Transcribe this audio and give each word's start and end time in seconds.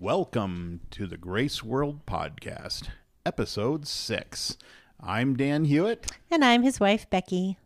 Welcome 0.00 0.80
to 0.90 1.06
the 1.06 1.16
Grace 1.16 1.62
World 1.62 2.04
Podcast, 2.04 2.88
Episode 3.24 3.86
6. 3.86 4.56
I'm 5.00 5.36
Dan 5.36 5.64
Hewitt, 5.66 6.10
And 6.30 6.44
I'm 6.44 6.62
his 6.62 6.80
wife, 6.80 7.08
Becky. 7.08 7.58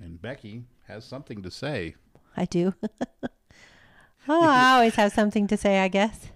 and 0.00 0.20
Becky 0.20 0.64
has 0.88 1.04
something 1.04 1.42
to 1.42 1.50
say. 1.50 1.94
I 2.36 2.46
do. 2.46 2.74
oh, 4.28 4.44
I 4.48 4.72
always 4.74 4.94
have 4.94 5.12
something 5.12 5.46
to 5.48 5.56
say, 5.56 5.80
I 5.80 5.88
guess. 5.88 6.28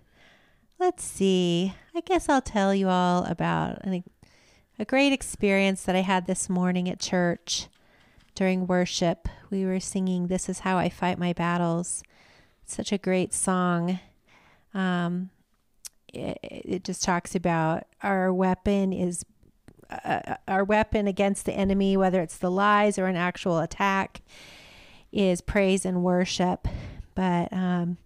Let's 0.79 1.03
see. 1.03 1.75
I 1.95 2.03
guess 2.03 2.29
I'll 2.29 2.43
tell 2.43 2.75
you 2.75 2.89
all 2.89 3.25
about 3.25 3.83
an, 3.85 4.05
a 4.79 4.85
great 4.85 5.13
experience 5.13 5.83
that 5.85 5.97
I 5.97 6.01
had 6.03 6.27
this 6.27 6.49
morning 6.51 6.89
at 6.91 7.01
church 7.01 7.69
during 8.35 8.67
worship. 8.67 9.29
We 9.51 9.65
were 9.65 9.81
singing 9.81 10.27
This 10.27 10.49
Is 10.49 10.61
How 10.61 10.77
I 10.77 10.89
Fight 10.91 11.19
My 11.19 11.33
Battles. 11.33 12.03
such 12.67 12.93
a 12.93 12.99
great 12.99 13.33
song. 13.33 13.99
Um, 14.77 15.31
it, 16.13 16.39
it 16.43 16.85
just 16.85 17.03
talks 17.03 17.35
about 17.35 17.87
our 18.03 18.33
weapon 18.33 18.93
is 18.93 19.25
uh, 19.91 20.37
our 20.47 20.65
weapon 20.65 21.07
against 21.07 21.47
the 21.47 21.53
enemy, 21.53 21.97
whether 21.97 22.21
it's 22.21 22.39
the 22.39 22.51
lies 22.51 22.99
or 22.99 23.07
an 23.07 23.17
actual 23.17 23.59
attack, 23.59 24.21
is 25.13 25.41
praise 25.41 25.87
and 25.87 26.03
worship. 26.03 26.69
But 27.15 27.53
um, 27.53 27.97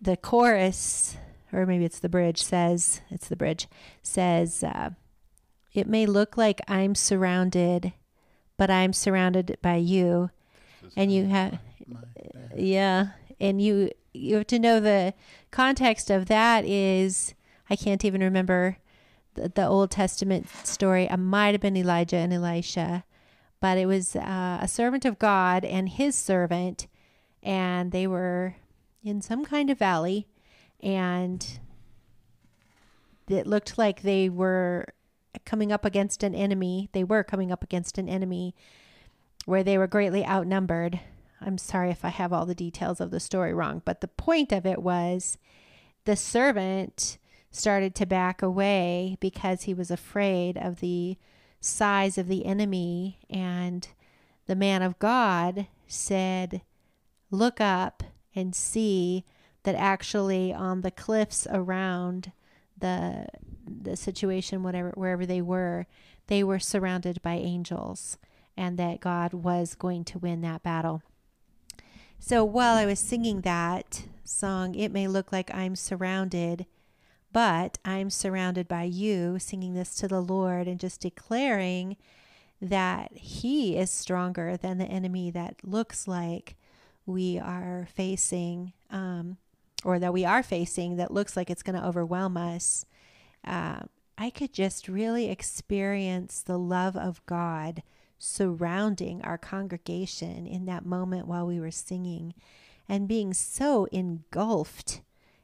the 0.00 0.16
chorus, 0.16 1.16
or 1.52 1.66
maybe 1.66 1.84
it's 1.84 1.98
the 1.98 2.08
bridge, 2.08 2.42
says 2.42 3.02
it's 3.10 3.28
the 3.28 3.36
bridge 3.36 3.68
says, 4.02 4.64
uh, 4.64 4.90
"It 5.74 5.86
may 5.86 6.06
look 6.06 6.36
like 6.36 6.60
I'm 6.68 6.94
surrounded, 6.94 7.92
but 8.56 8.70
I'm 8.70 8.92
surrounded 8.92 9.58
by 9.60 9.76
you." 9.76 10.30
And 10.96 11.12
you 11.12 11.26
have, 11.26 11.58
yeah, 12.54 13.08
and 13.40 13.60
you 13.60 13.90
you 14.14 14.36
have 14.36 14.46
to 14.46 14.58
know 14.58 14.80
the 14.80 15.12
context 15.50 16.08
of 16.08 16.26
that 16.26 16.64
is 16.64 17.34
I 17.68 17.76
can't 17.76 18.04
even 18.04 18.20
remember 18.20 18.78
the, 19.34 19.48
the 19.48 19.66
Old 19.66 19.90
Testament 19.90 20.48
story. 20.64 21.04
It 21.04 21.16
might 21.16 21.52
have 21.52 21.60
been 21.60 21.76
Elijah 21.76 22.16
and 22.16 22.32
Elisha, 22.32 23.04
but 23.60 23.76
it 23.76 23.86
was 23.86 24.16
uh, 24.16 24.58
a 24.62 24.68
servant 24.68 25.04
of 25.04 25.18
God 25.18 25.64
and 25.64 25.88
his 25.88 26.14
servant, 26.16 26.86
and 27.42 27.92
they 27.92 28.06
were 28.06 28.56
in 29.02 29.20
some 29.20 29.44
kind 29.44 29.68
of 29.70 29.78
valley, 29.78 30.28
and 30.82 31.58
it 33.28 33.46
looked 33.46 33.76
like 33.76 34.02
they 34.02 34.28
were 34.28 34.86
coming 35.44 35.72
up 35.72 35.84
against 35.84 36.22
an 36.22 36.34
enemy. 36.34 36.88
They 36.92 37.04
were 37.04 37.24
coming 37.24 37.50
up 37.50 37.62
against 37.62 37.98
an 37.98 38.08
enemy 38.08 38.54
where 39.46 39.64
they 39.64 39.76
were 39.76 39.86
greatly 39.86 40.24
outnumbered. 40.24 41.00
I'm 41.44 41.58
sorry 41.58 41.90
if 41.90 42.04
I 42.04 42.08
have 42.08 42.32
all 42.32 42.46
the 42.46 42.54
details 42.54 43.00
of 43.00 43.10
the 43.10 43.20
story 43.20 43.52
wrong, 43.52 43.82
but 43.84 44.00
the 44.00 44.08
point 44.08 44.52
of 44.52 44.66
it 44.66 44.82
was 44.82 45.38
the 46.04 46.16
servant 46.16 47.18
started 47.50 47.94
to 47.94 48.06
back 48.06 48.42
away 48.42 49.16
because 49.20 49.62
he 49.62 49.74
was 49.74 49.90
afraid 49.90 50.56
of 50.56 50.80
the 50.80 51.16
size 51.60 52.18
of 52.18 52.28
the 52.28 52.44
enemy. 52.44 53.18
And 53.30 53.86
the 54.46 54.56
man 54.56 54.82
of 54.82 54.98
God 54.98 55.68
said, 55.86 56.62
Look 57.30 57.60
up 57.60 58.02
and 58.34 58.54
see 58.54 59.24
that 59.62 59.74
actually 59.74 60.52
on 60.52 60.82
the 60.82 60.90
cliffs 60.90 61.46
around 61.50 62.32
the 62.76 63.26
the 63.66 63.96
situation 63.96 64.62
whatever 64.62 64.90
wherever 64.90 65.24
they 65.24 65.40
were 65.40 65.86
they 66.26 66.44
were 66.44 66.58
surrounded 66.58 67.22
by 67.22 67.34
angels 67.34 68.18
and 68.56 68.78
that 68.78 69.00
God 69.00 69.32
was 69.32 69.74
going 69.74 70.04
to 70.04 70.18
win 70.18 70.42
that 70.42 70.62
battle. 70.62 71.02
So 72.26 72.42
while 72.42 72.78
I 72.78 72.86
was 72.86 73.00
singing 73.00 73.42
that 73.42 74.04
song, 74.24 74.74
it 74.74 74.90
may 74.90 75.06
look 75.06 75.30
like 75.30 75.54
I'm 75.54 75.76
surrounded, 75.76 76.64
but 77.34 77.76
I'm 77.84 78.08
surrounded 78.08 78.66
by 78.66 78.84
you, 78.84 79.38
singing 79.38 79.74
this 79.74 79.94
to 79.96 80.08
the 80.08 80.22
Lord 80.22 80.66
and 80.66 80.80
just 80.80 81.02
declaring 81.02 81.98
that 82.62 83.12
He 83.12 83.76
is 83.76 83.90
stronger 83.90 84.56
than 84.56 84.78
the 84.78 84.86
enemy 84.86 85.30
that 85.32 85.56
looks 85.62 86.08
like 86.08 86.56
we 87.04 87.38
are 87.38 87.86
facing, 87.94 88.72
um, 88.88 89.36
or 89.84 89.98
that 89.98 90.14
we 90.14 90.24
are 90.24 90.42
facing, 90.42 90.96
that 90.96 91.12
looks 91.12 91.36
like 91.36 91.50
it's 91.50 91.62
going 91.62 91.78
to 91.78 91.86
overwhelm 91.86 92.38
us. 92.38 92.86
Uh, 93.46 93.80
I 94.16 94.30
could 94.30 94.54
just 94.54 94.88
really 94.88 95.28
experience 95.28 96.40
the 96.40 96.58
love 96.58 96.96
of 96.96 97.20
God 97.26 97.82
surrounding 98.18 99.22
our 99.22 99.38
congregation 99.38 100.46
in 100.46 100.66
that 100.66 100.86
moment 100.86 101.26
while 101.26 101.46
we 101.46 101.60
were 101.60 101.70
singing 101.70 102.34
and 102.88 103.08
being 103.08 103.32
so 103.32 103.86
engulfed 103.86 105.00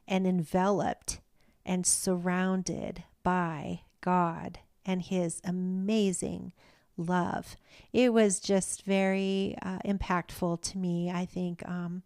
and 0.07 0.27
enveloped 0.27 1.21
and 1.65 1.87
surrounded 1.87 3.05
by 3.23 3.83
God 4.01 4.59
and 4.85 5.03
His 5.03 5.41
amazing 5.45 6.53
love. 6.97 7.57
It 7.93 8.13
was 8.13 8.41
just 8.41 8.83
very 8.85 9.57
uh, 9.63 9.79
impactful 9.85 10.63
to 10.63 10.79
me, 10.79 11.11
I 11.11 11.25
think. 11.25 11.67
Um, 11.69 12.03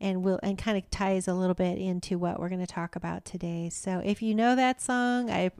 and 0.00 0.22
will 0.22 0.40
and 0.42 0.56
kind 0.56 0.78
of 0.78 0.90
ties 0.90 1.28
a 1.28 1.34
little 1.34 1.54
bit 1.54 1.78
into 1.78 2.18
what 2.18 2.40
we're 2.40 2.48
going 2.48 2.60
to 2.60 2.66
talk 2.66 2.96
about 2.96 3.24
today. 3.24 3.68
So 3.70 4.00
if 4.04 4.22
you 4.22 4.34
know 4.34 4.56
that 4.56 4.80
song, 4.80 5.30
I 5.30 5.50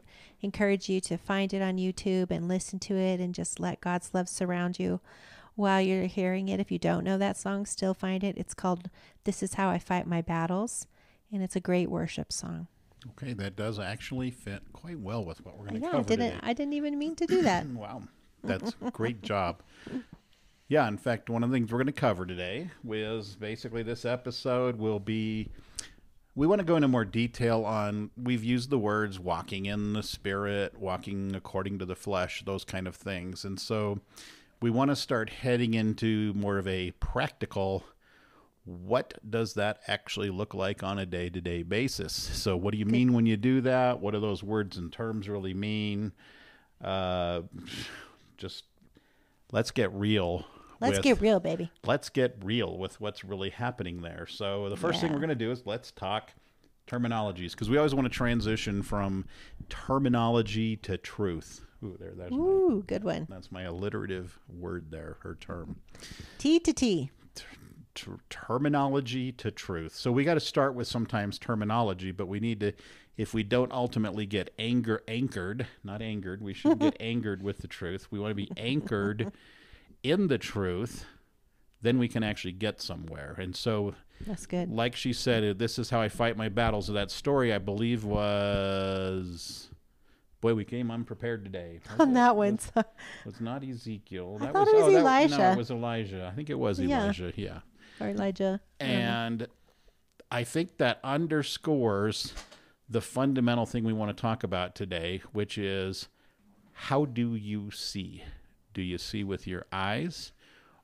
encourage 0.40 0.88
you 0.88 1.00
to 1.02 1.18
find 1.18 1.52
it 1.52 1.60
on 1.60 1.76
YouTube 1.76 2.30
and 2.30 2.48
listen 2.48 2.78
to 2.80 2.96
it 2.96 3.20
and 3.20 3.34
just 3.34 3.60
let 3.60 3.80
God's 3.80 4.14
love 4.14 4.28
surround 4.28 4.78
you 4.78 5.00
while 5.56 5.80
you're 5.80 6.04
hearing 6.04 6.48
it. 6.48 6.58
If 6.58 6.72
you 6.72 6.78
don't 6.78 7.04
know 7.04 7.18
that 7.18 7.36
song, 7.36 7.66
still 7.66 7.92
find 7.92 8.24
it. 8.24 8.38
It's 8.38 8.54
called 8.54 8.88
This 9.24 9.42
Is 9.42 9.54
How 9.54 9.68
I 9.68 9.78
Fight 9.78 10.06
My 10.06 10.22
Battles, 10.22 10.86
and 11.30 11.42
it's 11.42 11.56
a 11.56 11.60
great 11.60 11.90
worship 11.90 12.32
song. 12.32 12.66
Okay, 13.10 13.32
that 13.34 13.56
does 13.56 13.78
actually 13.78 14.30
fit 14.30 14.62
quite 14.72 14.98
well 14.98 15.24
with 15.24 15.44
what 15.44 15.58
we're 15.58 15.66
going 15.66 15.80
to 15.80 15.86
I 15.86 15.90
cover 15.90 16.02
didn't 16.04 16.30
today. 16.32 16.40
I 16.42 16.52
didn't 16.52 16.74
even 16.74 16.98
mean 16.98 17.14
to 17.16 17.26
do 17.26 17.42
that. 17.42 17.66
wow, 17.74 18.02
that's 18.42 18.74
a 18.84 18.90
great 18.90 19.22
job. 19.22 19.62
Yeah, 20.70 20.86
in 20.86 20.98
fact, 20.98 21.28
one 21.28 21.42
of 21.42 21.50
the 21.50 21.56
things 21.56 21.72
we're 21.72 21.78
going 21.78 21.86
to 21.86 21.92
cover 21.92 22.24
today 22.24 22.70
is 22.88 23.34
basically 23.34 23.82
this 23.82 24.04
episode 24.04 24.78
will 24.78 25.00
be. 25.00 25.48
We 26.36 26.46
want 26.46 26.60
to 26.60 26.64
go 26.64 26.76
into 26.76 26.86
more 26.86 27.04
detail 27.04 27.64
on. 27.64 28.10
We've 28.16 28.44
used 28.44 28.70
the 28.70 28.78
words 28.78 29.18
walking 29.18 29.66
in 29.66 29.94
the 29.94 30.04
spirit, 30.04 30.78
walking 30.78 31.34
according 31.34 31.80
to 31.80 31.86
the 31.86 31.96
flesh, 31.96 32.44
those 32.46 32.64
kind 32.64 32.86
of 32.86 32.94
things. 32.94 33.44
And 33.44 33.58
so 33.58 33.98
we 34.62 34.70
want 34.70 34.92
to 34.92 34.96
start 34.96 35.30
heading 35.30 35.74
into 35.74 36.32
more 36.34 36.56
of 36.56 36.68
a 36.68 36.92
practical 36.92 37.82
what 38.64 39.14
does 39.28 39.54
that 39.54 39.80
actually 39.88 40.30
look 40.30 40.54
like 40.54 40.84
on 40.84 41.00
a 41.00 41.06
day 41.06 41.30
to 41.30 41.40
day 41.40 41.64
basis? 41.64 42.12
So, 42.12 42.56
what 42.56 42.70
do 42.70 42.78
you 42.78 42.86
mean 42.86 43.12
when 43.12 43.26
you 43.26 43.36
do 43.36 43.60
that? 43.62 43.98
What 43.98 44.14
do 44.14 44.20
those 44.20 44.44
words 44.44 44.76
and 44.76 44.92
terms 44.92 45.28
really 45.28 45.54
mean? 45.54 46.12
Uh, 46.80 47.42
just 48.36 48.66
let's 49.50 49.72
get 49.72 49.92
real. 49.92 50.46
Let's 50.80 50.96
with- 50.98 51.04
get 51.04 51.20
real, 51.20 51.40
baby. 51.40 51.70
Let's 51.84 52.08
get 52.08 52.36
real 52.42 52.78
with 52.78 53.00
what's 53.00 53.24
really 53.24 53.50
happening 53.50 54.02
there. 54.02 54.26
So, 54.26 54.68
the 54.68 54.76
first 54.76 55.00
thing 55.00 55.12
we're 55.12 55.18
going 55.18 55.28
to 55.28 55.34
do 55.34 55.50
is 55.50 55.62
let's 55.66 55.90
talk 55.90 56.32
terminologies 56.86 57.52
because 57.52 57.68
we 57.70 57.76
always 57.76 57.94
want 57.94 58.06
to 58.06 58.10
transition 58.10 58.82
from 58.82 59.26
terminology 59.68 60.76
to 60.76 60.96
truth. 60.96 61.64
Ooh, 61.82 61.96
there, 61.98 62.12
that's 62.16 62.30
my, 62.30 62.36
Ooh, 62.36 62.84
good 62.86 63.04
one. 63.04 63.26
that's 63.30 63.50
my 63.52 63.62
alliterative 63.62 64.38
word 64.48 64.90
there, 64.90 65.16
her 65.20 65.36
term 65.40 65.76
T 66.38 66.58
to 66.60 66.72
T. 66.72 67.10
ter- 67.94 68.18
terminology 68.28 69.32
to 69.32 69.50
truth. 69.50 69.94
So 69.94 70.12
we 70.12 70.24
got 70.24 70.34
to 70.34 70.40
start 70.40 70.74
with 70.74 70.86
sometimes 70.88 71.38
terminology, 71.38 72.10
but 72.10 72.26
we 72.26 72.40
need 72.40 72.60
to, 72.60 72.72
if 73.16 73.32
we 73.32 73.42
don't 73.42 73.72
ultimately 73.72 74.26
get 74.26 74.52
anger 74.58 75.02
anchored, 75.08 75.66
not 75.84 76.02
angered, 76.02 76.42
we 76.42 76.52
should 76.52 76.78
get 76.80 76.96
angered 77.00 77.42
with 77.42 77.58
the 77.58 77.68
truth. 77.68 78.08
We 78.10 78.18
want 78.18 78.32
to 78.32 78.34
be 78.34 78.50
anchored 78.58 79.32
in 80.02 80.28
the 80.28 80.38
truth, 80.38 81.04
then 81.82 81.98
we 81.98 82.08
can 82.08 82.22
actually 82.22 82.52
get 82.52 82.80
somewhere. 82.80 83.34
And 83.38 83.54
so, 83.56 83.94
That's 84.26 84.46
good. 84.46 84.70
like 84.70 84.94
she 84.96 85.12
said, 85.12 85.44
uh, 85.44 85.54
this 85.56 85.78
is 85.78 85.90
how 85.90 86.00
I 86.00 86.08
fight 86.08 86.36
my 86.36 86.48
battles. 86.48 86.86
So 86.86 86.92
that 86.94 87.10
story, 87.10 87.52
I 87.52 87.58
believe, 87.58 88.04
was. 88.04 89.68
Boy, 90.40 90.54
we 90.54 90.64
came 90.64 90.90
unprepared 90.90 91.44
today. 91.44 91.80
On 91.98 92.10
it- 92.10 92.14
that 92.14 92.34
one. 92.36 92.54
was, 92.56 92.70
so- 92.74 92.84
was 93.26 93.40
not 93.40 93.62
Ezekiel. 93.62 94.38
I 94.40 94.44
That 94.46 94.52
thought 94.54 94.66
was, 94.66 94.68
it 94.72 94.76
was 94.76 94.82
oh, 94.84 94.86
that- 94.86 94.92
no, 94.92 94.98
Elijah. 95.00 95.52
it 95.52 95.56
was 95.58 95.70
Elijah. 95.70 96.28
I 96.32 96.34
think 96.34 96.50
it 96.50 96.58
was 96.58 96.80
Elijah. 96.80 97.32
Yeah. 97.36 97.60
Or 98.00 98.08
Elijah. 98.08 98.60
And 98.78 99.46
I 100.30 100.44
think 100.44 100.78
that 100.78 100.98
underscores 101.04 102.32
the 102.88 103.00
fundamental 103.02 103.66
thing 103.66 103.84
we 103.84 103.92
want 103.92 104.16
to 104.16 104.20
talk 104.20 104.42
about 104.42 104.74
today, 104.74 105.20
which 105.32 105.58
is 105.58 106.08
how 106.72 107.04
do 107.04 107.34
you 107.34 107.70
see? 107.70 108.24
Do 108.74 108.82
you 108.82 108.98
see 108.98 109.24
with 109.24 109.46
your 109.46 109.66
eyes 109.72 110.32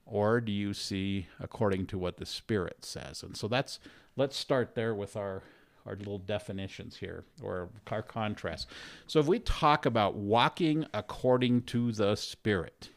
or 0.05 0.41
do 0.41 0.53
you 0.53 0.75
see 0.75 1.27
according 1.41 1.87
to 1.87 1.99
what 1.99 2.17
the 2.17 2.27
Spirit 2.27 2.85
says? 2.85 3.23
And 3.23 3.37
so 3.37 3.49
that's, 3.49 3.81
let's 4.17 4.37
start 4.37 4.75
there 4.75 4.95
with 4.95 5.17
our. 5.17 5.43
Our 5.89 5.95
little 5.95 6.19
definitions 6.19 6.97
here, 6.97 7.23
or 7.41 7.69
our 7.93 8.03
contrast. 8.03 8.67
So, 9.07 9.21
if 9.21 9.29
we 9.29 9.39
talk 9.39 9.87
about 9.87 10.17
walking 10.17 10.85
according 10.93 11.63
to 11.67 11.93
the 11.93 12.17
Spirit, 12.17 12.91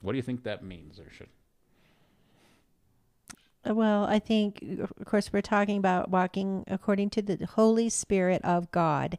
what 0.00 0.10
do 0.10 0.16
you 0.16 0.24
think 0.24 0.42
that 0.42 0.64
means, 0.64 0.98
Urshan? 0.98 1.28
Well, 3.64 4.06
I 4.06 4.18
think, 4.18 4.60
of 4.80 5.06
course, 5.06 5.32
we're 5.32 5.40
talking 5.40 5.78
about 5.78 6.10
walking 6.10 6.64
according 6.66 7.10
to 7.10 7.22
the 7.22 7.46
Holy 7.46 7.88
Spirit 7.88 8.40
of 8.44 8.72
God. 8.72 9.18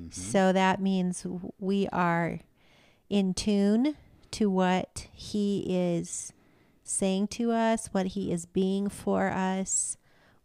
Mm-hmm. 0.00 0.08
So 0.10 0.50
that 0.50 0.80
means 0.80 1.26
we 1.58 1.86
are 1.88 2.40
in 3.10 3.34
tune 3.34 3.94
to 4.32 4.50
what 4.50 5.08
He 5.12 5.64
is 5.68 6.32
saying 6.84 7.28
to 7.28 7.52
us, 7.52 7.88
what 7.92 8.06
He 8.06 8.32
is 8.32 8.46
being 8.46 8.88
for 8.88 9.28
us. 9.28 9.96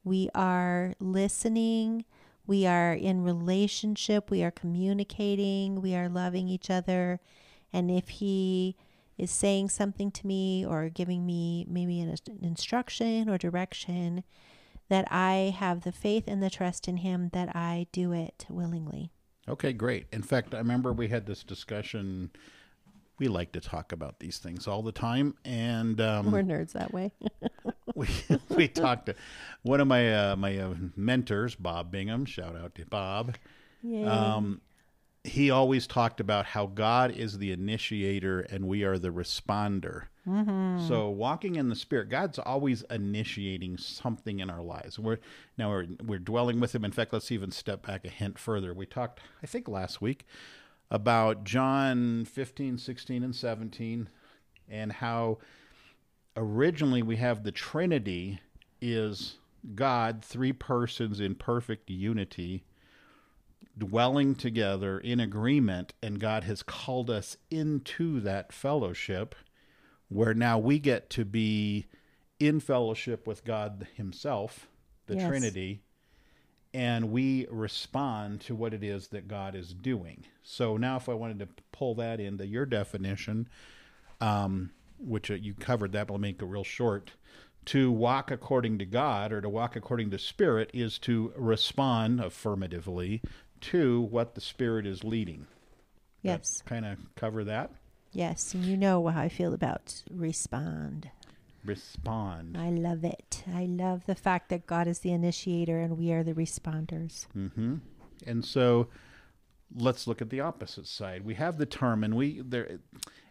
We 0.04 0.30
are 0.36 0.94
listening. 1.00 2.06
We 2.46 2.66
are 2.66 2.94
in 2.94 3.24
relationship. 3.24 4.30
We 4.30 4.44
are 4.44 4.52
communicating. 4.52 5.82
We 5.82 5.96
are 5.96 6.10
loving 6.10 6.50
each 6.50 6.70
other. 6.70 7.20
And 7.72 7.90
if 7.90 8.10
He 8.10 8.76
is 9.18 9.32
saying 9.32 9.70
something 9.70 10.12
to 10.12 10.28
me 10.28 10.66
or 10.66 10.90
giving 10.90 11.26
me 11.26 11.66
maybe 11.70 12.02
an, 12.02 12.16
instruction 12.42 13.30
or 13.30 13.38
direction, 13.38 14.24
that 14.90 15.08
I 15.10 15.56
have 15.58 15.82
the 15.84 15.92
faith 15.92 16.26
and 16.28 16.44
the 16.44 16.50
trust 16.50 16.88
in 16.88 16.98
Him 16.98 17.30
that 17.34 17.56
I 17.56 17.88
do 17.92 18.12
it 18.12 18.46
willingly. 18.50 19.12
Okay, 19.48 19.74
great. 19.74 20.08
In 20.12 20.22
fact, 20.22 20.54
I 20.54 20.58
remember 20.58 20.94
we 20.94 21.10
had 21.10 21.26
this 21.26 21.44
discussion. 21.44 22.32
We 23.24 23.30
like 23.30 23.54
to 23.54 23.62
talk 23.62 23.94
about 23.94 24.20
these 24.20 24.38
things 24.40 24.68
all 24.68 24.82
the 24.82 24.92
time, 24.92 25.36
and 25.46 26.02
um, 26.02 26.30
We're 26.30 26.44
nerds 26.44 26.74
that 26.74 26.92
way. 26.92 27.14
we 27.96 28.10
we 28.50 28.68
talked 28.68 29.06
to 29.06 29.16
one 29.62 29.80
of 29.80 29.88
my 29.88 30.14
uh, 30.14 30.36
my 30.36 30.58
uh, 30.58 30.74
mentors, 30.98 31.56
Bob 31.56 31.90
Bingham. 31.90 32.26
Shout 32.26 32.58
out 32.58 32.76
to 32.76 32.86
Bob. 32.86 33.36
Yay. 33.82 34.04
Um, 34.04 34.60
he 35.24 35.52
always 35.52 35.88
talked 35.88 36.20
about 36.20 36.48
how 36.48 36.66
God 36.66 37.12
is 37.12 37.38
the 37.38 37.54
initiator 37.54 38.42
and 38.42 38.68
we 38.68 38.84
are 38.84 39.00
the 39.00 39.08
responder. 39.08 40.08
Mm-hmm. 40.28 40.86
So 40.90 41.08
walking 41.08 41.56
in 41.56 41.70
the 41.70 41.78
Spirit, 41.78 42.10
God's 42.10 42.40
always 42.40 42.84
initiating 42.90 43.78
something 43.78 44.42
in 44.42 44.50
our 44.50 44.62
lives. 44.62 45.00
We're 45.00 45.20
now 45.58 45.70
we're 45.70 45.88
we're 46.06 46.20
dwelling 46.20 46.60
with 46.60 46.76
Him. 46.76 46.84
In 46.84 46.92
fact, 46.92 47.14
let's 47.14 47.32
even 47.32 47.52
step 47.52 47.88
back 47.88 48.04
a 48.04 48.10
hint 48.10 48.38
further. 48.38 48.74
We 48.74 48.86
talked, 48.86 49.22
I 49.42 49.48
think, 49.48 49.70
last 49.70 50.02
week 50.02 50.26
about 50.94 51.44
John 51.44 52.24
15, 52.24 52.78
16, 52.78 53.24
and 53.24 53.36
17, 53.36 54.08
and 54.70 54.94
how 54.94 55.40
originally 56.38 57.02
we 57.02 57.16
have 57.16 57.44
the 57.44 57.52
Trinity 57.52 58.40
is 58.80 59.38
God, 59.74 60.24
three 60.24 60.54
persons 60.54 61.20
in 61.20 61.34
perfect 61.34 61.90
unity 61.90 62.64
dwelling 63.76 64.36
together 64.36 65.00
in 65.00 65.20
agreement, 65.20 65.94
and 66.04 66.20
God 66.20 66.44
has 66.44 66.62
called 66.62 67.10
us 67.10 67.38
into 67.50 68.20
that 68.20 68.54
fellowship 68.54 69.34
where 70.10 70.36
now 70.36 70.60
we 70.60 70.78
get 70.78 71.10
to 71.10 71.26
be 71.26 71.88
in 72.40 72.60
fellowship 72.60 73.26
with 73.26 73.44
God 73.44 73.88
Himself, 73.96 74.68
the 75.08 75.16
Yes. 75.16 75.28
Trinity, 75.28 75.82
and 76.74 77.12
we 77.12 77.46
respond 77.52 78.42
to 78.42 78.56
what 78.56 78.74
it 78.74 78.84
is 78.84 79.08
that 79.10 79.28
God 79.28 79.56
is 79.56 79.74
doing. 79.74 80.26
So 80.42 80.78
now, 80.78 80.98
if 80.98 81.08
I 81.08 81.14
wanted 81.14 81.40
to 81.40 81.48
pull 81.72 81.96
that 81.96 82.20
into 82.20 82.48
your 82.48 82.66
definition, 82.66 83.48
um, 84.20 84.72
which 84.98 85.30
uh, 85.30 85.36
you 85.36 85.54
covered 85.54 85.92
that, 85.92 86.08
but 86.08 86.14
I'll 86.14 86.20
make 86.20 86.42
it 86.42 86.46
real 86.46 86.64
short. 86.64 87.12
To 87.68 87.92
walk 87.92 88.30
according 88.32 88.80
to 88.80 88.86
God 88.86 89.32
or 89.32 89.40
to 89.40 89.48
walk 89.48 89.76
according 89.76 90.12
to 90.12 90.20
Spirit 90.20 90.70
is 90.74 91.00
to 91.00 91.32
respond 91.38 92.20
affirmatively 92.20 93.22
to 93.62 94.02
what 94.02 94.36
the 94.36 94.42
Spirit 94.42 94.86
is 94.86 95.04
leading. 95.04 95.48
yes. 96.22 96.62
Kind 96.66 96.86
of 96.86 96.98
cover 97.16 97.44
that. 97.46 97.72
Yes. 98.12 98.54
And 98.54 98.66
you 98.66 98.76
know 98.76 99.08
how 99.08 99.22
I 99.22 99.30
feel 99.30 99.54
about 99.54 100.04
respond. 100.12 101.10
Respond. 101.66 102.58
I 102.58 102.70
love 102.70 103.04
it. 103.04 103.44
I 103.54 103.66
love 103.66 104.06
the 104.06 104.16
fact 104.16 104.50
that 104.50 104.68
God 104.68 104.88
is 104.88 105.00
the 105.00 105.12
initiator 105.12 105.80
and 105.80 105.98
we 105.98 106.12
are 106.12 106.24
the 106.24 106.34
responders. 106.34 107.26
hmm 107.32 107.76
And 108.26 108.44
so 108.44 108.90
let's 109.76 110.08
look 110.08 110.22
at 110.22 110.30
the 110.30 110.42
opposite 110.42 110.88
side. 110.88 111.24
We 111.26 111.36
have 111.36 111.58
the 111.58 111.66
term, 111.66 112.04
and 112.04 112.16
we 112.16 112.42
there, 112.42 112.80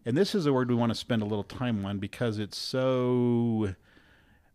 and 0.05 0.17
this 0.17 0.34
is 0.34 0.46
a 0.46 0.52
word 0.52 0.69
we 0.69 0.75
want 0.75 0.90
to 0.90 0.99
spend 0.99 1.23
a 1.23 1.26
little 1.26 1.44
time 1.44 1.84
on 1.84 1.99
because 1.99 2.38
it's 2.38 2.58
so 2.58 3.75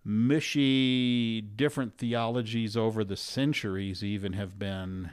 mushy. 0.03 1.41
Different 1.41 1.97
theologies 1.97 2.75
over 2.75 3.03
the 3.03 3.17
centuries 3.17 4.03
even 4.03 4.33
have 4.33 4.57
been 4.57 5.11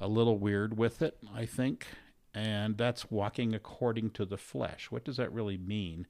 a 0.00 0.08
little 0.08 0.38
weird 0.38 0.76
with 0.78 1.02
it. 1.02 1.18
I 1.34 1.46
think, 1.46 1.86
and 2.34 2.78
that's 2.78 3.10
walking 3.10 3.54
according 3.54 4.10
to 4.10 4.24
the 4.24 4.38
flesh. 4.38 4.90
What 4.90 5.04
does 5.04 5.16
that 5.16 5.32
really 5.32 5.58
mean? 5.58 6.06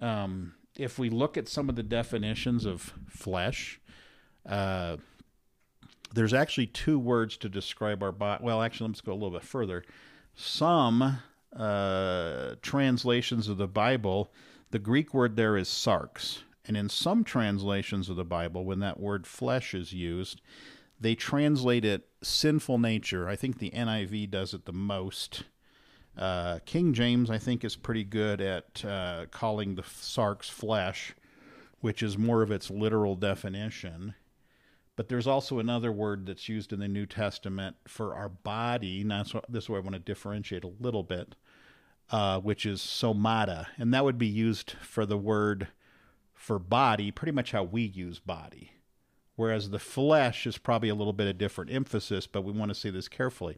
Um, 0.00 0.54
if 0.78 0.98
we 0.98 1.10
look 1.10 1.36
at 1.36 1.48
some 1.48 1.68
of 1.68 1.74
the 1.76 1.82
definitions 1.82 2.64
of 2.64 2.94
flesh, 3.08 3.80
uh, 4.46 4.96
there's 6.14 6.32
actually 6.32 6.68
two 6.68 6.98
words 6.98 7.36
to 7.38 7.48
describe 7.48 8.02
our 8.02 8.12
body. 8.12 8.42
Well, 8.44 8.62
actually, 8.62 8.88
let's 8.88 9.00
go 9.00 9.12
a 9.12 9.14
little 9.14 9.32
bit 9.32 9.42
further. 9.42 9.84
Some 10.34 11.18
uh, 11.54 12.54
translations 12.62 13.48
of 13.48 13.58
the 13.58 13.66
Bible, 13.66 14.32
the 14.70 14.78
Greek 14.78 15.12
word 15.12 15.36
there 15.36 15.56
is 15.56 15.68
sarx. 15.68 16.38
And 16.64 16.76
in 16.76 16.88
some 16.88 17.24
translations 17.24 18.08
of 18.08 18.16
the 18.16 18.24
Bible, 18.24 18.64
when 18.64 18.80
that 18.80 19.00
word 19.00 19.26
flesh 19.26 19.74
is 19.74 19.92
used, 19.92 20.40
they 21.00 21.14
translate 21.14 21.84
it 21.84 22.06
sinful 22.22 22.78
nature. 22.78 23.28
I 23.28 23.36
think 23.36 23.58
the 23.58 23.70
NIV 23.70 24.30
does 24.30 24.54
it 24.54 24.64
the 24.64 24.72
most. 24.72 25.44
Uh, 26.18 26.58
King 26.64 26.92
James, 26.92 27.30
I 27.30 27.38
think, 27.38 27.64
is 27.64 27.76
pretty 27.76 28.04
good 28.04 28.40
at 28.40 28.84
uh, 28.84 29.26
calling 29.30 29.76
the 29.76 29.82
sarx 29.82 30.50
flesh, 30.50 31.14
which 31.80 32.02
is 32.02 32.18
more 32.18 32.42
of 32.42 32.50
its 32.50 32.70
literal 32.70 33.14
definition. 33.14 34.14
But 34.96 35.08
there's 35.08 35.28
also 35.28 35.60
another 35.60 35.92
word 35.92 36.26
that's 36.26 36.48
used 36.48 36.72
in 36.72 36.80
the 36.80 36.88
New 36.88 37.06
Testament 37.06 37.76
for 37.86 38.16
our 38.16 38.28
body. 38.28 39.04
Now, 39.04 39.22
so 39.22 39.42
this 39.48 39.64
is 39.64 39.70
where 39.70 39.80
I 39.80 39.82
want 39.82 39.94
to 39.94 40.00
differentiate 40.00 40.64
a 40.64 40.72
little 40.80 41.04
bit, 41.04 41.36
uh, 42.10 42.40
which 42.40 42.66
is 42.66 42.80
somata. 42.80 43.66
And 43.78 43.94
that 43.94 44.04
would 44.04 44.18
be 44.18 44.26
used 44.26 44.72
for 44.82 45.06
the 45.06 45.16
word 45.16 45.68
for 46.34 46.58
body, 46.58 47.12
pretty 47.12 47.30
much 47.30 47.52
how 47.52 47.62
we 47.62 47.82
use 47.82 48.18
body. 48.18 48.72
Whereas 49.36 49.70
the 49.70 49.78
flesh 49.78 50.48
is 50.48 50.58
probably 50.58 50.88
a 50.88 50.96
little 50.96 51.12
bit 51.12 51.28
of 51.28 51.38
different 51.38 51.72
emphasis, 51.72 52.26
but 52.26 52.42
we 52.42 52.50
want 52.50 52.70
to 52.70 52.74
see 52.74 52.90
this 52.90 53.06
carefully. 53.06 53.56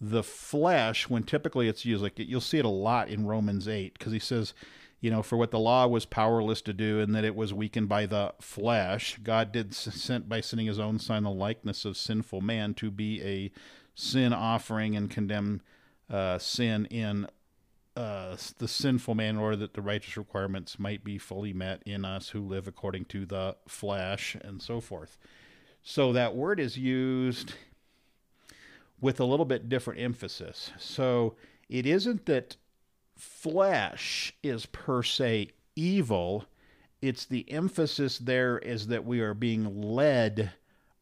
The 0.00 0.22
flesh, 0.22 1.08
when 1.08 1.22
typically 1.22 1.68
it's 1.68 1.84
used, 1.84 2.02
like 2.02 2.18
you'll 2.18 2.40
see 2.40 2.58
it 2.58 2.64
a 2.64 2.68
lot 2.68 3.08
in 3.08 3.26
Romans 3.26 3.66
8, 3.66 3.98
because 3.98 4.12
he 4.12 4.18
says, 4.18 4.52
you 5.00 5.10
know, 5.10 5.22
for 5.22 5.36
what 5.36 5.50
the 5.50 5.58
law 5.58 5.86
was 5.86 6.04
powerless 6.06 6.60
to 6.62 6.72
do, 6.72 7.00
and 7.00 7.14
that 7.14 7.24
it 7.24 7.34
was 7.34 7.52
weakened 7.52 7.88
by 7.88 8.06
the 8.06 8.32
flesh, 8.40 9.18
God 9.22 9.52
did 9.52 9.74
sent 9.74 10.28
by 10.28 10.40
sending 10.40 10.66
His 10.66 10.78
own 10.78 10.98
Son, 10.98 11.24
the 11.24 11.30
likeness 11.30 11.84
of 11.84 11.96
sinful 11.96 12.40
man, 12.40 12.74
to 12.74 12.90
be 12.90 13.22
a 13.22 13.52
sin 13.94 14.32
offering 14.32 14.96
and 14.96 15.10
condemn 15.10 15.60
uh, 16.10 16.38
sin 16.38 16.86
in 16.86 17.26
uh, 17.94 18.36
the 18.58 18.68
sinful 18.68 19.14
man, 19.14 19.36
in 19.36 19.40
order 19.40 19.56
that 19.56 19.74
the 19.74 19.82
righteous 19.82 20.16
requirements 20.16 20.78
might 20.78 21.04
be 21.04 21.18
fully 21.18 21.52
met 21.52 21.82
in 21.86 22.04
us 22.04 22.30
who 22.30 22.40
live 22.40 22.66
according 22.66 23.04
to 23.06 23.26
the 23.26 23.56
flesh, 23.68 24.36
and 24.42 24.62
so 24.62 24.80
forth. 24.80 25.18
So 25.82 26.12
that 26.14 26.34
word 26.34 26.58
is 26.58 26.76
used 26.76 27.54
with 29.00 29.20
a 29.20 29.24
little 29.24 29.46
bit 29.46 29.68
different 29.68 30.00
emphasis. 30.00 30.70
So 30.78 31.34
it 31.68 31.86
isn't 31.86 32.26
that 32.26 32.56
flesh 33.16 34.34
is 34.42 34.66
per 34.66 35.02
se 35.02 35.50
evil. 35.74 36.44
It's 37.02 37.24
the 37.24 37.50
emphasis 37.50 38.18
there 38.18 38.58
is 38.58 38.86
that 38.88 39.04
we 39.04 39.20
are 39.20 39.34
being 39.34 39.82
led 39.82 40.52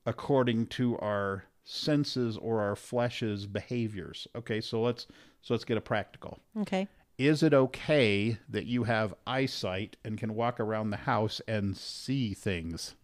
according 0.07 0.67
to 0.67 0.99
our 0.99 1.45
senses 1.65 2.37
or 2.37 2.61
our 2.61 2.77
flesh's 2.77 3.47
behaviors. 3.47 4.29
Okay, 4.37 4.61
so 4.61 4.83
let's 4.83 5.07
so 5.41 5.55
let's 5.55 5.65
get 5.65 5.77
a 5.77 5.83
practical. 5.83 6.39
Okay. 6.61 6.89
Is 7.17 7.43
it 7.43 7.55
okay 7.55 8.39
that 8.49 8.67
you 8.67 8.85
have 8.85 9.15
eyesight 9.27 9.97
and 10.05 10.19
can 10.19 10.35
walk 10.35 10.59
around 10.59 10.91
the 10.91 10.97
house 10.97 11.41
and 11.47 11.77
see 11.77 12.35
things? 12.35 12.97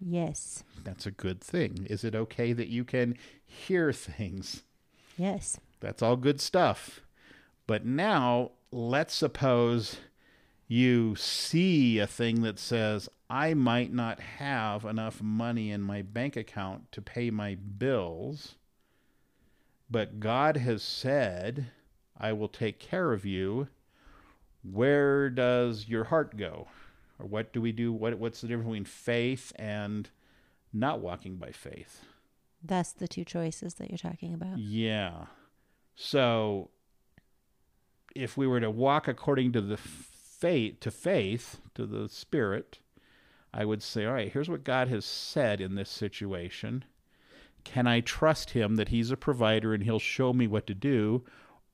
Yes. 0.00 0.64
That's 0.84 1.06
a 1.06 1.10
good 1.10 1.40
thing. 1.40 1.86
Is 1.90 2.04
it 2.04 2.14
okay 2.14 2.52
that 2.52 2.68
you 2.68 2.84
can 2.84 3.16
hear 3.44 3.92
things? 3.92 4.62
Yes. 5.16 5.58
That's 5.80 6.02
all 6.02 6.16
good 6.16 6.40
stuff. 6.40 7.00
But 7.66 7.84
now 7.84 8.52
let's 8.70 9.14
suppose 9.14 9.96
you 10.66 11.16
see 11.16 11.98
a 11.98 12.06
thing 12.06 12.42
that 12.42 12.58
says, 12.58 13.08
I 13.30 13.54
might 13.54 13.92
not 13.92 14.20
have 14.20 14.84
enough 14.84 15.20
money 15.22 15.70
in 15.70 15.82
my 15.82 16.02
bank 16.02 16.36
account 16.36 16.92
to 16.92 17.02
pay 17.02 17.30
my 17.30 17.54
bills, 17.56 18.54
but 19.90 20.20
God 20.20 20.58
has 20.58 20.82
said, 20.82 21.66
I 22.18 22.32
will 22.32 22.48
take 22.48 22.78
care 22.78 23.12
of 23.12 23.24
you. 23.24 23.68
Where 24.62 25.30
does 25.30 25.88
your 25.88 26.04
heart 26.04 26.36
go? 26.36 26.68
Or 27.18 27.26
what 27.26 27.52
do 27.52 27.60
we 27.60 27.72
do? 27.72 27.92
What, 27.92 28.18
what's 28.18 28.40
the 28.40 28.48
difference 28.48 28.66
between 28.66 28.84
faith 28.84 29.52
and 29.56 30.08
not 30.72 31.00
walking 31.00 31.36
by 31.36 31.50
faith? 31.50 32.02
That's 32.62 32.92
the 32.92 33.08
two 33.08 33.24
choices 33.24 33.74
that 33.74 33.90
you're 33.90 33.98
talking 33.98 34.34
about. 34.34 34.58
Yeah. 34.58 35.26
So 35.94 36.70
if 38.14 38.36
we 38.36 38.46
were 38.46 38.60
to 38.60 38.70
walk 38.70 39.08
according 39.08 39.52
to 39.52 39.60
the 39.60 39.76
faith 39.76 40.80
to 40.80 40.90
faith, 40.90 41.60
to 41.74 41.86
the 41.86 42.08
spirit, 42.08 42.78
I 43.52 43.64
would 43.64 43.82
say, 43.82 44.04
all 44.04 44.12
right, 44.12 44.32
here's 44.32 44.48
what 44.48 44.64
God 44.64 44.88
has 44.88 45.04
said 45.04 45.60
in 45.60 45.74
this 45.74 45.90
situation. 45.90 46.84
Can 47.64 47.86
I 47.86 48.00
trust 48.00 48.50
him 48.50 48.76
that 48.76 48.88
he's 48.88 49.10
a 49.10 49.16
provider 49.16 49.74
and 49.74 49.82
he'll 49.82 49.98
show 49.98 50.32
me 50.32 50.46
what 50.46 50.66
to 50.68 50.74
do? 50.74 51.24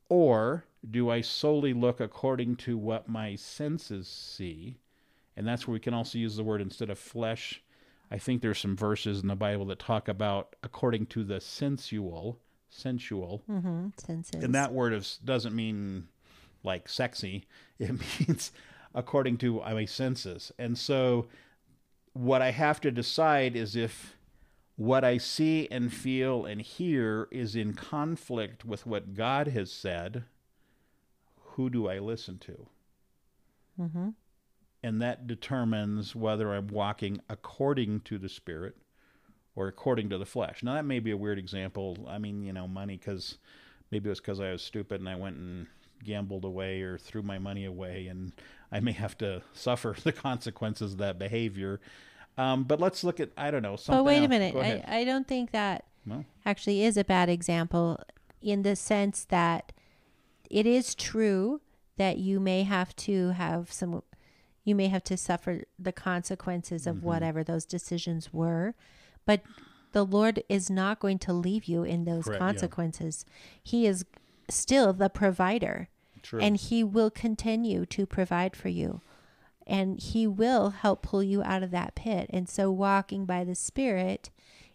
Or 0.09 0.65
do 0.89 1.11
I 1.11 1.21
solely 1.21 1.73
look 1.73 2.01
according 2.01 2.57
to 2.57 2.77
what 2.79 3.09
my 3.09 3.35
senses 3.35 4.09
see? 4.09 4.79
And 5.37 5.47
that's 5.47 5.67
where 5.67 5.73
we 5.73 5.81
can 5.81 5.95
also 5.95 6.19
use 6.19 6.37
the 6.37 6.45
word 6.45 6.61
instead 6.61 6.91
of 6.91 6.99
flesh. 6.99 7.63
I 8.11 8.19
think 8.19 8.43
there's 8.43 8.59
some 8.59 8.77
verses 8.77 9.21
in 9.23 9.29
the 9.29 9.35
Bible 9.35 9.67
that 9.67 9.79
talk 9.79 10.09
about 10.09 10.55
according 10.63 11.07
to 11.07 11.25
the 11.25 11.41
sensual, 11.41 12.39
sensual. 12.69 13.43
Mm-hmm. 13.51 13.89
Senses. 13.97 14.45
And 14.45 14.55
that 14.55 14.73
word 14.73 14.93
is, 14.93 15.19
doesn't 15.25 15.55
mean 15.55 16.09
like 16.63 16.89
sexy. 16.89 17.47
It 17.79 17.91
means 17.91 18.53
according 18.95 19.39
to 19.39 19.61
my 19.61 19.85
senses. 19.85 20.53
And 20.59 20.79
so 20.79 21.27
what 22.13 22.41
I 22.41 22.53
have 22.53 22.81
to 22.83 22.93
decide 22.93 23.57
is 23.57 23.75
if 23.75 24.17
what 24.77 25.05
I 25.05 25.19
see 25.19 25.69
and 25.71 25.93
feel 25.93 26.47
and 26.47 26.61
hear 26.61 27.29
is 27.31 27.57
in 27.57 27.75
conflict 27.75 28.65
with 28.65 28.87
what 28.87 29.15
God 29.15 29.49
has 29.49 29.73
said, 29.73 30.25
who 31.37 31.71
do 31.71 31.89
I 31.89 31.99
listen 31.99 32.39
to? 32.39 32.67
Mm-hmm. 33.81 34.09
And 34.85 35.01
that 35.01 35.27
determines 35.27 36.15
whether 36.15 36.53
I'm 36.53 36.69
walking 36.69 37.21
according 37.31 38.01
to 38.01 38.19
the 38.19 38.29
Spirit 38.29 38.77
or 39.57 39.67
according 39.67 40.11
to 40.11 40.19
the 40.19 40.27
flesh. 40.27 40.63
Now, 40.63 40.75
that 40.75 40.85
may 40.85 41.01
be 41.01 41.11
a 41.11 41.17
weird 41.17 41.39
example. 41.39 42.07
I 42.07 42.19
mean, 42.19 42.43
you 42.43 42.53
know, 42.53 42.69
money, 42.69 42.99
because 42.99 43.39
maybe 43.91 44.09
it 44.09 44.11
was 44.11 44.21
because 44.21 44.41
I 44.41 44.53
was 44.53 44.63
stupid 44.63 45.01
and 45.01 45.09
I 45.09 45.15
went 45.15 45.37
and 45.37 45.67
gambled 46.05 46.45
away 46.45 46.83
or 46.83 46.99
threw 46.99 47.23
my 47.23 47.39
money 47.39 47.65
away, 47.65 48.09
and 48.09 48.33
I 48.71 48.81
may 48.81 48.93
have 48.93 49.17
to 49.19 49.41
suffer 49.55 49.97
the 50.05 50.13
consequences 50.13 50.93
of 50.93 50.99
that 50.99 51.19
behavior. 51.19 51.81
Um, 52.37 52.65
but 52.65 52.79
let's 52.79 53.05
look 53.05 53.21
at, 53.21 53.31
I 53.39 53.51
don't 53.51 53.63
know, 53.63 53.77
something 53.77 54.01
But 54.01 54.05
wait 54.05 54.23
a 54.23 54.29
minute. 54.29 54.55
I, 54.55 54.85
I 55.01 55.05
don't 55.05 55.27
think 55.27 55.53
that 55.53 55.85
actually 56.45 56.83
is 56.83 56.99
a 56.99 57.05
bad 57.05 57.31
example 57.31 58.01
in 58.43 58.63
the 58.63 58.77
sense 58.77 59.25
that 59.31 59.73
it 60.51 60.67
is 60.67 60.95
true 60.95 61.63
that 61.97 62.19
you 62.19 62.41
may 62.41 62.65
have 62.65 62.95
to 62.97 63.29
have 63.31 63.73
some, 63.73 64.03
you 64.65 64.75
may 64.75 64.89
have 64.89 65.05
to 65.05 65.17
suffer 65.17 65.63
the 65.79 65.93
consequences 65.93 66.87
of 66.87 66.97
Mm-hmm. 66.97 67.07
whatever 67.07 67.45
those 67.45 67.65
decisions 67.65 68.33
were. 68.33 68.75
But 69.27 69.43
the 69.93 70.05
Lord 70.05 70.43
is 70.49 70.69
not 70.71 70.99
going 71.01 71.19
to 71.21 71.33
leave 71.33 71.65
you 71.67 71.85
in 71.85 72.05
those 72.05 72.25
Correct, 72.25 72.41
yeah. 72.41 72.47
consequences. 72.49 73.25
He 73.63 73.87
is 73.87 74.05
still 74.49 74.93
the 74.93 75.09
provider. 75.11 75.89
True. 76.23 76.41
and 76.41 76.57
he 76.57 76.83
will 76.83 77.11
continue 77.11 77.85
to 77.85 78.07
provide 78.07 78.57
for 78.57 78.69
you 78.71 79.03
and 79.67 80.01
he 80.01 80.27
will 80.27 80.71
help 80.71 81.03
pull 81.03 81.23
you 81.23 81.43
out 81.43 81.63
of 81.63 81.71
that 81.71 81.95
pit 81.95 82.31
and 82.33 82.49
so 82.49 82.71
walking 82.71 83.27
by 83.27 83.45
the 83.45 83.55
spirit 83.55 84.31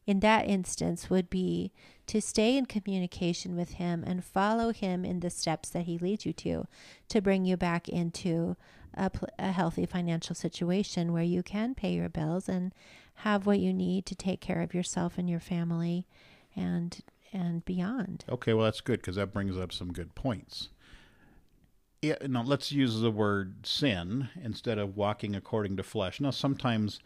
in 0.05 0.19
that 0.19 0.47
instance 0.47 1.09
would 1.09 1.27
be 1.27 1.71
to 2.05 2.21
stay 2.21 2.55
in 2.55 2.67
communication 2.67 3.55
with 3.55 3.71
him 3.71 4.03
and 4.05 4.23
follow 4.23 4.71
him 4.71 5.03
in 5.03 5.21
the 5.21 5.31
steps 5.31 5.69
that 5.69 5.85
he 5.85 5.97
leads 5.97 6.23
you 6.23 6.33
to 6.33 6.67
to 7.07 7.19
bring 7.19 7.45
you 7.45 7.57
back 7.57 7.89
into 7.89 8.55
a, 8.99 9.09
pl- 9.09 9.29
a 9.39 9.51
healthy 9.51 9.85
financial 9.85 10.35
situation 10.35 11.13
where 11.13 11.23
you 11.23 11.41
can 11.41 11.73
pay 11.73 11.93
your 11.93 12.09
bills 12.09 12.49
and 12.49 12.73
have 13.15 13.45
what 13.45 13.59
you 13.59 13.73
need 13.73 14.05
to 14.07 14.15
take 14.15 14.41
care 14.41 14.61
of 14.61 14.73
yourself 14.73 15.17
and 15.17 15.29
your 15.29 15.39
family 15.39 16.07
and 16.55 17.01
and 17.31 17.63
beyond 17.63 18.25
Okay, 18.27 18.53
well 18.53 18.65
that's 18.65 18.81
good 18.81 18.99
because 19.01 19.15
that 19.15 19.31
brings 19.33 19.57
up 19.57 19.71
some 19.71 19.93
good 19.93 20.15
points. 20.15 20.69
Yeah, 22.01 22.15
now 22.27 22.43
let's 22.43 22.71
use 22.71 23.01
the 23.01 23.11
word 23.11 23.65
sin 23.67 24.29
instead 24.41 24.77
of 24.77 24.95
walking 24.95 25.35
according 25.35 25.75
to 25.77 25.83
flesh. 25.83 26.21
Now, 26.21 26.31
sometimes 26.31 26.99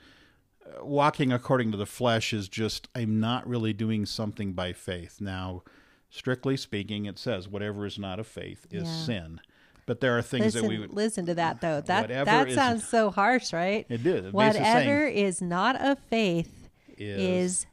uh, 0.65 0.85
walking 0.85 1.33
according 1.33 1.71
to 1.71 1.77
the 1.77 1.87
flesh 1.87 2.31
is 2.31 2.47
just 2.47 2.87
I'm 2.93 3.19
not 3.19 3.47
really 3.47 3.73
doing 3.73 4.05
something 4.05 4.53
by 4.53 4.71
faith. 4.71 5.19
Now, 5.19 5.63
strictly 6.09 6.55
speaking, 6.57 7.05
it 7.05 7.17
says 7.17 7.47
whatever 7.47 7.85
is 7.87 7.97
not 7.97 8.19
of 8.19 8.27
faith 8.27 8.67
is 8.69 8.83
Yeah. 8.87 8.95
sin. 9.05 9.41
But 9.85 9.99
there 9.99 10.17
are 10.17 10.21
things 10.21 10.45
listen, 10.55 10.61
that 10.63 10.67
we 10.69 10.79
would. 10.79 10.93
listen 10.93 11.25
to 11.25 11.35
that 11.35 11.59
though. 11.61 11.81
That 11.81 12.07
that 12.09 12.47
is- 12.49 12.55
sounds 12.55 12.87
so 12.87 13.11
harsh, 13.11 13.51
right? 13.53 13.85
It 13.89 14.03
did. 14.03 14.25
It 14.25 14.33
Whatever 14.33 14.63
saying 14.63 15.17
is 15.17 15.41
not 15.41 15.79
of 15.81 15.99
faith 16.09 16.69
is, 16.97 17.19
is 17.19 17.65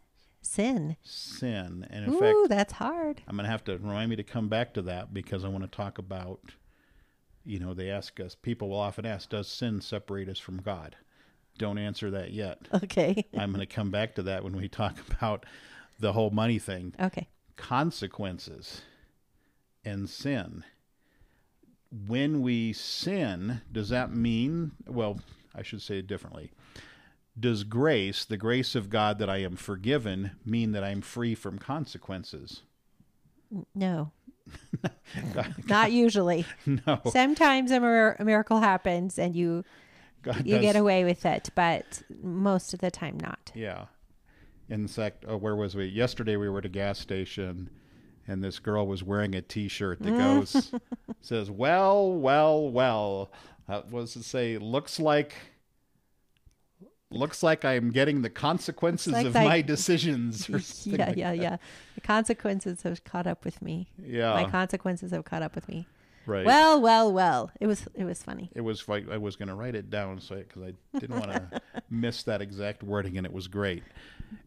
sin. 0.42 0.96
sin, 1.02 1.86
and 1.90 2.06
in 2.06 2.14
Ooh, 2.14 2.18
fact, 2.18 2.48
that's 2.48 2.72
hard. 2.74 3.22
I'm 3.28 3.36
going 3.36 3.44
to 3.44 3.50
have 3.50 3.62
to 3.64 3.78
remind 3.78 4.10
me 4.10 4.16
to 4.16 4.24
come 4.24 4.48
back 4.48 4.74
to 4.74 4.82
that 4.82 5.14
because 5.14 5.44
I 5.44 5.48
want 5.48 5.62
to 5.64 5.70
talk 5.70 5.98
about, 5.98 6.40
you 7.44 7.60
know, 7.60 7.74
they 7.74 7.90
ask 7.90 8.18
us, 8.18 8.34
people 8.34 8.70
will 8.70 8.80
often 8.80 9.06
ask, 9.06 9.28
does 9.30 9.46
sin 9.46 9.80
separate 9.80 10.28
us 10.28 10.38
from 10.38 10.60
God? 10.60 10.96
Don't 11.58 11.78
answer 11.78 12.10
that 12.10 12.32
yet. 12.32 12.58
Okay. 12.74 13.24
I'm 13.38 13.52
going 13.52 13.60
to 13.60 13.72
come 13.72 13.90
back 13.90 14.14
to 14.16 14.22
that 14.24 14.42
when 14.42 14.56
we 14.56 14.66
talk 14.68 14.96
about 15.10 15.46
the 16.00 16.12
whole 16.12 16.30
money 16.30 16.58
thing. 16.58 16.94
okay. 16.98 17.28
Consequences 17.56 18.80
and 19.84 20.08
sin. 20.08 20.64
When 22.06 22.40
we 22.42 22.72
sin, 22.72 23.62
does 23.72 23.88
that 23.88 24.12
mean, 24.14 24.72
well, 24.86 25.18
I 25.54 25.62
should 25.62 25.82
say 25.82 25.98
it 25.98 26.06
differently. 26.06 26.52
Does 27.38 27.64
grace, 27.64 28.24
the 28.24 28.36
grace 28.36 28.74
of 28.74 28.90
God 28.90 29.18
that 29.18 29.30
I 29.30 29.38
am 29.38 29.56
forgiven, 29.56 30.32
mean 30.44 30.72
that 30.72 30.84
I'm 30.84 31.00
free 31.00 31.34
from 31.34 31.58
consequences? 31.58 32.62
No. 33.74 34.12
Not 35.68 35.92
usually. 35.92 36.44
No. 36.66 37.00
Sometimes 37.10 37.70
a, 37.70 37.80
mir- 37.80 38.16
a 38.18 38.24
miracle 38.24 38.60
happens 38.60 39.18
and 39.18 39.34
you 39.34 39.64
God 40.22 40.44
you 40.46 40.56
does- 40.56 40.62
get 40.62 40.76
away 40.76 41.04
with 41.04 41.24
it, 41.24 41.50
but 41.54 42.02
most 42.22 42.74
of 42.74 42.80
the 42.80 42.90
time 42.90 43.18
not. 43.18 43.50
Yeah. 43.54 43.86
In 44.68 44.86
fact, 44.86 45.24
oh, 45.26 45.36
where 45.36 45.56
was 45.56 45.74
we? 45.74 45.86
Yesterday 45.86 46.36
we 46.36 46.48
were 46.48 46.58
at 46.58 46.64
a 46.64 46.68
gas 46.68 46.98
station, 46.98 47.70
and 48.26 48.42
this 48.42 48.58
girl 48.58 48.86
was 48.86 49.02
wearing 49.02 49.34
a 49.34 49.42
T-shirt 49.42 50.00
that 50.02 50.12
mm. 50.12 50.18
goes 50.18 50.72
says, 51.20 51.50
"Well, 51.50 52.12
well, 52.12 52.68
well." 52.68 53.30
What 53.66 54.00
does 54.00 54.16
it 54.16 54.24
say? 54.24 54.58
Looks 54.58 54.98
like. 54.98 55.34
Looks 57.12 57.42
like 57.42 57.64
I'm 57.64 57.90
getting 57.90 58.22
the 58.22 58.30
consequences 58.30 59.12
like 59.12 59.26
of 59.26 59.32
that- 59.32 59.44
my 59.44 59.62
decisions. 59.62 60.48
Yeah, 60.86 61.06
like 61.06 61.16
yeah, 61.16 61.30
that. 61.30 61.38
yeah. 61.38 61.56
The 61.96 62.00
consequences 62.00 62.82
have 62.82 63.02
caught 63.04 63.26
up 63.26 63.44
with 63.44 63.60
me. 63.62 63.88
Yeah. 64.00 64.32
My 64.34 64.48
consequences 64.48 65.10
have 65.10 65.24
caught 65.24 65.42
up 65.42 65.54
with 65.54 65.68
me. 65.68 65.86
Right. 66.30 66.46
Well, 66.46 66.80
well, 66.80 67.12
well. 67.12 67.50
It 67.60 67.66
was 67.66 67.86
it 67.94 68.04
was 68.04 68.22
funny. 68.22 68.50
it 68.54 68.60
was 68.62 68.88
like 68.88 69.10
I 69.10 69.16
was 69.18 69.36
going 69.36 69.48
to 69.48 69.54
write 69.54 69.74
it 69.74 69.90
down 69.90 70.20
so 70.20 70.36
because 70.36 70.62
I 70.62 70.98
didn't 70.98 71.18
want 71.18 71.32
to 71.32 71.60
miss 71.90 72.22
that 72.24 72.40
exact 72.40 72.82
wording, 72.82 73.16
and 73.18 73.26
it 73.26 73.32
was 73.32 73.48
great. 73.48 73.82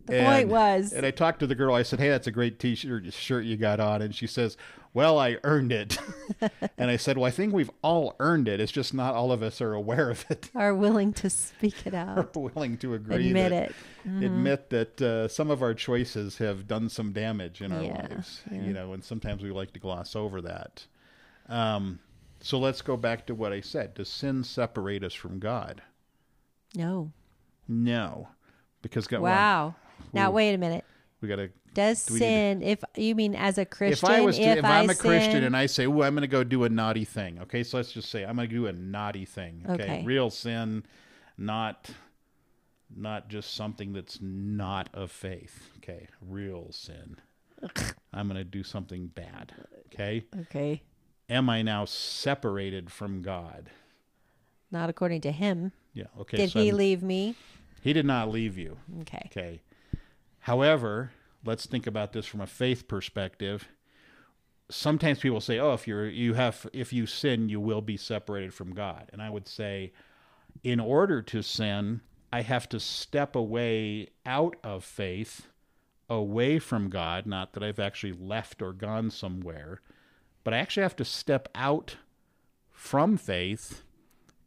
The 0.05 0.21
point 0.23 0.47
was 0.47 0.93
and 0.93 1.05
I 1.05 1.11
talked 1.11 1.39
to 1.41 1.47
the 1.47 1.55
girl. 1.55 1.75
I 1.75 1.83
said, 1.83 1.99
"Hey, 1.99 2.09
that's 2.09 2.27
a 2.27 2.31
great 2.31 2.57
T-shirt 2.57 3.11
shirt 3.13 3.43
you 3.43 3.57
got 3.57 3.81
on," 3.81 4.01
and 4.01 4.15
she 4.15 4.27
says, 4.27 4.55
"Well, 4.93 5.19
I 5.19 5.37
earned 5.43 5.73
it." 5.73 5.97
and 6.77 6.89
I 6.89 6.95
said, 6.95 7.17
"Well, 7.17 7.25
I 7.25 7.31
think 7.31 7.53
we've 7.53 7.71
all 7.81 8.15
earned 8.21 8.47
it. 8.47 8.61
It's 8.61 8.71
just 8.71 8.93
not 8.93 9.13
all 9.13 9.33
of 9.33 9.43
us 9.43 9.59
are 9.59 9.73
aware 9.73 10.09
of 10.09 10.25
it, 10.29 10.49
are 10.55 10.73
willing 10.73 11.11
to 11.13 11.29
speak 11.29 11.85
it 11.85 11.93
out. 11.93 12.17
Are 12.17 12.29
willing 12.39 12.77
to 12.77 12.93
agree 12.93 13.27
Admit 13.27 13.49
that, 13.49 13.69
it. 13.71 13.75
Mm-hmm. 14.07 14.23
admit 14.23 14.69
that 14.69 15.01
uh, 15.01 15.27
some 15.27 15.51
of 15.51 15.61
our 15.61 15.73
choices 15.73 16.37
have 16.37 16.65
done 16.65 16.87
some 16.87 17.11
damage 17.11 17.61
in 17.61 17.73
our 17.73 17.83
Yeah, 17.83 18.07
lives. 18.09 18.41
yeah. 18.49 18.61
You 18.61 18.71
know, 18.73 18.93
and 18.93 19.03
sometimes 19.03 19.43
we 19.43 19.51
like 19.51 19.73
to 19.73 19.79
gloss 19.79 20.15
over 20.15 20.41
that. 20.43 20.85
Um, 21.49 21.99
so 22.41 22.59
let's 22.59 22.81
go 22.81 22.97
back 22.97 23.25
to 23.27 23.35
what 23.35 23.53
I 23.53 23.61
said. 23.61 23.93
Does 23.93 24.09
sin 24.09 24.43
separate 24.43 25.03
us 25.03 25.13
from 25.13 25.39
God? 25.39 25.81
No. 26.75 27.11
No, 27.67 28.27
because 28.81 29.07
God. 29.07 29.21
well, 29.21 29.31
Wow. 29.33 29.75
Now 30.11 30.29
Ooh. 30.29 30.33
wait 30.33 30.53
a 30.53 30.57
minute. 30.57 30.83
we 31.21 31.27
got 31.29 31.37
to 31.37 31.49
Does 31.73 32.05
Do 32.05 32.13
we 32.15 32.19
to- 32.19 32.25
sin 32.25 32.61
if 32.61 32.83
you 32.95 33.15
mean 33.15 33.35
as 33.35 33.57
a 33.57 33.65
Christian 33.65 34.09
if 34.09 34.17
I 34.17 34.21
was, 34.21 34.37
to, 34.37 34.43
if, 34.43 34.65
I 34.65 34.79
I'm 34.79 34.89
a 34.89 34.95
Christian 34.95 35.43
and 35.43 35.55
I 35.55 35.65
say, 35.67 35.87
"Oh, 35.87 36.01
I'm 36.01 36.13
going 36.13 36.21
to 36.21 36.27
go 36.27 36.43
do 36.43 36.65
a 36.65 36.69
naughty 36.69 37.05
thing," 37.05 37.39
okay, 37.43 37.63
so 37.63 37.77
let's 37.77 37.93
just 37.93 38.09
say 38.11 38.23
I'm 38.25 38.35
going 38.35 38.49
to 38.49 38.53
do 38.55 38.67
a 38.67 38.73
naughty 38.73 39.25
thing. 39.25 39.65
Okay? 39.69 39.73
Okay. 39.83 40.03
real 40.03 40.29
sin, 40.29 40.83
not 41.37 41.89
not 42.95 43.29
just 43.29 43.53
something 43.55 43.93
that's 43.93 44.19
not 44.21 44.89
of 44.93 45.09
faith. 45.11 45.69
Okay, 45.77 46.07
real 46.21 46.67
sin. 46.71 47.15
I'm 48.13 48.27
going 48.27 48.37
to 48.37 48.43
do 48.43 48.61
something 48.63 49.07
bad. 49.07 49.53
Okay, 49.87 50.25
Okay. 50.41 50.81
Am 51.33 51.49
I 51.49 51.61
now 51.61 51.85
separated 51.85 52.91
from 52.91 53.21
God? 53.21 53.69
Not 54.71 54.89
according 54.89 55.21
to 55.21 55.31
him. 55.31 55.71
Yeah. 55.93 56.05
Okay. 56.19 56.37
Did 56.37 56.51
so 56.51 56.59
he 56.59 56.67
I'm- 56.69 56.77
leave 56.77 57.03
me? 57.03 57.35
he 57.81 57.91
did 57.93 58.05
not 58.05 58.29
leave 58.29 58.57
you. 58.57 58.77
Okay. 59.01 59.23
Okay. 59.25 59.61
However, 60.39 61.11
let's 61.45 61.65
think 61.65 61.85
about 61.87 62.13
this 62.13 62.25
from 62.25 62.41
a 62.41 62.47
faith 62.47 62.87
perspective. 62.87 63.67
Sometimes 64.69 65.19
people 65.19 65.41
say, 65.41 65.59
"Oh, 65.59 65.73
if 65.73 65.87
you're 65.87 66.07
you 66.07 66.33
have 66.35 66.67
if 66.73 66.93
you 66.93 67.05
sin, 67.05 67.49
you 67.49 67.59
will 67.59 67.81
be 67.81 67.97
separated 67.97 68.53
from 68.53 68.73
God." 68.73 69.09
And 69.11 69.21
I 69.21 69.29
would 69.29 69.47
say, 69.47 69.91
in 70.63 70.79
order 70.79 71.21
to 71.21 71.41
sin, 71.43 72.01
I 72.31 72.41
have 72.41 72.67
to 72.69 72.79
step 72.79 73.35
away 73.35 74.09
out 74.25 74.55
of 74.63 74.83
faith, 74.83 75.47
away 76.09 76.59
from 76.59 76.89
God, 76.89 77.25
not 77.25 77.53
that 77.53 77.63
I've 77.63 77.79
actually 77.79 78.13
left 78.13 78.61
or 78.61 78.73
gone 78.73 79.11
somewhere, 79.11 79.81
but 80.43 80.53
I 80.53 80.57
actually 80.57 80.83
have 80.83 80.95
to 80.97 81.05
step 81.05 81.49
out 81.55 81.97
from 82.71 83.17
faith 83.17 83.83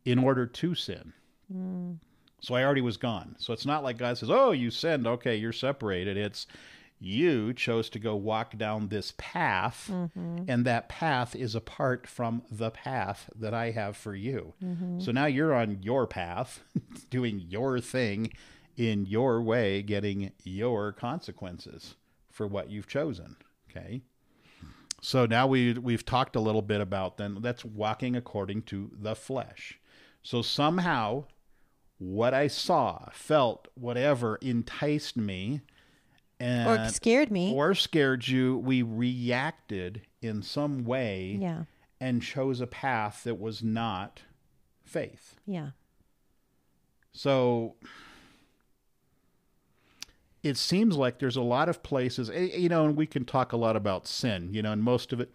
in 0.04 0.18
order 0.18 0.46
to 0.46 0.74
sin. 0.74 1.12
So 2.40 2.54
I 2.54 2.64
already 2.64 2.80
was 2.80 2.96
gone. 2.96 3.36
So 3.38 3.52
it's 3.52 3.66
not 3.66 3.82
like 3.82 3.98
God 3.98 4.18
says, 4.18 4.30
"Oh, 4.30 4.52
you 4.52 4.70
sinned. 4.70 5.06
Okay, 5.06 5.36
you're 5.36 5.52
separated." 5.52 6.16
It's 6.16 6.46
you 6.98 7.52
chose 7.52 7.90
to 7.90 7.98
go 7.98 8.16
walk 8.16 8.56
down 8.56 8.88
this 8.88 9.12
path, 9.18 9.88
mm-hmm. 9.92 10.44
and 10.48 10.64
that 10.64 10.88
path 10.88 11.36
is 11.36 11.54
apart 11.54 12.06
from 12.06 12.42
the 12.50 12.70
path 12.70 13.28
that 13.36 13.52
I 13.52 13.70
have 13.72 13.96
for 13.96 14.14
you. 14.14 14.54
Mm-hmm. 14.64 15.00
So 15.00 15.12
now 15.12 15.26
you're 15.26 15.54
on 15.54 15.82
your 15.82 16.06
path, 16.06 16.62
doing 17.10 17.44
your 17.48 17.80
thing 17.80 18.32
in 18.76 19.06
your 19.06 19.42
way, 19.42 19.82
getting 19.82 20.32
your 20.42 20.92
consequences 20.92 21.96
for 22.30 22.46
what 22.46 22.70
you've 22.70 22.88
chosen. 22.88 23.36
Okay. 23.70 24.02
So 25.06 25.24
now 25.24 25.46
we 25.46 25.74
we've 25.74 26.04
talked 26.04 26.34
a 26.34 26.40
little 26.40 26.62
bit 26.62 26.80
about 26.80 27.16
then 27.16 27.38
that's 27.40 27.64
walking 27.64 28.16
according 28.16 28.62
to 28.62 28.90
the 28.92 29.14
flesh. 29.14 29.78
So 30.24 30.42
somehow 30.42 31.26
what 31.98 32.34
I 32.34 32.48
saw, 32.48 33.10
felt, 33.12 33.68
whatever 33.76 34.34
enticed 34.42 35.16
me 35.16 35.60
and 36.40 36.68
or 36.68 36.88
scared 36.88 37.30
me. 37.30 37.54
or 37.54 37.72
scared 37.72 38.26
you, 38.26 38.58
we 38.58 38.82
reacted 38.82 40.02
in 40.22 40.42
some 40.42 40.84
way 40.84 41.38
yeah. 41.40 41.62
and 42.00 42.20
chose 42.20 42.60
a 42.60 42.66
path 42.66 43.22
that 43.22 43.38
was 43.38 43.62
not 43.62 44.22
faith. 44.84 45.36
Yeah. 45.46 45.70
So 47.12 47.76
it 50.46 50.56
seems 50.56 50.96
like 50.96 51.18
there's 51.18 51.36
a 51.36 51.42
lot 51.42 51.68
of 51.68 51.82
places, 51.82 52.30
eh, 52.30 52.50
you 52.56 52.68
know, 52.68 52.84
and 52.84 52.96
we 52.96 53.06
can 53.06 53.24
talk 53.24 53.52
a 53.52 53.56
lot 53.56 53.76
about 53.76 54.06
sin, 54.06 54.50
you 54.52 54.62
know, 54.62 54.72
and 54.72 54.82
most 54.82 55.12
of 55.12 55.20
it, 55.20 55.30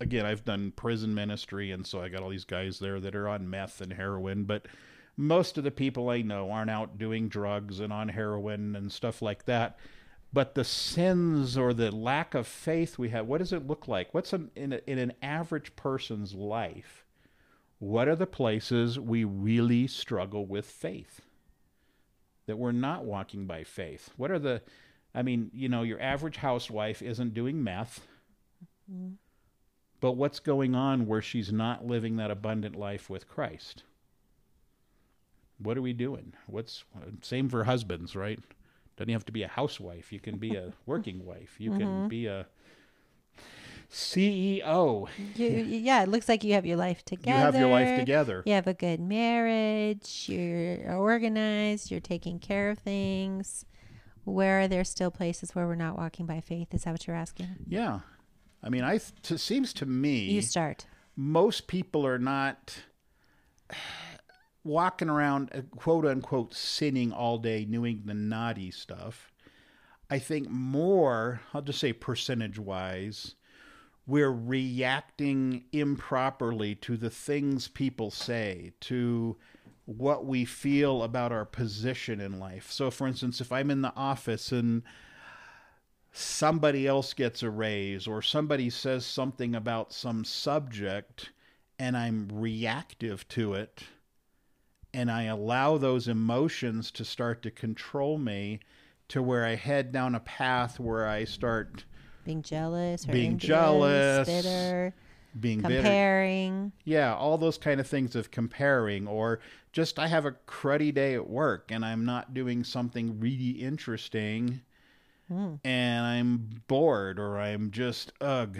again, 0.00 0.26
I've 0.26 0.44
done 0.44 0.72
prison 0.72 1.14
ministry, 1.14 1.70
and 1.70 1.86
so 1.86 2.00
I 2.00 2.08
got 2.08 2.22
all 2.22 2.28
these 2.28 2.44
guys 2.44 2.78
there 2.78 3.00
that 3.00 3.14
are 3.14 3.28
on 3.28 3.48
meth 3.48 3.80
and 3.80 3.92
heroin, 3.92 4.44
but 4.44 4.66
most 5.16 5.58
of 5.58 5.64
the 5.64 5.70
people 5.70 6.10
I 6.10 6.22
know 6.22 6.50
aren't 6.50 6.70
out 6.70 6.98
doing 6.98 7.28
drugs 7.28 7.80
and 7.80 7.92
on 7.92 8.08
heroin 8.08 8.76
and 8.76 8.92
stuff 8.92 9.20
like 9.22 9.46
that. 9.46 9.78
But 10.32 10.54
the 10.54 10.64
sins 10.64 11.56
or 11.56 11.72
the 11.72 11.90
lack 11.90 12.34
of 12.34 12.46
faith 12.46 12.98
we 12.98 13.08
have, 13.08 13.26
what 13.26 13.38
does 13.38 13.52
it 13.52 13.66
look 13.66 13.88
like? 13.88 14.12
What's 14.12 14.34
an, 14.34 14.50
in, 14.54 14.74
a, 14.74 14.80
in 14.86 14.98
an 14.98 15.14
average 15.22 15.74
person's 15.74 16.34
life? 16.34 17.06
What 17.78 18.08
are 18.08 18.16
the 18.16 18.26
places 18.26 19.00
we 19.00 19.24
really 19.24 19.86
struggle 19.86 20.44
with 20.44 20.66
faith? 20.66 21.22
That 22.48 22.58
we're 22.58 22.72
not 22.72 23.04
walking 23.04 23.46
by 23.46 23.62
faith? 23.62 24.10
What 24.16 24.32
are 24.32 24.38
the, 24.40 24.62
I 25.14 25.22
mean, 25.22 25.50
you 25.54 25.68
know, 25.68 25.82
your 25.82 26.00
average 26.00 26.38
housewife 26.38 27.00
isn't 27.02 27.34
doing 27.34 27.62
meth, 27.62 28.00
but 30.00 30.12
what's 30.12 30.40
going 30.40 30.74
on 30.74 31.06
where 31.06 31.22
she's 31.22 31.52
not 31.52 31.86
living 31.86 32.16
that 32.16 32.30
abundant 32.30 32.74
life 32.74 33.08
with 33.08 33.28
Christ? 33.28 33.84
What 35.58 35.76
are 35.76 35.82
we 35.82 35.92
doing? 35.92 36.32
What's, 36.46 36.84
same 37.20 37.48
for 37.48 37.64
husbands, 37.64 38.16
right? 38.16 38.40
Doesn't 38.96 39.12
have 39.12 39.26
to 39.26 39.32
be 39.32 39.44
a 39.44 39.48
housewife. 39.48 40.12
You 40.12 40.18
can 40.18 40.38
be 40.38 40.56
a 40.56 40.72
working 40.86 41.24
wife. 41.24 41.56
You 41.58 41.70
can 41.70 41.86
mm-hmm. 41.86 42.08
be 42.08 42.26
a 42.26 42.46
CEO. 43.90 45.08
You, 45.34 45.48
yeah, 45.48 46.02
it 46.02 46.08
looks 46.08 46.28
like 46.28 46.44
you 46.44 46.54
have 46.54 46.66
your 46.66 46.76
life 46.76 47.04
together. 47.04 47.38
You 47.38 47.44
have 47.44 47.54
your 47.56 47.70
life 47.70 47.98
together. 47.98 48.42
You 48.46 48.52
have 48.54 48.66
a 48.66 48.74
good 48.74 49.00
marriage. 49.00 50.26
You're 50.28 50.94
organized. 50.96 51.90
You're 51.90 52.00
taking 52.00 52.38
care 52.38 52.70
of 52.70 52.78
things. 52.78 53.64
Where 54.24 54.60
are 54.60 54.68
there 54.68 54.84
still 54.84 55.10
places 55.10 55.54
where 55.54 55.66
we're 55.66 55.74
not 55.74 55.96
walking 55.96 56.26
by 56.26 56.40
faith? 56.40 56.74
Is 56.74 56.84
that 56.84 56.92
what 56.92 57.06
you're 57.06 57.16
asking? 57.16 57.48
Yeah. 57.66 58.00
I 58.62 58.68
mean, 58.68 58.84
I 58.84 58.94
it 58.94 59.38
seems 59.38 59.72
to 59.74 59.86
me 59.86 60.30
You 60.32 60.42
start. 60.42 60.86
most 61.16 61.66
people 61.66 62.06
are 62.06 62.18
not 62.18 62.82
walking 64.64 65.08
around 65.08 65.50
uh, 65.54 65.60
quote 65.76 66.04
unquote 66.04 66.54
sinning 66.54 67.12
all 67.12 67.38
day 67.38 67.64
doing 67.64 68.02
the 68.04 68.14
naughty 68.14 68.70
stuff. 68.70 69.32
I 70.10 70.18
think 70.18 70.48
more, 70.48 71.40
I'll 71.52 71.62
just 71.62 71.78
say 71.80 71.92
percentage 71.92 72.58
wise, 72.58 73.34
we're 74.08 74.32
reacting 74.32 75.64
improperly 75.70 76.74
to 76.74 76.96
the 76.96 77.10
things 77.10 77.68
people 77.68 78.10
say, 78.10 78.72
to 78.80 79.36
what 79.84 80.24
we 80.24 80.46
feel 80.46 81.02
about 81.02 81.30
our 81.30 81.44
position 81.44 82.18
in 82.18 82.40
life. 82.40 82.72
So, 82.72 82.90
for 82.90 83.06
instance, 83.06 83.42
if 83.42 83.52
I'm 83.52 83.70
in 83.70 83.82
the 83.82 83.94
office 83.94 84.50
and 84.50 84.82
somebody 86.10 86.86
else 86.86 87.12
gets 87.12 87.42
a 87.42 87.50
raise 87.50 88.06
or 88.06 88.22
somebody 88.22 88.70
says 88.70 89.04
something 89.04 89.54
about 89.54 89.92
some 89.92 90.24
subject 90.24 91.30
and 91.78 91.94
I'm 91.94 92.28
reactive 92.32 93.28
to 93.28 93.52
it 93.52 93.84
and 94.94 95.10
I 95.10 95.24
allow 95.24 95.76
those 95.76 96.08
emotions 96.08 96.90
to 96.92 97.04
start 97.04 97.42
to 97.42 97.50
control 97.50 98.16
me 98.16 98.60
to 99.08 99.22
where 99.22 99.44
I 99.44 99.54
head 99.54 99.92
down 99.92 100.14
a 100.14 100.20
path 100.20 100.80
where 100.80 101.06
I 101.06 101.24
start 101.24 101.84
Being 102.28 102.42
jealous 102.42 103.08
or 103.08 103.12
Being 103.12 103.32
envious, 103.32 103.48
jealous, 103.48 104.28
bitter, 104.28 104.94
being 105.40 105.62
bitter. 105.62 105.76
comparing. 105.76 106.72
Yeah, 106.84 107.14
all 107.14 107.38
those 107.38 107.56
kind 107.56 107.80
of 107.80 107.86
things 107.86 108.14
of 108.14 108.30
comparing, 108.30 109.08
or 109.08 109.40
just 109.72 109.98
I 109.98 110.08
have 110.08 110.26
a 110.26 110.32
cruddy 110.32 110.92
day 110.92 111.14
at 111.14 111.28
work 111.28 111.70
and 111.70 111.84
I'm 111.84 112.04
not 112.04 112.34
doing 112.34 112.64
something 112.64 113.18
really 113.18 113.50
interesting 113.50 114.60
hmm. 115.28 115.54
and 115.64 116.06
I'm 116.06 116.62
bored 116.66 117.18
or 117.18 117.38
I'm 117.38 117.70
just 117.70 118.12
ugh 118.20 118.58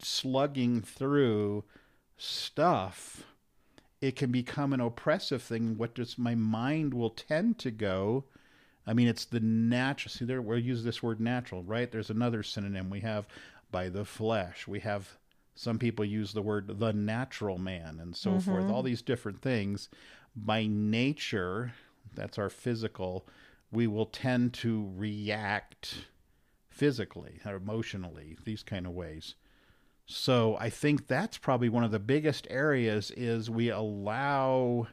slugging 0.00 0.80
through 0.80 1.64
stuff. 2.16 3.24
It 4.00 4.14
can 4.14 4.30
become 4.30 4.72
an 4.72 4.80
oppressive 4.80 5.42
thing. 5.42 5.76
What 5.76 5.94
does 5.94 6.18
my 6.18 6.34
mind 6.34 6.94
will 6.94 7.10
tend 7.10 7.58
to 7.58 7.70
go? 7.70 8.24
I 8.88 8.94
mean, 8.94 9.06
it's 9.06 9.26
the 9.26 9.40
natural. 9.40 10.10
See, 10.10 10.24
there 10.24 10.40
we'll 10.40 10.58
use 10.58 10.82
this 10.82 11.02
word 11.02 11.20
natural, 11.20 11.62
right? 11.62 11.90
There's 11.90 12.10
another 12.10 12.42
synonym 12.42 12.88
we 12.88 13.00
have 13.00 13.28
by 13.70 13.90
the 13.90 14.04
flesh. 14.04 14.66
We 14.66 14.80
have 14.80 15.18
some 15.54 15.78
people 15.78 16.04
use 16.04 16.32
the 16.32 16.42
word 16.42 16.78
the 16.78 16.92
natural 16.92 17.58
man 17.58 17.98
and 18.00 18.16
so 18.16 18.30
mm-hmm. 18.30 18.50
forth. 18.50 18.70
All 18.70 18.82
these 18.82 19.02
different 19.02 19.42
things. 19.42 19.90
By 20.34 20.66
nature, 20.66 21.74
that's 22.14 22.38
our 22.38 22.48
physical. 22.48 23.26
We 23.70 23.86
will 23.86 24.06
tend 24.06 24.54
to 24.54 24.90
react 24.96 26.06
physically 26.70 27.40
or 27.44 27.56
emotionally, 27.56 28.38
these 28.44 28.62
kind 28.62 28.86
of 28.86 28.92
ways. 28.92 29.34
So 30.06 30.56
I 30.58 30.70
think 30.70 31.08
that's 31.08 31.36
probably 31.36 31.68
one 31.68 31.84
of 31.84 31.90
the 31.90 31.98
biggest 31.98 32.46
areas 32.48 33.10
is 33.10 33.50
we 33.50 33.68
allow 33.68 34.86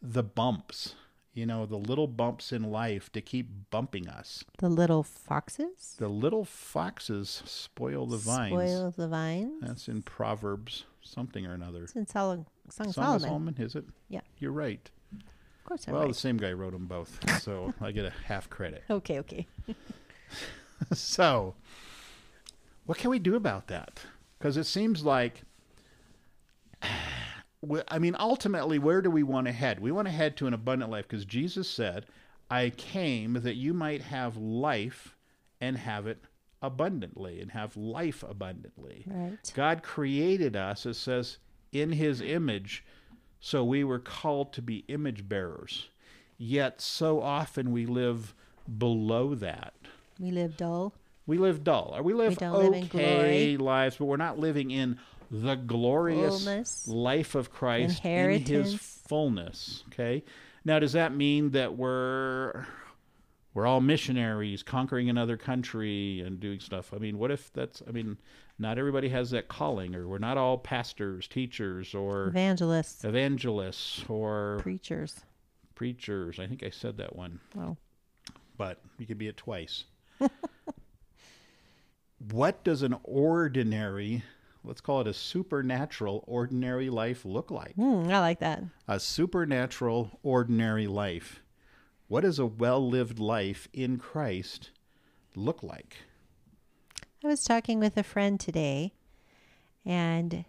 the 0.00 0.22
bumps, 0.22 0.94
you 1.34 1.44
know, 1.46 1.66
the 1.66 1.76
little 1.76 2.06
bumps 2.06 2.52
in 2.52 2.70
life 2.70 3.10
to 3.12 3.20
keep 3.20 3.48
bumping 3.70 4.08
us. 4.08 4.44
The 4.58 4.68
little 4.68 5.02
foxes 5.02 5.96
The 5.98 6.08
little 6.08 6.44
foxes 6.44 7.42
spoil 7.44 8.06
the 8.06 8.16
vines. 8.16 8.52
spoil 8.52 8.94
the 8.96 9.08
vines. 9.08 9.60
That's 9.60 9.88
in 9.88 10.02
Proverbs 10.02 10.84
something 11.02 11.44
or 11.46 11.52
another. 11.52 11.84
It's 11.84 11.96
in 11.96 12.06
Sol- 12.06 12.34
Song, 12.36 12.46
Song 12.70 12.86
of 12.88 12.94
Solomon. 12.94 13.20
Solomon, 13.20 13.54
is 13.58 13.74
it? 13.74 13.84
Yeah. 14.08 14.20
You're 14.38 14.52
right. 14.52 14.90
Of 15.12 15.64
course, 15.68 15.88
I'm 15.88 15.94
well, 15.94 16.02
right. 16.04 16.08
the 16.12 16.18
same 16.18 16.36
guy 16.36 16.52
wrote 16.52 16.72
them 16.72 16.86
both, 16.86 17.18
so 17.40 17.72
I 17.80 17.90
get 17.90 18.04
a 18.04 18.12
half 18.26 18.48
credit. 18.50 18.84
Okay, 18.90 19.18
okay. 19.20 19.46
so, 20.92 21.54
what 22.84 22.98
can 22.98 23.08
we 23.10 23.18
do 23.18 23.34
about 23.34 23.68
that? 23.68 24.00
Because 24.38 24.56
it 24.58 24.64
seems 24.64 25.04
like, 25.04 25.42
I 27.88 27.98
mean, 27.98 28.16
ultimately, 28.18 28.78
where 28.78 29.02
do 29.02 29.10
we 29.10 29.22
want 29.22 29.46
to 29.46 29.52
head? 29.52 29.80
We 29.80 29.92
want 29.92 30.08
to 30.08 30.12
head 30.12 30.36
to 30.38 30.46
an 30.46 30.54
abundant 30.54 30.90
life 30.90 31.06
because 31.08 31.24
Jesus 31.24 31.68
said, 31.68 32.06
I 32.50 32.70
came 32.70 33.34
that 33.42 33.56
you 33.56 33.72
might 33.72 34.02
have 34.02 34.36
life 34.36 35.16
and 35.60 35.76
have 35.76 36.06
it 36.06 36.24
abundantly 36.62 37.40
and 37.40 37.50
have 37.52 37.76
life 37.76 38.22
abundantly. 38.22 39.04
Right. 39.06 39.52
God 39.54 39.82
created 39.82 40.56
us, 40.56 40.86
it 40.86 40.94
says, 40.94 41.38
in 41.72 41.92
his 41.92 42.20
image, 42.20 42.84
so 43.40 43.64
we 43.64 43.84
were 43.84 43.98
called 43.98 44.52
to 44.54 44.62
be 44.62 44.84
image 44.88 45.28
bearers. 45.28 45.88
Yet 46.38 46.80
so 46.80 47.20
often 47.20 47.72
we 47.72 47.86
live 47.86 48.34
below 48.78 49.34
that. 49.34 49.74
We 50.18 50.30
live 50.30 50.56
dull. 50.56 50.94
We 51.26 51.38
live 51.38 51.64
dull. 51.64 51.94
Or 51.96 52.02
we 52.02 52.14
live 52.14 52.40
live 52.40 52.84
okay 52.84 53.56
lives, 53.56 53.96
but 53.96 54.04
we're 54.06 54.16
not 54.16 54.38
living 54.38 54.70
in 54.70 54.98
the 55.30 55.54
glorious 55.56 56.44
Fullness. 56.44 56.88
life 56.88 57.34
of 57.34 57.50
Christ 57.52 58.04
in 58.04 58.40
his 58.44 58.74
fullness. 58.74 59.84
Okay. 59.88 60.22
Now, 60.64 60.78
does 60.78 60.92
that 60.92 61.14
mean 61.14 61.50
that 61.50 61.76
we're 61.76 62.66
we're 63.52 63.66
all 63.66 63.80
missionaries 63.80 64.62
conquering 64.62 65.08
another 65.10 65.36
country 65.36 66.20
and 66.20 66.40
doing 66.40 66.60
stuff? 66.60 66.92
I 66.94 66.98
mean, 66.98 67.18
what 67.18 67.30
if 67.30 67.52
that's? 67.52 67.82
I 67.86 67.90
mean, 67.92 68.16
not 68.58 68.78
everybody 68.78 69.08
has 69.10 69.30
that 69.30 69.48
calling, 69.48 69.94
or 69.94 70.08
we're 70.08 70.18
not 70.18 70.38
all 70.38 70.58
pastors, 70.58 71.28
teachers, 71.28 71.94
or 71.94 72.28
Evangelists, 72.28 73.04
evangelists, 73.04 74.04
or 74.08 74.58
preachers. 74.60 75.20
preachers. 75.74 76.38
I 76.38 76.46
think 76.46 76.62
I 76.62 76.70
said 76.70 76.96
that 76.98 77.14
one 77.16 77.40
Oh, 77.58 77.76
but 78.56 78.80
you 78.98 79.06
could 79.06 79.18
be 79.18 79.28
it 79.28 79.36
twice. 79.36 79.84
what 82.30 82.62
does 82.64 82.82
an 82.82 82.96
ordinary 83.04 84.22
let's 84.64 84.80
call 84.80 85.00
it 85.00 85.06
a 85.06 85.14
supernatural 85.14 86.24
ordinary 86.26 86.90
life 86.90 87.24
look 87.24 87.50
like? 87.50 87.74
Hmm, 87.74 88.08
I 88.10 88.20
like 88.20 88.40
that. 88.40 88.62
A 88.88 88.98
supernatural 88.98 90.18
ordinary 90.22 90.86
life. 90.86 91.42
What 92.08 92.22
does 92.22 92.38
a 92.38 92.46
well 92.46 92.86
lived 92.86 93.18
life 93.18 93.68
in 93.72 93.98
Christ 93.98 94.70
look 95.34 95.62
like? 95.62 95.96
I 97.22 97.28
was 97.28 97.44
talking 97.44 97.80
with 97.80 97.96
a 97.96 98.02
friend 98.02 98.38
today, 98.38 98.92
and 99.84 100.44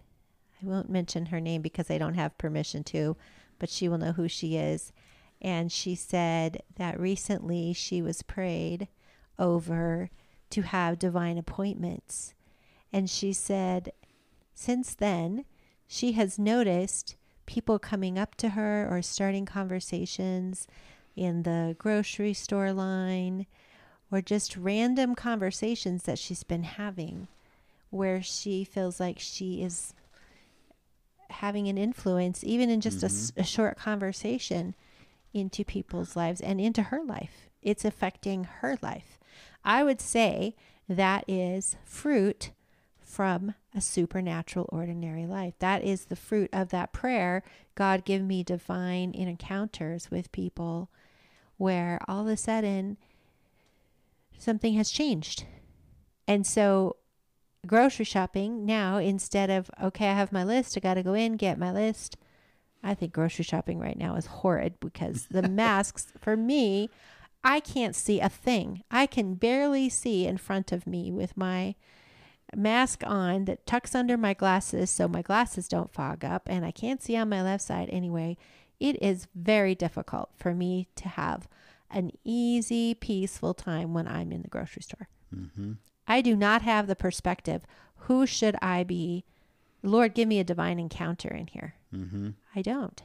I 0.62 0.66
won't 0.66 0.90
mention 0.90 1.28
her 1.28 1.40
name 1.40 1.62
because 1.62 1.90
I 1.90 1.98
don't 1.98 2.16
have 2.16 2.38
permission 2.38 2.84
to, 2.86 3.16
but 3.60 3.70
she 3.70 3.88
will 3.88 3.98
know 3.98 4.12
who 4.12 4.28
she 4.28 4.58
is. 4.58 4.92
And 5.42 5.72
she 5.72 5.96
said 5.96 6.64
that 6.76 7.00
recently 7.00 7.74
she 7.74 8.02
was 8.02 8.24
prayed 8.24 8.88
over 9.38 10.10
to 10.50 10.62
have 10.62 11.00
divine 11.00 11.38
appointments. 11.38 12.34
And 12.92 13.10
she 13.10 13.34
said, 13.34 13.92
since 14.56 14.96
then, 14.96 15.46
she 15.86 16.14
has 16.14 16.40
noticed 16.40 17.18
people 17.46 17.78
coming 17.78 18.18
up 18.18 18.36
to 18.36 18.50
her 18.50 18.88
or 18.90 19.02
starting 19.02 19.46
conversations 19.46 20.68
in 21.16 21.44
the 21.44 21.76
grocery 21.78 22.34
store 22.34 22.74
line 22.74 23.46
or 24.12 24.22
just 24.22 24.58
random 24.58 25.14
conversations 25.14 26.04
that 26.04 26.18
she's 26.18 26.44
been 26.44 26.64
having 26.64 27.28
where 27.90 28.22
she 28.22 28.64
feels 28.64 29.00
like 29.00 29.20
she 29.20 29.62
is 29.62 29.94
having 31.30 31.68
an 31.68 31.78
influence, 31.78 32.44
even 32.44 32.70
in 32.70 32.82
just 32.82 33.04
a 33.04 33.08
mm-hmm. 33.08 33.44
short 33.44 33.78
conversation, 33.78 34.76
into 35.34 35.64
people's 35.64 36.16
lives 36.16 36.40
and 36.40 36.62
into 36.62 36.84
her 36.84 37.04
life. 37.04 37.50
It's 37.62 37.86
affecting 37.86 38.46
her 38.46 38.78
life. 38.82 39.20
I 39.64 39.84
would 39.84 40.00
say 40.00 40.56
that 40.88 41.26
is 41.28 41.76
fruit 41.84 42.52
from 43.16 43.56
a 43.74 43.80
supernatural, 43.80 44.68
ordinary 44.74 45.26
life. 45.26 45.54
That 45.60 45.86
is 45.86 46.06
the 46.06 46.18
fruit 46.18 46.50
of 46.52 46.68
that 46.70 46.92
prayer. 46.92 47.44
God, 47.74 48.04
give 48.04 48.22
me 48.22 48.44
divine 48.44 49.14
encounters 49.14 50.12
with 50.12 50.34
people 50.34 50.90
where 51.56 51.98
all 52.10 52.28
of 52.28 52.28
a 52.28 52.36
sudden 52.36 52.98
something 54.38 54.74
has 54.74 54.92
changed. 54.92 55.46
And 56.28 56.46
so, 56.46 56.98
grocery 57.66 58.04
shopping 58.04 58.66
now, 58.66 58.98
instead 58.98 59.50
of, 59.50 59.72
okay, 59.82 60.10
I 60.10 60.14
have 60.14 60.34
my 60.34 60.44
list, 60.44 60.76
I 60.76 60.82
got 60.82 60.96
to 60.96 61.04
go 61.04 61.14
in, 61.14 61.38
get 61.38 61.58
my 61.58 61.72
list. 61.72 62.18
I 62.84 62.96
think 62.96 63.14
grocery 63.14 63.46
shopping 63.46 63.80
right 63.80 63.98
now 63.98 64.16
is 64.16 64.26
horrid 64.26 64.78
because 64.82 65.28
the 65.32 65.42
masks, 65.48 66.12
for 66.20 66.36
me, 66.36 66.90
I 67.46 67.62
can't 67.62 67.96
see 67.96 68.20
a 68.20 68.28
thing. 68.28 68.84
I 68.92 69.06
can 69.06 69.36
barely 69.36 69.88
see 69.88 70.28
in 70.28 70.38
front 70.38 70.74
of 70.74 70.86
me 70.86 71.14
with 71.14 71.38
my 71.38 71.76
mask 72.56 73.04
on 73.06 73.46
that 73.46 73.66
tucks 73.66 73.96
under 73.96 74.18
my 74.18 74.34
glasses 74.34 74.90
so 74.90 75.08
my 75.08 75.22
glasses 75.22 75.68
don't 75.68 75.94
fog 75.94 76.24
up 76.24 76.48
and 76.50 76.66
I 76.66 76.72
can't 76.72 77.02
see 77.02 77.16
on 77.16 77.30
my 77.30 77.42
left 77.42 77.64
side 77.64 77.90
anyway. 77.92 78.38
It 78.80 79.02
is 79.02 79.28
very 79.36 79.76
difficult 79.76 80.30
for 80.36 80.54
me 80.54 80.88
to 80.96 81.08
have 81.10 81.48
an 81.90 82.12
easy, 82.24 82.94
peaceful 82.94 83.54
time 83.54 83.94
when 83.94 84.08
I'm 84.08 84.32
in 84.32 84.42
the 84.42 84.48
grocery 84.50 84.82
store. 84.82 85.08
Mm-hmm. 85.34 85.74
I 86.08 86.22
do 86.22 86.36
not 86.36 86.62
have 86.62 86.88
the 86.88 86.96
perspective. 86.96 87.64
Who 88.00 88.26
should 88.26 88.56
I 88.62 88.84
be? 88.84 89.24
Lord, 89.82 90.14
give 90.14 90.28
me 90.28 90.40
a 90.40 90.44
divine 90.44 90.80
encounter 90.80 91.30
in 91.30 91.48
here. 91.48 91.76
Mm-hmm. 91.94 92.32
I 92.56 92.62
don't. 92.62 93.02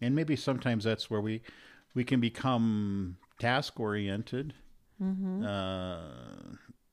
And 0.00 0.14
maybe 0.14 0.36
sometimes 0.36 0.84
that's 0.84 1.10
where 1.10 1.20
we 1.20 1.42
we 1.94 2.04
can 2.04 2.20
become 2.20 3.16
task 3.38 3.80
oriented, 3.80 4.54
Mm-hmm. 5.02 5.44
uh, 5.44 5.98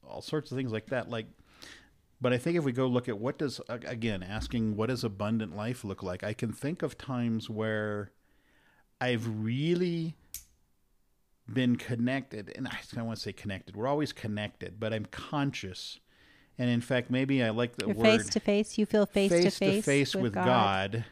all 0.08 0.22
sorts 0.22 0.52
of 0.52 0.58
things 0.58 0.72
like 0.72 0.88
that. 0.88 1.10
Like, 1.10 1.26
but 2.26 2.34
I 2.34 2.40
think 2.40 2.58
if 2.58 2.64
we 2.64 2.72
go 2.72 2.88
look 2.88 3.08
at 3.08 3.20
what 3.20 3.38
does 3.38 3.62
again 3.70 4.24
asking 4.24 4.76
what 4.78 4.90
does 4.90 5.04
abundant 5.04 5.56
life 5.56 5.84
look 5.84 6.02
like, 6.02 6.24
I 6.24 6.34
can 6.34 6.52
think 6.52 6.82
of 6.82 6.98
times 6.98 7.52
where 7.52 8.14
I've 9.00 9.28
really 9.44 10.16
been 11.48 11.76
connected, 11.76 12.52
and 12.56 12.68
I 12.68 12.80
don't 12.96 13.06
want 13.06 13.20
to 13.20 13.24
say 13.24 13.32
connected. 13.32 13.76
We're 13.76 13.86
always 13.86 14.12
connected, 14.12 14.80
but 14.80 14.92
I'm 14.92 15.06
conscious, 15.06 16.00
and 16.58 16.68
in 16.68 16.82
fact, 16.82 17.12
maybe 17.12 17.44
I 17.44 17.52
like 17.52 17.76
the 17.76 17.86
You're 17.86 17.96
word 17.96 18.22
face 18.22 18.30
to 18.30 18.40
face. 18.40 18.76
You 18.80 18.88
feel 18.88 19.06
face, 19.06 19.30
to 19.30 19.52
face, 19.52 19.86
face 19.86 20.16
with, 20.16 20.34
God. 20.34 21.06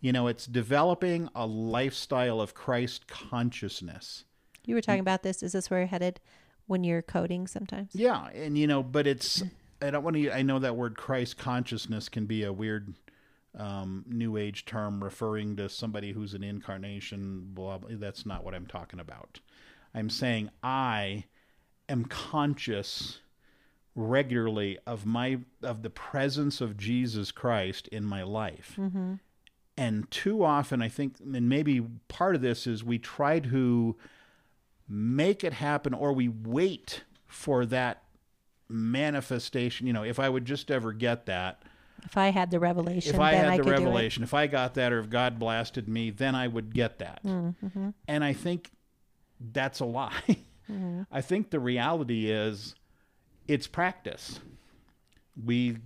You 0.00 0.10
know, 0.10 0.26
it's 0.26 0.46
developing 0.46 1.28
a 1.36 1.46
lifestyle 1.46 2.40
of 2.40 2.52
Christ 2.52 3.06
consciousness. 3.06 4.24
You 4.64 4.74
were 4.74 4.80
talking 4.80 4.98
about 4.98 5.22
this. 5.22 5.40
Is 5.44 5.52
this 5.52 5.70
where 5.70 5.78
you're 5.78 5.86
headed 5.86 6.18
when 6.66 6.82
you're 6.82 7.00
coding 7.00 7.46
sometimes? 7.46 7.90
Yeah, 7.94 8.26
and 8.30 8.58
you 8.58 8.66
know, 8.66 8.82
but 8.82 9.06
it's 9.06 9.44
I 9.82 9.90
don't 9.90 10.04
want 10.04 10.16
to. 10.16 10.30
I 10.30 10.42
know 10.42 10.58
that 10.58 10.76
word 10.76 10.96
Christ 10.96 11.38
consciousness 11.38 12.08
can 12.08 12.26
be 12.26 12.44
a 12.44 12.52
weird 12.52 12.94
um, 13.58 14.04
new 14.08 14.36
age 14.36 14.64
term 14.64 15.02
referring 15.02 15.56
to 15.56 15.68
somebody 15.68 16.12
who's 16.12 16.34
an 16.34 16.42
incarnation. 16.42 17.50
Blah, 17.52 17.78
blah. 17.78 17.90
That's 17.92 18.24
not 18.24 18.44
what 18.44 18.54
I'm 18.54 18.66
talking 18.66 19.00
about. 19.00 19.40
I'm 19.94 20.08
saying 20.08 20.50
I 20.62 21.24
am 21.88 22.04
conscious 22.04 23.18
regularly 23.94 24.78
of 24.86 25.04
my 25.04 25.38
of 25.62 25.82
the 25.82 25.90
presence 25.90 26.60
of 26.60 26.76
Jesus 26.76 27.30
Christ 27.30 27.88
in 27.88 28.04
my 28.04 28.22
life. 28.22 28.76
Mm-hmm. 28.78 29.14
And 29.76 30.10
too 30.10 30.44
often, 30.44 30.82
I 30.82 30.88
think, 30.88 31.16
and 31.20 31.48
maybe 31.48 31.80
part 32.08 32.34
of 32.34 32.42
this 32.42 32.66
is 32.66 32.84
we 32.84 32.98
try 32.98 33.40
to 33.40 33.96
make 34.86 35.42
it 35.42 35.54
happen 35.54 35.94
or 35.94 36.12
we 36.12 36.28
wait 36.28 37.04
for 37.26 37.64
that 37.66 38.01
manifestation. 38.72 39.86
You 39.86 39.92
know, 39.92 40.04
if 40.04 40.18
I 40.18 40.28
would 40.28 40.44
just 40.44 40.70
ever 40.70 40.92
get 40.92 41.26
that, 41.26 41.62
If 42.04 42.16
I 42.16 42.28
had 42.30 42.50
the 42.50 42.58
revelation, 42.58 43.14
if 43.14 43.20
I 43.20 43.32
had 43.32 43.46
I 43.48 43.56
the 43.58 43.62
revelation, 43.64 44.22
if 44.22 44.34
I 44.34 44.46
got 44.46 44.74
that, 44.74 44.92
or 44.92 44.98
if 44.98 45.08
God 45.10 45.38
blasted 45.38 45.88
me, 45.88 46.10
then 46.10 46.34
I 46.34 46.48
would 46.48 46.74
get 46.74 46.98
that. 46.98 47.22
Mm-hmm. 47.24 47.90
And 48.08 48.24
I 48.24 48.32
think 48.32 48.70
that's 49.52 49.80
a 49.80 49.84
lie. 49.84 50.22
Mm-hmm. 50.70 51.02
I 51.10 51.20
think 51.20 51.50
the 51.50 51.58
reality 51.60 52.30
is 52.30 52.76
it's 53.48 53.66
practice. 53.66 54.38
We, 55.44 55.78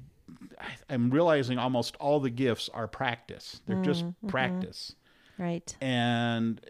I'm 0.88 1.10
realizing 1.10 1.58
almost 1.58 1.96
all 1.96 2.20
the 2.20 2.30
gifts 2.30 2.68
are 2.74 2.86
practice. 2.86 3.60
They're 3.66 3.82
just 3.82 4.04
Mm-hmm. 4.04 4.28
practice. 4.28 4.94
Right. 5.38 5.74
And 5.80 6.60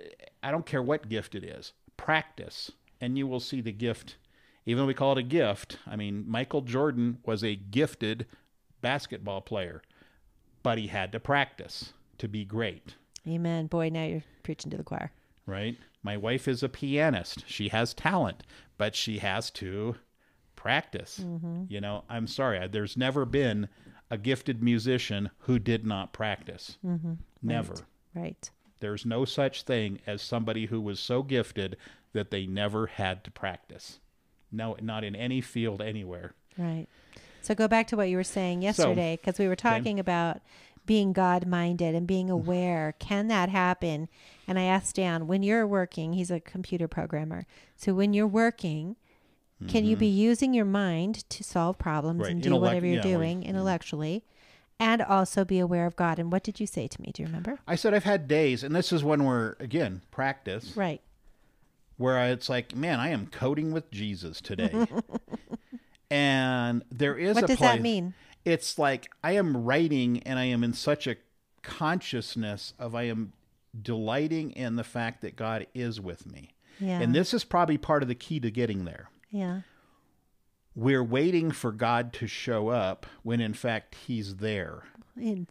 I 0.42 0.50
don't 0.52 0.64
care 0.64 0.82
what 0.82 1.08
gift 1.08 1.34
it 1.34 1.44
is, 1.44 1.72
practice, 1.96 2.70
and 3.00 3.18
you 3.18 3.26
will 3.26 3.40
see 3.40 3.60
the 3.60 3.72
gift. 3.72 4.16
Even 4.66 4.82
though 4.82 4.86
we 4.86 4.94
call 4.94 5.12
it 5.12 5.18
a 5.18 5.22
gift, 5.22 5.78
I 5.86 5.96
mean, 5.96 6.24
Michael 6.26 6.60
Jordan 6.62 7.18
was 7.24 7.42
a 7.44 7.54
gifted 7.56 8.26
basketball 8.80 9.40
player, 9.40 9.80
but 10.62 10.76
he 10.78 10.88
had 10.88 11.12
to 11.12 11.20
practice 11.20 11.92
to 12.18 12.28
be 12.28 12.44
great, 12.44 12.96
Amen. 13.28 13.66
Boy, 13.66 13.88
now 13.88 14.04
you're 14.04 14.22
preaching 14.42 14.70
to 14.70 14.76
the 14.76 14.84
choir. 14.84 15.10
right? 15.46 15.76
My 16.02 16.16
wife 16.16 16.46
is 16.46 16.62
a 16.62 16.68
pianist. 16.68 17.42
She 17.48 17.68
has 17.68 17.92
talent, 17.94 18.44
but 18.78 18.94
she 18.94 19.18
has 19.18 19.50
to 19.52 19.96
practice. 20.54 21.20
Mm-hmm. 21.22 21.64
You 21.68 21.80
know, 21.80 22.04
I'm 22.08 22.26
sorry, 22.28 22.66
there's 22.68 22.96
never 22.96 23.24
been 23.24 23.68
a 24.10 24.16
gifted 24.18 24.62
musician 24.62 25.30
who 25.40 25.58
did 25.58 25.84
not 25.84 26.12
practice. 26.12 26.78
Mm-hmm. 26.86 27.14
Never. 27.42 27.74
Right. 28.14 28.48
There's 28.80 29.04
no 29.04 29.24
such 29.24 29.62
thing 29.62 29.98
as 30.06 30.22
somebody 30.22 30.66
who 30.66 30.80
was 30.80 31.00
so 31.00 31.22
gifted 31.24 31.76
that 32.12 32.30
they 32.30 32.46
never 32.46 32.86
had 32.86 33.24
to 33.24 33.30
practice. 33.32 33.98
No, 34.56 34.76
not 34.80 35.04
in 35.04 35.14
any 35.14 35.40
field 35.40 35.82
anywhere. 35.82 36.34
Right. 36.56 36.86
So 37.42 37.54
go 37.54 37.68
back 37.68 37.86
to 37.88 37.96
what 37.96 38.08
you 38.08 38.16
were 38.16 38.24
saying 38.24 38.62
yesterday 38.62 39.18
because 39.20 39.38
we 39.38 39.46
were 39.46 39.54
talking 39.56 40.00
about 40.00 40.40
being 40.86 41.12
God 41.12 41.46
minded 41.46 41.94
and 41.94 42.06
being 42.06 42.28
mm. 42.28 42.32
aware. 42.32 42.94
Can 42.98 43.28
that 43.28 43.48
happen? 43.50 44.08
And 44.48 44.58
I 44.58 44.62
asked 44.62 44.96
Dan, 44.96 45.26
when 45.26 45.42
you're 45.42 45.66
working, 45.66 46.14
he's 46.14 46.30
a 46.30 46.40
computer 46.40 46.88
programmer. 46.88 47.46
So 47.76 47.94
when 47.94 48.14
you're 48.14 48.26
working, 48.26 48.96
can 49.68 49.84
you 49.84 49.94
mm-hmm. 49.94 50.00
be 50.00 50.06
using 50.06 50.54
your 50.54 50.64
mind 50.64 51.28
to 51.30 51.42
solve 51.42 51.78
problems 51.78 52.22
Right. 52.22 52.30
and 52.30 52.42
do 52.42 52.48
Intellect- 52.48 52.68
whatever 52.68 52.86
you're 52.86 52.96
yeah, 52.96 53.10
well, 53.10 53.18
doing 53.18 53.40
mm. 53.40 53.46
intellectually 53.46 54.24
and 54.78 55.00
also 55.00 55.44
be 55.44 55.58
aware 55.58 55.86
of 55.86 55.96
God? 55.96 56.18
And 56.18 56.30
what 56.30 56.42
did 56.42 56.60
you 56.60 56.66
say 56.66 56.86
to 56.86 57.00
me? 57.00 57.10
Do 57.12 57.22
you 57.22 57.26
remember? 57.26 57.58
I 57.66 57.74
said 57.74 57.94
I've 57.94 58.04
had 58.04 58.28
days, 58.28 58.62
and 58.62 58.74
this 58.76 58.92
is 58.92 59.02
when 59.02 59.24
we're 59.24 59.56
again 59.58 60.02
practice, 60.10 60.76
Right. 60.76 61.00
Where 61.96 62.30
it's 62.32 62.48
like, 62.48 62.74
man, 62.76 63.00
I 63.00 63.08
am 63.10 63.26
coding 63.26 63.72
with 63.72 63.90
Jesus 63.90 64.40
today, 64.40 64.86
and 66.10 66.84
there 66.90 67.16
is 67.16 67.34
What 67.34 67.44
a 67.44 67.46
does 67.48 67.56
place, 67.56 67.72
that 67.76 67.82
mean? 67.82 68.14
It's 68.44 68.78
like 68.78 69.10
I 69.24 69.32
am 69.32 69.56
writing, 69.64 70.22
and 70.24 70.38
I 70.38 70.44
am 70.44 70.62
in 70.62 70.72
such 70.72 71.06
a 71.06 71.16
consciousness 71.62 72.74
of 72.78 72.94
I 72.94 73.04
am 73.04 73.32
delighting 73.80 74.52
in 74.52 74.76
the 74.76 74.84
fact 74.84 75.20
that 75.22 75.36
God 75.36 75.66
is 75.74 76.00
with 76.00 76.26
me, 76.30 76.54
Yeah. 76.80 77.00
and 77.00 77.14
this 77.14 77.34
is 77.34 77.44
probably 77.44 77.76
part 77.78 78.02
of 78.02 78.08
the 78.08 78.14
key 78.14 78.40
to 78.40 78.50
getting 78.50 78.84
there. 78.84 79.10
yeah. 79.30 79.60
we're 80.74 81.02
waiting 81.04 81.50
for 81.50 81.72
God 81.72 82.12
to 82.12 82.26
show 82.26 82.68
up 82.68 83.06
when 83.22 83.40
in 83.40 83.54
fact 83.54 83.94
he's 84.06 84.36
there, 84.36 84.84
And 85.16 85.46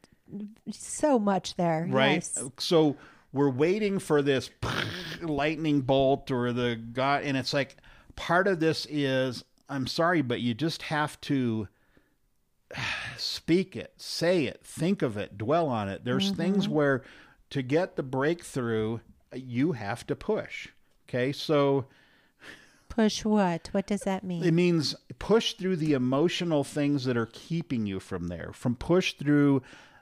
so 0.71 1.17
much 1.19 1.55
there. 1.55 1.85
right? 1.89 2.13
Yes. 2.15 2.39
So 2.59 2.95
we're 3.35 3.49
waiting 3.49 3.99
for 3.99 4.21
this 4.21 4.49
lightning 5.21 5.81
bolt 5.81 6.31
or 6.31 6.53
the 6.53 6.75
God 6.75 7.23
and 7.23 7.35
it's 7.35 7.53
like 7.53 7.75
part 8.15 8.47
of 8.47 8.59
this 8.59 8.87
is 8.89 9.43
I'm 9.67 9.87
sorry 9.87 10.21
but 10.21 10.39
you 10.41 10.53
just 10.53 10.83
have 10.83 11.19
to 11.21 11.67
speak 13.17 13.75
it, 13.75 13.93
say 13.97 14.45
it, 14.45 14.61
think 14.63 15.01
of 15.01 15.17
it, 15.17 15.37
dwell 15.37 15.67
on 15.67 15.89
it. 15.89 16.03
There's 16.05 16.31
things 16.31 16.65
mm-hmm. 16.65 16.75
where 16.75 17.03
to 17.51 17.61
get 17.61 17.95
the 17.95 18.03
breakthrough, 18.03 18.99
you 19.33 19.73
have 19.73 20.05
to 20.07 20.15
push. 20.15 20.69
Okay, 21.07 21.31
so 21.31 21.85
Push 22.89 23.25
what? 23.25 23.69
What 23.73 23.87
does 23.87 24.01
that 24.01 24.23
mean? 24.23 24.43
it 24.43 24.53
means 24.53 24.95
push 25.19 25.53
through 25.53 25.75
the 25.75 25.93
emotional 25.93 26.63
things 26.63 27.03
that 27.05 27.17
are 27.17 27.25
keeping 27.27 27.85
you 27.85 27.99
from 27.99 28.27
there, 28.27 28.51
from 28.53 28.75
push 28.75 29.13
through 29.13 29.61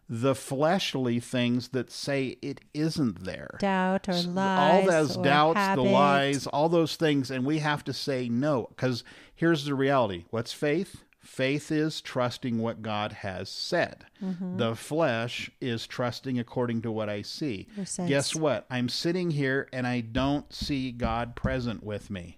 the 0.09 0.35
fleshly 0.35 1.19
things 1.19 1.69
that 1.69 1.91
say 1.91 2.37
it 2.41 2.61
isn't 2.73 3.23
there. 3.23 3.57
Doubt 3.59 4.09
or 4.09 4.13
lies. 4.13 4.85
all 4.85 4.91
those 4.91 5.17
doubts, 5.17 5.57
habit. 5.57 5.83
the 5.83 5.89
lies, 5.89 6.47
all 6.47 6.69
those 6.69 6.95
things, 6.95 7.31
and 7.31 7.45
we 7.45 7.59
have 7.59 7.83
to 7.85 7.93
say 7.93 8.29
no. 8.29 8.67
Because 8.69 9.03
here's 9.35 9.65
the 9.65 9.75
reality: 9.75 10.25
what's 10.29 10.53
faith? 10.53 11.03
Faith 11.23 11.71
is 11.71 12.01
trusting 12.01 12.59
what 12.59 12.81
God 12.81 13.13
has 13.13 13.49
said. 13.49 14.05
Mm-hmm. 14.21 14.57
The 14.57 14.75
flesh 14.75 15.49
is 15.61 15.87
trusting 15.87 16.37
according 16.37 16.81
to 16.81 16.91
what 16.91 17.07
I 17.07 17.21
see. 17.21 17.69
Guess 18.05 18.35
what? 18.35 18.65
I'm 18.69 18.89
sitting 18.89 19.31
here 19.31 19.69
and 19.71 19.87
I 19.87 20.01
don't 20.01 20.51
see 20.53 20.91
God 20.91 21.33
present 21.33 21.81
with 21.81 22.09
me. 22.09 22.37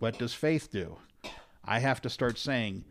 What 0.00 0.18
does 0.18 0.34
faith 0.34 0.72
do? 0.72 0.98
I 1.64 1.78
have 1.78 2.02
to 2.02 2.10
start 2.10 2.36
saying, 2.36 2.84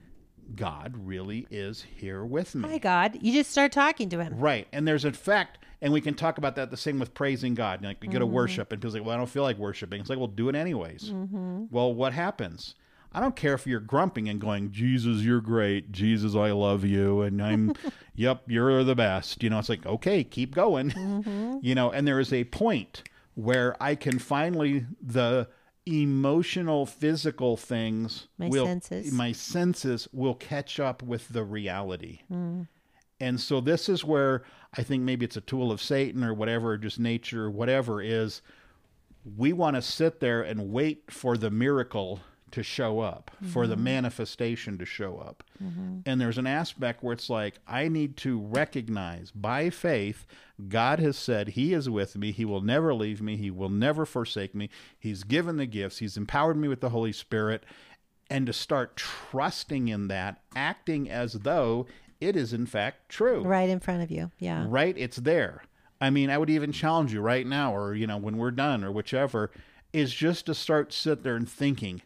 God 0.55 0.93
really 0.95 1.47
is 1.49 1.85
here 1.95 2.23
with 2.23 2.55
me. 2.55 2.67
My 2.67 2.77
God, 2.77 3.17
you 3.21 3.33
just 3.33 3.51
start 3.51 3.71
talking 3.71 4.09
to 4.09 4.21
him. 4.21 4.37
Right. 4.37 4.67
And 4.71 4.87
there's 4.87 5.05
a 5.05 5.11
fact, 5.11 5.59
and 5.81 5.91
we 5.91 6.01
can 6.01 6.13
talk 6.13 6.37
about 6.37 6.55
that 6.55 6.71
the 6.71 6.77
same 6.77 6.99
with 6.99 7.13
praising 7.13 7.55
God. 7.55 7.83
Like 7.83 8.03
you 8.03 8.09
go 8.09 8.19
to 8.19 8.25
mm-hmm. 8.25 8.33
worship, 8.33 8.71
and 8.71 8.81
people's 8.81 8.95
like, 8.95 9.03
well, 9.03 9.15
I 9.15 9.17
don't 9.17 9.29
feel 9.29 9.43
like 9.43 9.57
worshiping. 9.57 9.99
It's 10.01 10.09
like, 10.09 10.19
well, 10.19 10.27
do 10.27 10.49
it 10.49 10.55
anyways. 10.55 11.11
Mm-hmm. 11.11 11.65
Well, 11.71 11.93
what 11.93 12.13
happens? 12.13 12.75
I 13.15 13.21
don't 13.21 13.35
care 13.35 13.53
if 13.53 13.65
you're 13.65 13.79
grumping 13.79 14.27
and 14.27 14.41
going, 14.41 14.73
Jesus, 14.73 15.21
you're 15.21 15.39
great. 15.39 15.93
Jesus, 15.93 16.35
I 16.35 16.51
love 16.51 16.83
you. 16.83 17.21
And 17.21 17.41
I'm, 17.41 17.73
yep, 18.15 18.43
you're 18.45 18.83
the 18.83 18.93
best. 18.93 19.41
You 19.41 19.49
know, 19.49 19.57
it's 19.57 19.69
like, 19.69 19.85
okay, 19.85 20.21
keep 20.23 20.53
going. 20.53 20.91
Mm-hmm. 20.91 21.59
You 21.61 21.73
know, 21.73 21.89
and 21.89 22.05
there 22.05 22.19
is 22.19 22.33
a 22.33 22.43
point 22.43 23.03
where 23.35 23.81
I 23.81 23.95
can 23.95 24.19
finally, 24.19 24.85
the 25.01 25.47
emotional, 25.85 26.85
physical 26.85 27.57
things, 27.57 28.27
My 28.37 28.47
will, 28.49 28.65
senses. 28.65 29.11
my 29.11 29.31
senses 29.31 30.07
will 30.11 30.35
catch 30.35 30.79
up 30.79 31.03
with 31.03 31.29
the 31.29 31.43
reality. 31.43 32.21
Hmm. 32.27 32.63
And 33.19 33.39
so 33.39 33.61
this 33.61 33.87
is 33.87 34.03
where 34.03 34.43
I 34.77 34.83
think 34.83 35.03
maybe 35.03 35.25
it's 35.25 35.37
a 35.37 35.41
tool 35.41 35.71
of 35.71 35.81
Satan 35.81 36.23
or 36.23 36.33
whatever, 36.33 36.71
or 36.71 36.77
just 36.77 36.99
nature, 36.99 37.45
or 37.45 37.51
whatever 37.51 38.01
is 38.01 38.41
we 39.37 39.53
want 39.53 39.75
to 39.75 39.81
sit 39.81 40.19
there 40.19 40.41
and 40.41 40.71
wait 40.71 41.11
for 41.11 41.37
the 41.37 41.49
miracle 41.49 42.19
to 42.55 42.63
show 42.63 43.01
up, 43.01 43.31
for 43.51 43.67
the 43.67 43.75
mm-hmm. 43.75 43.83
manifestation 43.83 44.77
to 44.77 44.85
show 44.85 45.17
up. 45.17 45.43
Mm-hmm. 45.63 45.99
And 46.05 46.19
there's 46.19 46.37
an 46.37 46.47
aspect 46.47 47.03
where 47.03 47.13
it's 47.13 47.29
like, 47.29 47.59
I 47.67 47.89
need 47.89 48.17
to 48.17 48.39
recognize 48.39 49.29
by 49.31 49.69
faith, 49.69 50.25
God 50.67 50.99
has 50.99 51.17
said 51.17 51.49
He 51.49 51.73
is 51.73 51.89
with 51.89 52.17
me. 52.17 52.31
He 52.31 52.45
will 52.45 52.61
never 52.61 52.93
leave 52.93 53.21
me. 53.21 53.35
He 53.35 53.51
will 53.51 53.69
never 53.69 54.05
forsake 54.05 54.55
me. 54.55 54.69
He's 54.97 55.23
given 55.23 55.57
the 55.57 55.65
gifts, 55.65 55.99
He's 55.99 56.17
empowered 56.17 56.57
me 56.57 56.67
with 56.67 56.81
the 56.81 56.89
Holy 56.89 57.11
Spirit. 57.11 57.65
And 58.29 58.47
to 58.47 58.53
start 58.53 58.95
trusting 58.95 59.87
in 59.87 60.07
that, 60.07 60.41
acting 60.55 61.11
as 61.11 61.33
though 61.33 61.85
it 62.19 62.35
is 62.35 62.53
in 62.53 62.65
fact 62.65 63.09
true 63.09 63.43
Right 63.43 63.69
in 63.69 63.79
front 63.79 64.01
of 64.01 64.09
you. 64.09 64.31
Yeah. 64.39 64.65
right 64.67 64.95
it's 64.97 65.17
there 65.17 65.63
i 65.99 66.09
mean 66.09 66.29
i 66.29 66.37
would 66.37 66.49
even 66.49 66.71
challenge 66.71 67.13
you 67.13 67.21
right 67.21 67.45
now 67.45 67.75
or 67.75 67.93
you 67.93 68.07
know 68.07 68.17
when 68.17 68.37
we're 68.37 68.51
done 68.51 68.83
or 68.83 68.91
whichever 68.91 69.51
is 69.95 70.13
just 70.13 70.45
to 70.45 70.53
start 70.53 70.91
sit 70.91 71.23
there 71.23 71.35
and 71.35 71.49
thinking 71.49 72.01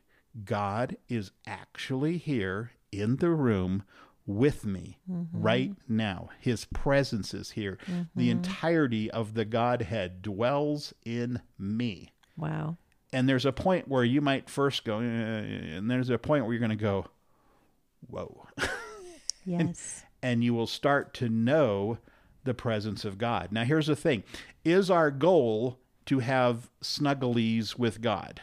god 0.46 0.98
is 1.08 1.32
actually 1.48 2.18
here 2.18 2.72
in 2.92 3.18
the 3.18 3.30
room 3.30 3.84
with 4.26 4.66
me 4.66 4.98
right 5.34 5.72
now 5.88 6.30
his 6.40 6.66
presence 6.66 7.34
is 7.34 7.52
here 7.52 7.78
the 8.16 8.30
entirety 8.30 9.10
of 9.12 9.34
the 9.34 9.46
godhead 9.46 10.22
dwells 10.22 10.94
in 11.06 11.42
me 11.58 12.12
Wow. 12.38 12.78
and 13.12 13.28
there's 13.28 13.46
a 13.46 13.52
point 13.52 13.88
where 13.88 14.04
you 14.04 14.22
might 14.22 14.50
first 14.50 14.84
go 14.86 15.00
"Eh," 15.00 15.04
and 15.04 15.90
there's 15.90 16.10
a 16.10 16.18
point 16.18 16.44
where 16.46 16.54
you're 16.54 16.60
going 16.60 16.70
to 16.70 16.76
go 16.76 17.08
whoa 18.08 18.48
Yes. 19.46 20.04
and 20.22 20.44
you 20.44 20.54
will 20.54 20.68
start 20.68 21.14
to 21.16 21.30
know 21.30 21.98
the 22.44 22.54
presence 22.54 23.04
of 23.04 23.18
God. 23.18 23.52
Now, 23.52 23.64
here's 23.64 23.88
the 23.88 23.96
thing 23.96 24.24
is 24.64 24.90
our 24.92 25.10
goal 25.12 25.80
to 26.06 26.20
have 26.20 26.70
snugglies 26.82 27.78
with 27.78 28.02
God? 28.02 28.42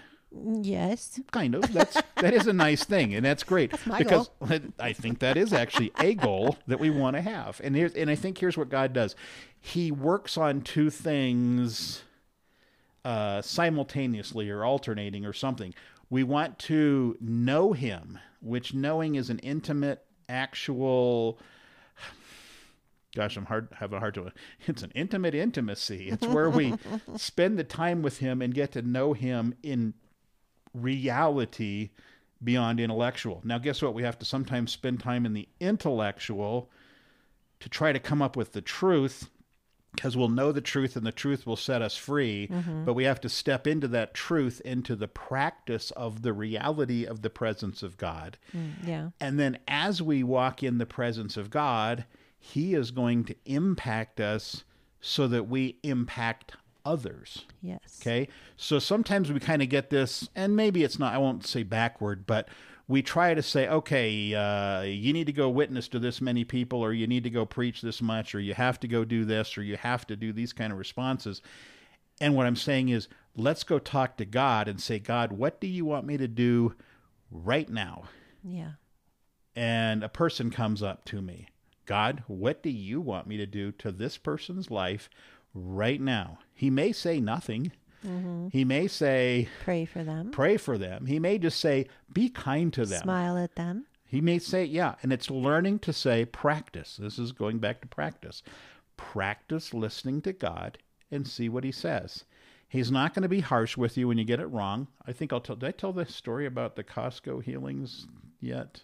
Yes. 0.63 1.21
Kind 1.31 1.55
of. 1.55 1.73
That's 1.73 2.01
that 2.17 2.35
is 2.35 2.47
a 2.47 2.53
nice 2.53 2.85
thing, 2.85 3.15
and 3.15 3.25
that's 3.25 3.43
great 3.43 3.73
my 3.87 3.99
because 3.99 4.31
I 4.79 4.93
think 4.93 5.21
that 5.21 5.37
is 5.37 5.53
actually 5.53 5.93
a 5.99 6.15
goal 6.15 6.57
that 6.67 6.81
we 6.81 6.91
want 6.91 7.17
to 7.17 7.23
have. 7.23 7.61
And 7.63 7.75
here's, 7.75 7.95
and 7.95 8.11
I 8.11 8.15
think 8.15 8.39
here's 8.39 8.57
what 8.57 8.69
God 8.69 8.93
does: 8.93 9.15
He 9.61 9.91
works 9.91 10.37
on 10.37 10.63
two 10.63 10.91
things 10.91 12.03
uh, 13.05 13.41
simultaneously 13.41 14.51
or 14.51 14.65
alternating 14.65 15.25
or 15.25 15.33
something. 15.33 15.73
We 16.11 16.25
want 16.25 16.59
to 16.61 17.17
know 17.21 17.73
Him, 17.73 18.19
which 18.41 18.75
knowing 18.75 19.15
is 19.15 19.31
an 19.31 19.39
intimate, 19.41 20.05
actual. 20.29 21.39
Gosh, 23.15 23.37
I'm 23.37 23.47
hard 23.47 23.69
having 23.79 23.97
a 23.97 24.01
hard 24.01 24.15
to. 24.15 24.33
It's 24.67 24.83
an 24.83 24.93
intimate 24.95 25.35
intimacy. 25.35 26.09
It's 26.09 26.27
where 26.27 26.51
we 26.51 26.75
spend 27.17 27.59
the 27.59 27.65
time 27.65 28.03
with 28.03 28.19
Him 28.19 28.43
and 28.43 28.53
get 28.53 28.73
to 28.73 28.83
know 28.83 29.13
Him 29.13 29.55
in 29.63 29.95
reality 30.77 31.91
beyond 32.43 32.81
intellectual. 32.81 33.41
Now, 33.45 33.59
guess 33.59 33.83
what? 33.83 33.95
We 33.95 34.03
have 34.03 34.19
to 34.19 34.27
sometimes 34.27 34.73
spend 34.73 35.01
time 35.01 35.25
in 35.27 35.33
the 35.33 35.49
intellectual 35.61 36.71
to 37.61 37.69
try 37.69 37.93
to 37.93 37.99
come 37.99 38.21
up 38.21 38.37
with 38.37 38.53
the 38.53 38.61
truth 38.61 39.31
because 39.97 40.17
we'll 40.17 40.29
know 40.29 40.53
the 40.53 40.61
truth 40.61 40.95
and 40.95 41.07
the 41.07 41.13
truth 41.13 41.47
will 41.47 41.57
set 41.57 41.81
us 41.81 41.97
free. 41.97 42.49
But 42.85 42.93
we 42.93 43.05
have 43.05 43.21
to 43.23 43.31
step 43.31 43.67
into 43.67 43.89
that 43.89 44.13
truth, 44.13 44.61
into 44.63 44.95
the 44.95 45.09
practice 45.09 45.91
of 45.93 46.21
the 46.21 46.35
reality 46.35 47.05
of 47.05 47.23
the 47.23 47.31
presence 47.31 47.83
of 47.83 47.97
God. 47.97 48.37
Mm, 48.55 48.73
yeah. 48.87 49.09
And 49.21 49.41
then 49.41 49.59
as 49.67 50.03
we 50.03 50.23
walk 50.23 50.63
in 50.63 50.77
the 50.77 50.87
presence 50.87 51.39
of 51.39 51.49
God, 51.49 52.05
He 52.39 52.75
is 52.75 52.91
going 52.91 53.25
to 53.25 53.37
impact 53.47 54.21
us 54.21 54.65
so 55.01 55.27
that 55.29 55.49
we 55.49 55.79
impact 55.83 56.53
others. 56.87 57.45
Yes. 57.61 57.99
Okay. 58.01 58.29
So 58.57 58.79
sometimes 58.79 59.33
we 59.33 59.41
kind 59.41 59.61
of 59.61 59.69
get 59.69 59.91
this, 59.91 60.29
and 60.35 60.57
maybe 60.57 60.85
it's 60.85 60.99
not, 60.99 61.13
I 61.13 61.19
won't 61.19 61.47
say 61.47 61.63
backward, 61.65 62.27
but 62.27 62.49
we 62.89 63.03
try 63.03 63.35
to 63.35 63.43
say, 63.43 63.69
okay, 63.69 64.33
uh, 64.35 64.83
you 64.83 65.13
need 65.13 65.27
to 65.27 65.33
go 65.33 65.51
witness 65.51 65.89
to 65.89 65.99
this 65.99 66.21
many 66.21 66.45
people, 66.45 66.81
or 66.81 66.93
you 66.93 67.07
need 67.09 67.25
to 67.25 67.31
go 67.31 67.45
preach 67.45 67.83
this 67.83 68.01
much, 68.01 68.35
or 68.35 68.41
you 68.41 68.55
have 68.55 68.79
to 68.81 68.89
go 68.89 69.05
do 69.05 69.25
this, 69.25 69.59
or 69.59 69.63
you 69.63 69.77
have 69.77 70.07
to 70.07 70.17
do 70.17 70.33
these 70.33 70.53
kind 70.53 70.73
of 70.73 70.79
responses. 70.79 71.43
And 72.21 72.37
what 72.37 72.47
I'm 72.47 72.57
saying 72.57 72.89
is, 72.91 73.09
let's 73.35 73.65
go 73.65 73.79
talk 73.81 74.17
to 74.19 74.25
God 74.25 74.69
and 74.69 74.81
say, 74.81 74.99
God, 75.01 75.33
what 75.33 75.61
do 75.61 75.67
you 75.67 75.85
want 75.85 76.07
me 76.07 76.17
to 76.17 76.29
do 76.29 76.75
right 77.31 77.69
now? 77.69 78.05
Yeah. 78.45 78.73
and 79.57 80.05
a 80.05 80.09
person 80.09 80.51
comes 80.51 80.83
up 80.83 81.05
to 81.07 81.21
me 81.21 81.49
God, 81.87 82.23
what 82.27 82.63
do 82.63 82.71
you 82.71 83.01
want 83.01 83.27
me 83.27 83.37
to 83.37 83.47
do 83.47 83.73
to 83.73 83.93
this 83.93 84.17
person's 84.19 84.71
life 84.71 85.09
right 85.55 86.01
now? 86.01 86.39
He 86.57 86.71
may 86.71 86.91
say 86.91 87.21
nothing. 87.21 87.71
Mm-hmm. 88.05 88.49
He 88.51 88.65
may 88.65 88.89
say, 88.89 89.49
Pray 89.63 89.85
for 89.85 90.03
them. 90.03 90.31
pray 90.31 90.57
for 90.57 90.79
them. 90.79 91.07
He 91.07 91.19
may 91.19 91.39
just 91.39 91.61
say, 91.61 91.87
be 92.13 92.29
kind 92.31 92.73
to 92.73 92.87
them. 92.87 93.03
Smile 93.03 93.37
at 93.37 93.55
them. 93.57 93.85
He 94.07 94.21
may 94.21 94.39
say, 94.39 94.65
yeah. 94.65 94.95
And 95.03 95.13
it's 95.13 95.31
learning 95.31 95.81
to 95.81 95.93
say, 95.93 96.25
practice. 96.25 96.97
This 96.97 97.19
is 97.19 97.33
going 97.33 97.59
back 97.59 97.81
to 97.83 97.87
practice. 97.87 98.43
Practice 98.97 99.75
listening 99.75 100.23
to 100.23 100.33
God 100.33 100.79
and 101.11 101.27
see 101.27 101.49
what 101.49 101.65
he 101.65 101.73
says. 101.73 102.25
He's 102.69 102.91
not 102.91 103.15
going 103.15 103.23
to 103.25 103.29
be 103.29 103.41
harsh 103.41 103.77
with 103.77 103.97
you 103.99 104.09
when 104.09 104.19
you 104.19 104.25
get 104.25 104.41
it 104.41 104.47
wrong. 104.47 104.89
I 105.07 105.13
think 105.13 105.33
I'll 105.33 105.41
tell, 105.41 105.57
did 105.57 105.69
I 105.69 105.73
tell 105.73 105.93
the 105.93 106.07
story 106.07 106.47
about 106.47 106.77
the 106.77 106.85
Costco 106.85 107.43
healings 107.43 108.07
yet? 108.41 108.83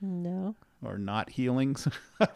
No. 0.00 0.54
or 0.84 0.98
not 0.98 1.30
healings. 1.30 1.88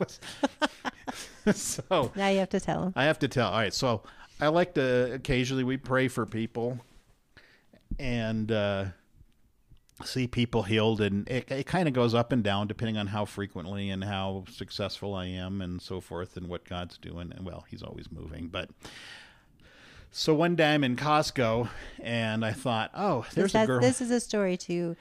so 1.53 2.13
Now 2.17 2.29
you 2.29 2.39
have 2.39 2.49
to 2.51 2.61
tell 2.61 2.85
him. 2.85 2.93
I 2.97 3.05
have 3.05 3.19
to 3.21 3.29
tell. 3.29 3.51
All 3.51 3.59
right, 3.59 3.75
so 3.75 4.03
I 4.41 4.49
like 4.49 4.75
to 4.75 5.13
occasionally 5.13 5.65
we 5.65 5.77
pray 5.77 6.09
for 6.09 6.25
people 6.25 6.79
and 7.99 8.51
uh, 8.51 8.87
see 10.05 10.27
people 10.27 10.63
healed, 10.63 11.01
and 11.01 11.29
it, 11.29 11.51
it 11.51 11.67
kind 11.67 11.87
of 11.89 11.95
goes 11.95 12.15
up 12.15 12.33
and 12.33 12.43
down 12.43 12.67
depending 12.67 12.97
on 12.97 13.09
how 13.09 13.25
frequently 13.25 13.91
and 13.91 14.03
how 14.03 14.45
successful 14.51 15.15
I 15.15 15.27
am, 15.27 15.61
and 15.61 15.81
so 15.81 16.01
forth, 16.01 16.37
and 16.37 16.49
what 16.49 16.65
God's 16.65 16.97
doing. 16.99 17.33
And 17.37 17.45
well, 17.45 17.65
He's 17.69 17.83
always 17.83 18.11
moving, 18.11 18.49
but. 18.49 18.71
So 20.13 20.35
one 20.35 20.57
day 20.57 20.75
I'm 20.75 20.83
in 20.83 20.97
Costco, 20.97 21.69
and 22.03 22.45
I 22.45 22.53
thought, 22.53 22.91
"Oh, 22.95 23.25
there's 23.35 23.53
This, 23.53 23.63
a 23.63 23.67
girl." 23.67 23.81
this 23.81 24.01
is 24.01 24.11
a 24.11 24.19
story 24.19 24.57
to 24.57 24.97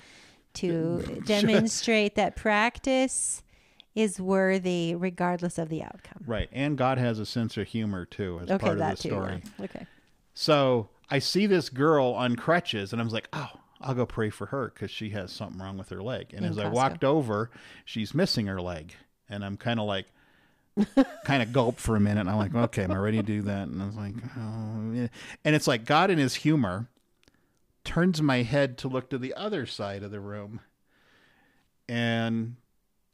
to 0.56 1.21
demonstrate 1.25 2.13
that 2.15 2.36
practice 2.36 3.41
is 3.95 4.19
worthy 4.19 4.95
regardless 4.95 5.58
of 5.58 5.69
the 5.69 5.84
outcome. 5.84 6.23
Right, 6.25 6.49
and 6.52 6.78
God 6.78 6.97
has 6.97 7.19
a 7.19 7.25
sense 7.25 7.58
of 7.58 7.67
humor 7.67 8.06
too, 8.06 8.39
as 8.43 8.49
Okay, 8.52 8.58
part 8.60 8.73
of 8.73 8.80
that 8.80 8.97
the 8.97 9.04
too. 9.04 9.10
story. 9.10 9.43
yeah. 9.60 9.65
Okay. 9.65 9.88
So 10.34 10.89
I 11.10 11.19
see 11.19 11.45
this 11.47 11.69
girl 11.69 12.08
on 12.13 12.36
crutches, 12.36 12.93
and 12.93 13.02
I 13.02 13.04
was 13.04 13.13
like, 13.13 13.28
"Oh, 13.34 13.49
I'll 13.82 13.95
go 13.95 14.06
pray 14.06 14.30
for 14.30 14.47
her 14.47 14.71
because 14.73 14.91
she 14.91 15.10
has 15.10 15.32
something 15.32 15.60
wrong 15.60 15.78
with 15.78 15.89
her 15.89 16.02
leg." 16.02 16.34
And 16.34 16.45
In 16.45 16.52
as 16.52 16.58
I 16.60 16.67
walked 16.69 17.04
over, 17.04 17.49
she's 17.84 18.13
missing 18.13 18.45
her 18.47 18.62
leg, 18.62 18.93
and 19.28 19.43
I'm 19.43 19.58
kind 19.58 19.80
of 19.80 19.86
like, 19.88 20.06
kind 21.25 21.41
of 21.43 21.52
gulp 21.52 21.78
for 21.80 21.95
a 21.95 21.99
minute. 21.99 22.21
And 22.21 22.30
I'm 22.30 22.38
like, 22.38 22.56
okay, 22.56 22.84
am 22.84 22.91
I 22.91 22.97
ready 22.97 23.17
to 23.17 23.23
do 23.23 23.41
that? 23.41 23.67
And 23.67 23.82
I 23.82 23.86
was 23.88 23.95
like, 23.95 24.13
oh, 24.38 24.91
yeah. 24.93 25.08
and 25.43 25.56
it's 25.56 25.67
like 25.67 25.84
God 25.84 26.10
in 26.10 26.17
His 26.19 26.36
humor 26.36 26.88
turns 27.84 28.21
my 28.21 28.43
head 28.43 28.78
to 28.78 28.88
look 28.88 29.10
to 29.10 29.17
the 29.17 29.34
other 29.34 29.65
side 29.65 30.04
of 30.04 30.12
the 30.12 30.19
room, 30.21 30.62
and 31.89 32.56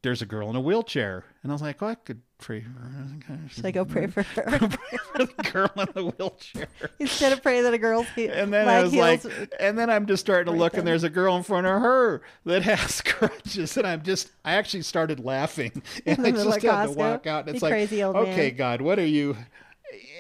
there's 0.06 0.22
a 0.22 0.26
girl 0.26 0.52
in 0.52 0.56
a 0.56 0.62
wheelchair, 0.62 1.26
and 1.42 1.52
I 1.52 1.56
was 1.56 1.64
like, 1.64 1.82
oh, 1.82 1.88
I 1.88 1.96
could 1.96 2.22
pray 2.38 2.62
for 2.62 2.70
her. 2.70 3.40
Should 3.50 3.66
I 3.66 3.72
go 3.72 3.84
pray 3.84 4.06
for 4.06 4.22
her 4.22 4.42
pray 4.60 4.98
for 5.12 5.18
the 5.26 5.50
girl 5.52 5.72
in 5.78 5.88
the 5.96 6.06
wheelchair? 6.06 6.68
instead 7.00 7.34
of 7.34 7.42
praying 7.42 7.64
that 7.64 7.74
a 7.74 7.80
girl's 7.80 8.06
he- 8.16 8.28
And 8.28 8.54
then 8.54 8.70
I 8.70 8.84
was 8.84 8.94
like, 8.94 9.24
and 9.60 9.78
then 9.80 9.90
I'm 9.90 10.06
just 10.06 10.22
starting 10.22 10.54
to 10.54 10.58
look, 10.58 10.78
and 10.78 10.88
there's 10.88 11.04
a 11.04 11.10
girl 11.10 11.36
in 11.38 11.42
front 11.42 11.66
of 11.66 11.82
her 11.82 12.22
that 12.46 12.62
has 12.62 13.02
crutches, 13.06 13.76
and 13.78 13.88
I'm 13.88 14.04
just, 14.04 14.30
I 14.46 14.54
actually 14.54 14.84
started 14.84 15.20
laughing, 15.20 15.82
and 16.06 16.26
I 16.26 16.30
just 16.32 16.62
had 16.62 16.86
to 16.86 16.92
walk 16.92 17.26
out, 17.26 17.48
and 17.48 17.56
it's 17.56 17.64
like, 17.64 17.74
okay, 17.92 18.50
man. 18.50 18.56
God, 18.56 18.82
what 18.82 19.00
are 19.00 19.06
you? 19.06 19.36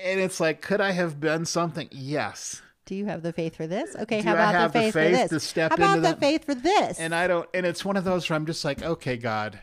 And 0.04 0.20
it's 0.20 0.40
like, 0.40 0.62
could 0.62 0.82
I 0.82 0.92
have 0.92 1.20
been 1.20 1.46
something? 1.46 1.88
Yes. 1.92 2.62
Do 2.86 2.94
you 2.94 3.08
have 3.08 3.24
the 3.24 3.34
faith 3.34 3.56
for 3.56 3.66
this? 3.66 3.96
Okay, 3.96 4.22
Do 4.22 4.28
how 4.28 4.34
about 4.34 4.54
have 4.54 4.72
the 4.72 4.80
the 4.80 4.84
faith, 4.86 4.94
faith 4.94 5.30
for 5.30 5.34
this? 5.36 5.54
how 5.54 5.66
about 5.68 5.96
the 5.96 6.02
that? 6.02 6.20
faith 6.20 6.46
for 6.46 6.54
this? 6.54 7.00
And 7.00 7.16
I 7.16 7.26
don't, 7.28 7.50
and 7.52 7.66
it's 7.66 7.84
one 7.84 7.98
of 7.98 8.04
those 8.04 8.30
where 8.30 8.36
I'm 8.36 8.46
just 8.46 8.64
like, 8.64 8.84
okay, 8.84 9.18
God, 9.18 9.60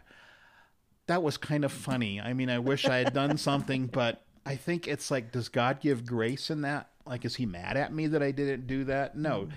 that 1.07 1.23
was 1.23 1.37
kind 1.37 1.65
of 1.65 1.73
funny. 1.73 2.21
I 2.21 2.33
mean, 2.33 2.51
I 2.51 2.59
wish 2.59 2.87
I 2.87 2.99
had 2.99 3.13
done 3.13 3.37
something, 3.37 3.87
but 3.87 4.25
I 4.47 4.57
think 4.57 4.87
it's 4.87 5.11
like, 5.11 5.33
does 5.33 5.49
God 5.49 5.81
give 5.81 6.07
grace 6.07 6.51
in 6.51 6.63
that? 6.63 6.91
Like, 7.07 7.25
is 7.25 7.37
he 7.37 7.47
mad 7.47 7.77
at 7.77 7.93
me 7.93 8.07
that 8.09 8.23
I 8.23 8.31
didn't 8.31 8.67
do 8.67 8.85
that? 8.85 9.17
No. 9.17 9.45
Hmm. 9.45 9.51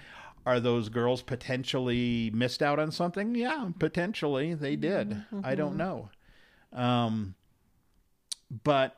Are 0.47 0.60
those 0.60 0.89
girls 0.89 1.23
potentially 1.23 2.29
missed 2.34 2.62
out 2.62 2.77
on 2.77 2.91
something? 2.91 3.34
Yeah, 3.34 3.69
potentially 3.79 4.53
they 4.53 4.75
did. 4.75 5.10
Mm-hmm. 5.10 5.41
I 5.43 5.55
don't 5.55 5.77
mm-hmm. 5.77 5.77
know. 5.77 6.10
Um, 6.71 7.36
but 8.63 8.95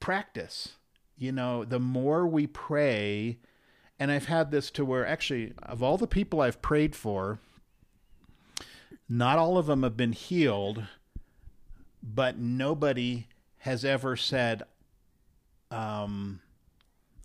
practice, 0.00 0.76
you 1.16 1.32
know, 1.32 1.64
the 1.64 1.78
more 1.78 2.26
we 2.26 2.46
pray, 2.46 3.38
and 3.98 4.10
I've 4.10 4.26
had 4.26 4.50
this 4.50 4.70
to 4.72 4.84
where 4.84 5.06
actually, 5.06 5.54
of 5.62 5.82
all 5.82 5.96
the 5.96 6.06
people 6.06 6.40
I've 6.42 6.60
prayed 6.60 6.94
for, 6.94 7.38
not 9.08 9.38
all 9.38 9.56
of 9.56 9.66
them 9.66 9.82
have 9.82 9.96
been 9.96 10.12
healed, 10.12 10.84
but 12.02 12.38
nobody 12.38 13.26
has 13.58 13.84
ever 13.84 14.16
said, 14.16 14.62
um, 15.70 16.40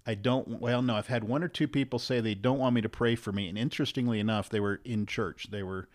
I 0.05 0.13
don't, 0.13 0.61
well, 0.61 0.81
no, 0.81 0.95
I've 0.95 1.07
had 1.07 1.23
one 1.23 1.43
or 1.43 1.47
two 1.47 1.67
people 1.67 1.99
say 1.99 2.19
they 2.19 2.35
don't 2.35 2.59
want 2.59 2.75
me 2.75 2.81
to 2.81 2.89
pray 2.89 3.15
for 3.15 3.31
me. 3.31 3.49
And 3.49 3.57
interestingly 3.57 4.19
enough, 4.19 4.49
they 4.49 4.59
were 4.59 4.79
in 4.85 5.05
church. 5.05 5.47
They 5.51 5.63
were 5.63 5.87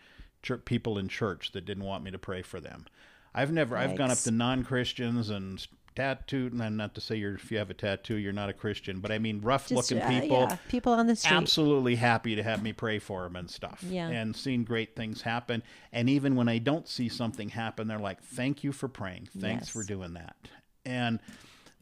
church, 0.42 0.64
people 0.64 0.98
in 0.98 1.08
church 1.08 1.52
that 1.52 1.64
didn't 1.64 1.84
want 1.84 2.04
me 2.04 2.10
to 2.10 2.18
pray 2.18 2.42
for 2.42 2.60
them. 2.60 2.86
I've 3.34 3.52
never, 3.52 3.76
I've 3.76 3.96
gone 3.96 4.10
up 4.10 4.18
to 4.18 4.30
non 4.30 4.64
Christians 4.64 5.30
and 5.30 5.66
tattooed, 5.94 6.52
and 6.52 6.76
not 6.76 6.94
to 6.94 7.00
say 7.00 7.16
you're, 7.16 7.34
if 7.34 7.50
you 7.50 7.58
have 7.58 7.70
a 7.70 7.74
tattoo, 7.74 8.16
you're 8.16 8.32
not 8.32 8.48
a 8.48 8.52
Christian, 8.52 9.00
but 9.00 9.10
I 9.12 9.18
mean, 9.18 9.40
rough 9.40 9.68
Just, 9.68 9.90
looking 9.90 10.02
uh, 10.04 10.08
people 10.20 10.40
yeah, 10.48 10.56
people 10.68 10.92
on 10.92 11.06
the 11.06 11.16
street. 11.16 11.32
absolutely 11.36 11.96
happy 11.96 12.34
to 12.34 12.42
have 12.42 12.62
me 12.62 12.72
pray 12.72 12.98
for 12.98 13.22
them 13.24 13.36
and 13.36 13.50
stuff. 13.50 13.84
Yeah. 13.88 14.08
And 14.08 14.34
seeing 14.34 14.64
great 14.64 14.96
things 14.96 15.22
happen. 15.22 15.62
And 15.92 16.08
even 16.08 16.36
when 16.36 16.48
I 16.48 16.58
don't 16.58 16.88
see 16.88 17.08
something 17.08 17.50
happen, 17.50 17.88
they're 17.88 17.98
like, 17.98 18.22
thank 18.22 18.64
you 18.64 18.72
for 18.72 18.88
praying. 18.88 19.28
Thanks 19.38 19.66
Yes. 19.66 19.68
for 19.70 19.84
doing 19.84 20.14
that. 20.14 20.36
And 20.84 21.20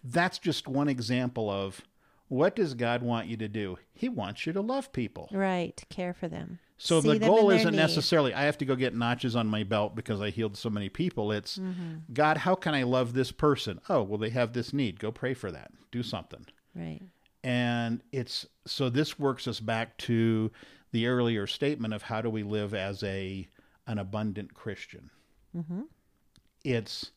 that's 0.05 0.39
just 0.39 0.67
one 0.69 0.89
example 0.89 1.51
of 1.51 1.81
what 2.31 2.57
does 2.57 2.73
God 2.75 3.03
want 3.03 3.27
you 3.29 3.37
to 3.37 3.49
do? 3.49 3.77
He 3.93 4.09
wants 4.09 4.47
you 4.47 4.53
to 4.55 4.61
love 4.63 4.93
people. 4.93 5.29
Right, 5.33 5.85
care 5.91 6.15
for 6.15 6.27
them. 6.29 6.59
So 6.79 7.03
See 7.03 7.09
the 7.13 7.19
them 7.19 7.29
goal 7.29 7.51
isn't 7.51 7.73
need. 7.73 7.77
necessarily 7.77 8.33
I 8.33 8.45
have 8.45 8.57
to 8.59 8.65
go 8.65 8.75
get 8.75 8.95
notches 8.95 9.37
on 9.37 9.47
my 9.49 9.65
belt 9.65 9.95
because 9.95 10.21
I 10.23 10.31
healed 10.31 10.57
so 10.57 10.71
many 10.71 10.89
people. 10.89 11.31
It's 11.33 11.59
Mm-hmm. 11.59 12.15
God, 12.15 12.39
how 12.39 12.55
can 12.55 12.75
I 12.75 12.85
love 12.85 13.13
this 13.13 13.31
person? 13.33 13.81
Oh, 13.91 14.03
well 14.03 14.17
they 14.19 14.31
have 14.31 14.55
this 14.55 14.73
need. 14.73 14.99
Go 14.99 15.13
pray 15.13 15.35
for 15.35 15.51
that. 15.53 15.71
Do 15.93 16.03
something 16.03 16.47
Right. 16.75 17.03
and 17.45 18.01
it's 18.13 18.47
so 18.65 18.89
this 18.89 19.19
works 19.19 19.47
us 19.49 19.61
back 19.61 19.99
to 19.99 20.51
the 20.93 21.07
earlier 21.09 21.47
statement 21.47 21.93
of 21.95 22.03
how 22.03 22.23
do 22.23 22.31
we 22.31 22.43
live 22.45 22.73
as 22.75 23.03
a 23.03 23.47
an 23.87 23.99
abundant 23.99 24.55
christian 24.55 25.11
Mm-hmm. 25.57 25.83
it's 26.65 27.11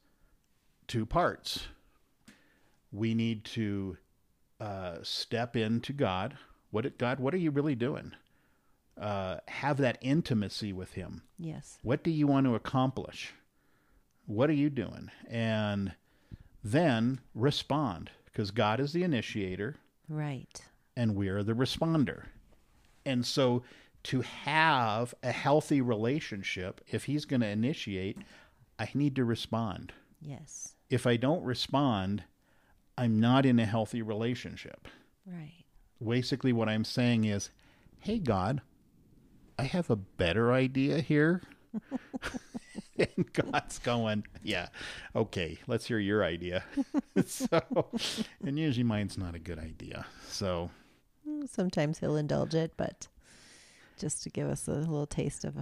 two 0.88 1.06
parts 1.06 1.68
we 2.92 3.14
need 3.14 3.44
to 3.46 3.98
uh, 4.64 4.98
step 5.04 5.56
into 5.56 5.92
god 5.94 6.38
what 6.72 6.98
god 6.98 7.20
what 7.20 7.34
are 7.34 7.38
you 7.38 7.52
really 7.52 7.76
doing 7.76 8.14
uh, 9.00 9.38
have 9.48 9.78
that 9.78 9.98
intimacy 10.02 10.72
with 10.72 10.94
him 10.94 11.24
Yes. 11.40 11.80
what 11.82 12.04
do 12.04 12.12
you 12.12 12.28
want 12.28 12.46
to 12.46 12.54
accomplish? 12.56 13.34
What 14.28 14.50
are 14.50 14.54
you 14.54 14.70
doing? 14.70 15.10
And 15.28 15.94
then 16.64 17.20
respond 17.36 18.12
because 18.26 18.52
God 18.52 18.80
is 18.80 18.94
the 18.94 19.04
initiator 19.04 19.76
Right. 20.08 20.62
and 20.96 21.16
we're 21.16 21.42
the 21.44 21.54
responder. 21.54 22.26
And 23.06 23.26
so 23.26 23.64
to 24.04 24.22
have 24.22 25.14
a 25.24 25.32
healthy 25.32 25.82
relationship, 25.82 26.80
if 26.88 27.06
he's 27.06 27.26
going 27.26 27.42
to 27.42 27.48
initiate, 27.48 28.20
I 28.80 28.88
need 28.94 29.16
to 29.18 29.26
respond. 29.26 29.92
Yes. 30.22 30.76
If 30.90 31.06
I 31.08 31.18
don't 31.18 31.44
respond, 31.44 32.24
I'm 32.98 33.20
not 33.20 33.46
in 33.46 33.60
a 33.60 33.66
healthy 33.66 34.02
relationship. 34.02 34.88
Right. 35.26 35.64
Basically, 36.06 36.54
what 36.54 36.70
I'm 36.70 36.84
saying 36.84 37.26
is, 37.26 37.50
hey, 38.00 38.20
God, 38.20 38.62
I 39.58 39.64
have 39.64 39.90
a 39.90 39.96
better 39.96 40.52
idea 40.54 41.00
here. 41.00 41.42
and 42.98 43.32
God's 43.34 43.80
going, 43.80 44.26
yeah, 44.44 44.68
okay, 45.16 45.58
let's 45.68 45.86
hear 45.86 46.00
your 46.00 46.24
idea. 46.24 46.64
so, 47.26 47.62
and 48.46 48.60
usually 48.60 48.84
mine's 48.84 49.18
not 49.18 49.34
a 49.36 49.40
good 49.40 49.60
idea. 49.60 50.06
So, 50.28 50.70
Mm, 51.28 51.48
Sometimes 51.48 52.00
he'll 52.00 52.18
indulge 52.18 52.54
it, 52.54 52.74
but 52.76 53.08
just 53.98 54.24
to 54.24 54.30
give 54.30 54.48
us 54.50 54.68
a 54.68 54.72
little 54.72 55.08
taste 55.08 55.46
of 55.46 55.56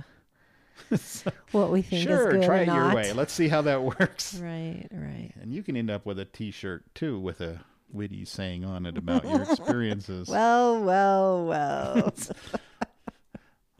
uh, 0.92 0.98
what 1.52 1.72
we 1.72 1.82
think 1.82 2.02
is 2.02 2.08
sure, 2.08 2.44
try 2.44 2.62
it 2.62 2.68
your 2.68 2.94
way. 2.94 3.14
Let's 3.14 3.34
see 3.34 3.48
how 3.48 3.62
that 3.64 3.82
works. 4.00 4.36
Right. 4.36 4.88
Right. 4.92 5.32
And 5.42 5.54
you 5.54 5.64
can 5.64 5.76
end 5.78 5.90
up 5.90 6.06
with 6.06 6.20
a 6.20 6.26
t 6.26 6.52
shirt 6.52 6.84
too 6.96 7.20
with 7.20 7.42
a 7.42 7.62
witty 7.92 8.26
saying 8.26 8.64
on 8.66 8.86
it 8.86 8.98
about 8.98 9.24
your 9.26 9.42
experiences. 9.50 10.28
Well. 10.28 10.82
Well. 10.84 11.46
Well. 11.46 12.14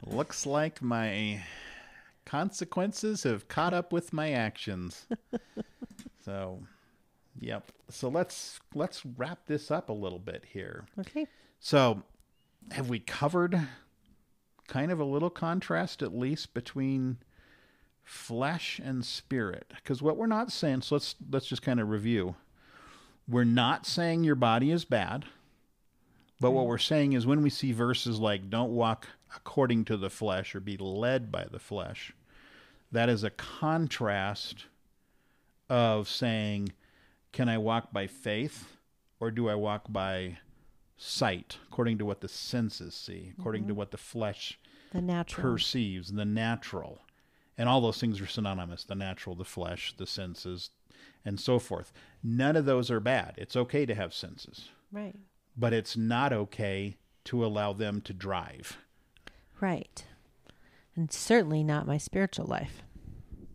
Looks 0.06 0.46
like 0.46 0.82
my 0.82 1.42
consequences 2.24 3.22
have 3.22 3.48
caught 3.48 3.72
up 3.72 3.92
with 3.92 4.12
my 4.12 4.32
actions. 4.32 5.06
so, 6.24 6.60
yep. 7.40 7.70
So 7.88 8.08
let's 8.08 8.60
let's 8.74 9.04
wrap 9.16 9.46
this 9.46 9.70
up 9.70 9.88
a 9.88 9.92
little 9.92 10.18
bit 10.18 10.44
here. 10.52 10.86
okay. 10.98 11.26
So, 11.60 12.02
have 12.72 12.88
we 12.88 12.98
covered 12.98 13.60
kind 14.72 14.90
of 14.90 14.98
a 14.98 15.04
little 15.04 15.28
contrast 15.28 16.02
at 16.02 16.16
least 16.16 16.54
between 16.54 17.18
flesh 18.02 18.80
and 18.82 19.04
spirit? 19.04 19.66
Because 19.76 20.00
what 20.00 20.16
we're 20.16 20.26
not 20.26 20.50
saying, 20.50 20.80
so 20.80 20.94
let's 20.94 21.14
let's 21.30 21.46
just 21.46 21.60
kind 21.60 21.78
of 21.78 21.90
review. 21.90 22.36
We're 23.28 23.44
not 23.44 23.86
saying 23.86 24.24
your 24.24 24.34
body 24.34 24.70
is 24.70 24.86
bad. 24.86 25.26
But 26.40 26.50
what 26.52 26.62
mm-hmm. 26.62 26.70
we're 26.70 26.78
saying 26.78 27.12
is 27.12 27.24
when 27.24 27.42
we 27.42 27.50
see 27.50 27.70
verses 27.70 28.18
like 28.18 28.50
don't 28.50 28.72
walk 28.72 29.06
according 29.36 29.84
to 29.84 29.96
the 29.96 30.10
flesh 30.10 30.54
or 30.54 30.60
be 30.60 30.76
led 30.76 31.30
by 31.30 31.46
the 31.48 31.60
flesh, 31.60 32.12
that 32.90 33.08
is 33.08 33.22
a 33.22 33.30
contrast 33.30 34.64
of 35.70 36.08
saying, 36.08 36.72
can 37.30 37.48
I 37.48 37.58
walk 37.58 37.92
by 37.92 38.06
faith 38.06 38.76
or 39.20 39.30
do 39.30 39.48
I 39.48 39.54
walk 39.54 39.84
by 39.88 40.38
sight, 40.96 41.58
according 41.68 41.98
to 41.98 42.04
what 42.04 42.22
the 42.22 42.28
senses 42.28 42.94
see, 42.94 43.32
according 43.38 43.62
to 43.62 43.68
mm-hmm. 43.68 43.78
what 43.78 43.90
the 43.92 43.96
flesh 43.96 44.58
The 44.92 45.02
natural. 45.02 45.52
perceives, 45.52 46.12
the 46.12 46.24
natural. 46.24 47.00
And 47.58 47.68
all 47.68 47.80
those 47.80 48.00
things 48.00 48.20
are 48.20 48.26
synonymous 48.26 48.84
the 48.84 48.94
natural, 48.94 49.34
the 49.34 49.44
flesh, 49.44 49.94
the 49.96 50.06
senses, 50.06 50.70
and 51.24 51.38
so 51.38 51.58
forth. 51.58 51.92
None 52.22 52.56
of 52.56 52.64
those 52.64 52.90
are 52.90 53.00
bad. 53.00 53.34
It's 53.36 53.56
okay 53.56 53.86
to 53.86 53.94
have 53.94 54.14
senses, 54.14 54.68
right. 54.90 55.16
but 55.56 55.72
it's 55.72 55.96
not 55.96 56.32
okay 56.32 56.96
to 57.24 57.44
allow 57.44 57.72
them 57.72 58.00
to 58.02 58.12
drive. 58.12 58.78
Right. 59.60 60.04
And 60.96 61.12
certainly 61.12 61.62
not 61.62 61.86
my 61.86 61.98
spiritual 61.98 62.46
life. 62.46 62.82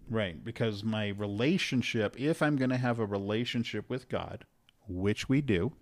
Right, 0.10 0.44
because 0.44 0.84
my 0.84 1.10
relationship, 1.10 2.18
if 2.18 2.42
I'm 2.42 2.56
going 2.56 2.70
to 2.70 2.78
have 2.78 3.00
a 3.00 3.06
relationship 3.06 3.90
with 3.90 4.08
God, 4.08 4.46
which 4.88 5.28
we 5.28 5.42
do, 5.42 5.74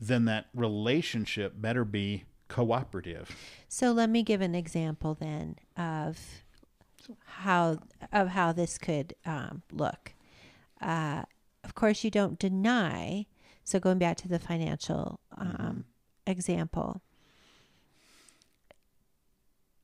then 0.00 0.24
that 0.24 0.46
relationship 0.52 1.54
better 1.56 1.84
be 1.84 2.24
cooperative. 2.48 3.30
So 3.68 3.92
let 3.92 4.10
me 4.10 4.22
give 4.22 4.40
an 4.40 4.54
example 4.54 5.14
then 5.14 5.56
of 5.76 6.18
how 7.24 7.78
of 8.12 8.28
how 8.28 8.52
this 8.52 8.78
could 8.78 9.14
um, 9.26 9.62
look. 9.72 10.14
Uh, 10.80 11.22
of 11.62 11.74
course, 11.74 12.04
you 12.04 12.10
don't 12.10 12.38
deny. 12.38 13.26
So 13.64 13.80
going 13.80 13.98
back 13.98 14.16
to 14.18 14.28
the 14.28 14.38
financial 14.38 15.20
um, 15.36 15.84
example, 16.26 17.00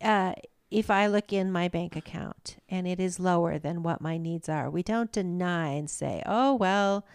uh, 0.03 0.35
if 0.71 0.91
I 0.91 1.07
look 1.07 1.33
in 1.33 1.51
my 1.51 1.69
bank 1.69 1.97
account 1.97 2.59
and 2.69 2.87
it 2.87 3.01
is 3.01 3.19
lower 3.19 3.59
than 3.59 3.83
what 3.83 4.01
my 4.01 4.19
needs 4.19 4.49
are, 4.49 4.71
we 4.71 4.83
don't 4.83 5.11
deny 5.11 5.71
and 5.71 5.91
say, 5.91 6.23
oh, 6.27 6.55
well, 6.55 7.07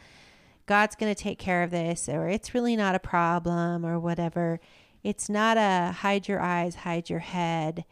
God's 0.66 0.96
going 0.96 1.14
to 1.14 1.24
take 1.24 1.38
care 1.38 1.64
of 1.64 1.72
this, 1.72 2.10
or 2.10 2.28
it's 2.28 2.54
really 2.56 2.76
not 2.76 2.96
a 2.96 3.00
problem, 3.00 3.86
or 3.86 4.00
whatever. 4.00 4.60
It's 5.06 5.30
not 5.30 5.56
a 5.56 5.92
hide 5.92 6.28
your 6.28 6.42
eyes, 6.42 6.78
hide 6.78 7.12
your 7.12 7.20
head. 7.20 7.86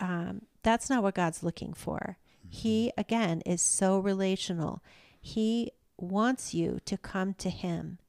Um, 0.00 0.42
that's 0.64 0.90
not 0.90 1.04
what 1.04 1.14
God's 1.14 1.44
looking 1.44 1.72
for. 1.72 2.18
He, 2.48 2.92
again, 2.98 3.42
is 3.46 3.62
so 3.62 4.00
relational. 4.00 4.82
He 5.20 5.70
wants 5.96 6.52
you 6.52 6.80
to 6.84 6.98
come 6.98 7.34
to 7.34 7.48
Him 7.48 8.00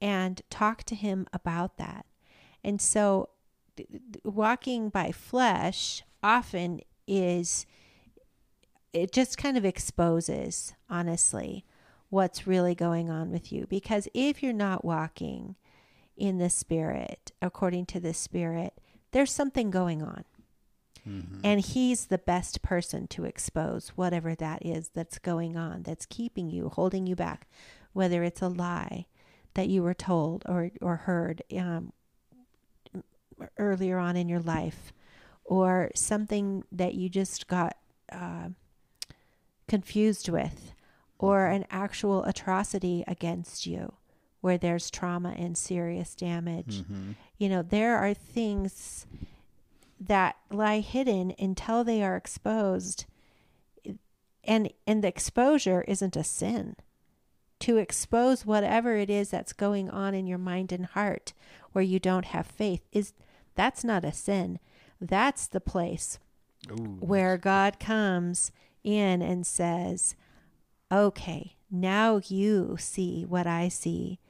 and 0.00 0.42
talk 0.48 0.84
to 0.84 0.94
Him 0.94 1.26
about 1.32 1.76
that. 1.76 2.06
And 2.62 2.80
so, 2.80 3.30
walking 4.22 4.88
by 4.88 5.10
flesh 5.10 6.04
often 6.22 6.82
is, 7.08 7.66
it 8.92 9.10
just 9.10 9.38
kind 9.38 9.56
of 9.56 9.64
exposes, 9.64 10.72
honestly, 10.88 11.64
what's 12.10 12.46
really 12.46 12.76
going 12.76 13.10
on 13.10 13.32
with 13.32 13.52
you. 13.52 13.66
Because 13.68 14.06
if 14.14 14.40
you're 14.40 14.52
not 14.52 14.84
walking 14.84 15.56
in 16.16 16.38
the 16.38 16.50
Spirit, 16.50 17.32
according 17.42 17.86
to 17.86 18.00
the 18.00 18.14
Spirit, 18.14 18.74
there's 19.12 19.32
something 19.32 19.70
going 19.70 20.02
on. 20.02 20.24
Mm-hmm. 21.08 21.40
And 21.44 21.60
he's 21.60 22.06
the 22.06 22.18
best 22.18 22.62
person 22.62 23.06
to 23.08 23.24
expose 23.24 23.90
whatever 23.90 24.34
that 24.34 24.64
is 24.66 24.88
that's 24.88 25.18
going 25.18 25.56
on, 25.56 25.82
that's 25.82 26.06
keeping 26.06 26.50
you, 26.50 26.68
holding 26.68 27.06
you 27.06 27.14
back, 27.14 27.46
whether 27.92 28.22
it's 28.24 28.42
a 28.42 28.48
lie 28.48 29.06
that 29.54 29.68
you 29.68 29.82
were 29.82 29.94
told 29.94 30.42
or, 30.46 30.70
or 30.82 30.96
heard 30.96 31.42
um, 31.56 31.92
earlier 33.58 33.98
on 33.98 34.16
in 34.16 34.28
your 34.28 34.40
life, 34.40 34.92
or 35.44 35.90
something 35.94 36.64
that 36.72 36.94
you 36.94 37.08
just 37.08 37.46
got 37.46 37.76
uh, 38.10 38.48
confused 39.68 40.28
with, 40.28 40.72
or 41.18 41.46
an 41.46 41.64
actual 41.70 42.24
atrocity 42.24 43.04
against 43.06 43.66
you 43.66 43.94
where 44.46 44.56
there's 44.56 44.92
trauma 44.92 45.34
and 45.36 45.58
serious 45.58 46.14
damage. 46.14 46.82
Mm-hmm. 46.82 47.12
You 47.36 47.48
know, 47.48 47.62
there 47.62 47.96
are 47.96 48.14
things 48.14 49.04
that 49.98 50.36
lie 50.52 50.78
hidden 50.78 51.34
until 51.36 51.82
they 51.82 52.00
are 52.00 52.14
exposed. 52.14 53.06
And 54.44 54.72
and 54.86 55.02
the 55.02 55.08
exposure 55.08 55.84
isn't 55.88 56.14
a 56.14 56.22
sin. 56.22 56.76
To 57.58 57.78
expose 57.78 58.46
whatever 58.46 58.94
it 58.94 59.10
is 59.10 59.30
that's 59.30 59.52
going 59.52 59.90
on 59.90 60.14
in 60.14 60.28
your 60.28 60.38
mind 60.38 60.70
and 60.70 60.86
heart 60.86 61.32
where 61.72 61.82
you 61.82 61.98
don't 61.98 62.26
have 62.26 62.46
faith 62.46 62.86
is 62.92 63.14
that's 63.56 63.82
not 63.82 64.04
a 64.04 64.12
sin. 64.12 64.60
That's 65.00 65.48
the 65.48 65.60
place 65.60 66.20
Ooh. 66.70 66.98
where 67.00 67.36
God 67.36 67.80
comes 67.80 68.52
in 68.84 69.22
and 69.22 69.44
says, 69.44 70.14
"Okay, 70.92 71.56
now 71.68 72.20
you 72.28 72.76
see 72.78 73.24
what 73.24 73.48
I 73.48 73.66
see 73.66 74.20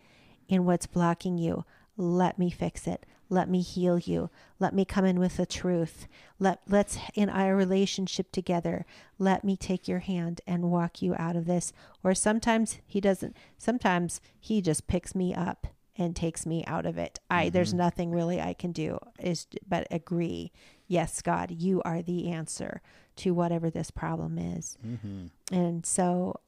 in 0.48 0.64
what's 0.64 0.86
blocking 0.86 1.38
you. 1.38 1.64
Let 1.96 2.38
me 2.38 2.50
fix 2.50 2.86
it. 2.86 3.06
Let 3.28 3.48
me 3.48 3.60
heal 3.60 3.98
you. 3.98 4.30
Let 4.60 4.74
me 4.74 4.84
come 4.84 5.04
in 5.04 5.18
with 5.18 5.36
the 5.36 5.46
truth. 5.46 6.06
Let 6.38 6.60
let's 6.68 6.98
in 7.14 7.28
our 7.28 7.56
relationship 7.56 8.30
together. 8.30 8.86
Let 9.18 9.42
me 9.44 9.56
take 9.56 9.88
your 9.88 9.98
hand 10.00 10.40
and 10.46 10.70
walk 10.70 11.02
you 11.02 11.14
out 11.18 11.34
of 11.34 11.46
this. 11.46 11.72
Or 12.04 12.14
sometimes 12.14 12.78
he 12.86 13.00
doesn't. 13.00 13.36
Sometimes 13.58 14.20
he 14.38 14.60
just 14.60 14.86
picks 14.86 15.14
me 15.14 15.34
up 15.34 15.66
and 15.96 16.14
takes 16.14 16.46
me 16.46 16.64
out 16.66 16.86
of 16.86 16.98
it. 16.98 17.18
I 17.28 17.44
mm-hmm. 17.44 17.52
there's 17.52 17.74
nothing 17.74 18.10
really 18.12 18.40
I 18.40 18.54
can 18.54 18.72
do 18.72 18.98
is 19.18 19.46
but 19.66 19.86
agree. 19.90 20.52
Yes, 20.86 21.20
God, 21.20 21.50
you 21.50 21.82
are 21.84 22.02
the 22.02 22.30
answer 22.30 22.80
to 23.16 23.32
whatever 23.32 23.70
this 23.70 23.90
problem 23.90 24.38
is. 24.38 24.78
Mm-hmm. 24.86 25.54
And 25.54 25.84
so 25.84 26.40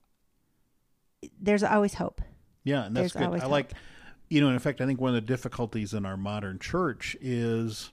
there's 1.41 1.65
always 1.65 1.95
hope. 1.95 2.21
Yeah, 2.69 2.85
and 2.85 2.95
that's 2.95 3.15
there's 3.15 3.27
good. 3.27 3.37
I 3.37 3.43
hope. 3.43 3.51
like 3.51 3.73
you 4.29 4.41
know, 4.43 4.51
in 4.51 4.59
fact, 4.59 4.81
I 4.81 4.87
think 4.87 5.01
one 5.01 5.09
of 5.09 5.15
the 5.15 5.21
difficulties 5.23 5.95
in 5.95 6.05
our 6.05 6.17
modern 6.17 6.59
church 6.59 7.17
is 7.21 7.91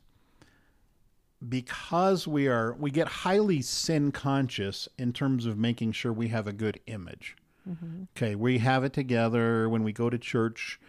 because 1.47 2.27
we 2.27 2.47
are 2.47 2.73
we 2.73 2.91
get 2.91 3.07
highly 3.07 3.61
sin 3.61 4.11
conscious 4.11 4.89
in 4.97 5.13
terms 5.13 5.45
of 5.45 5.57
making 5.57 5.93
sure 5.93 6.11
we 6.11 6.27
have 6.27 6.45
a 6.47 6.53
good 6.53 6.79
image. 6.87 7.37
Mm-hmm. 7.69 8.03
Okay, 8.15 8.35
we 8.35 8.57
have 8.59 8.83
it 8.83 8.93
together 8.93 9.69
when 9.69 9.83
we 9.83 9.93
go 9.93 10.09
to 10.09 10.17
church. 10.17 10.79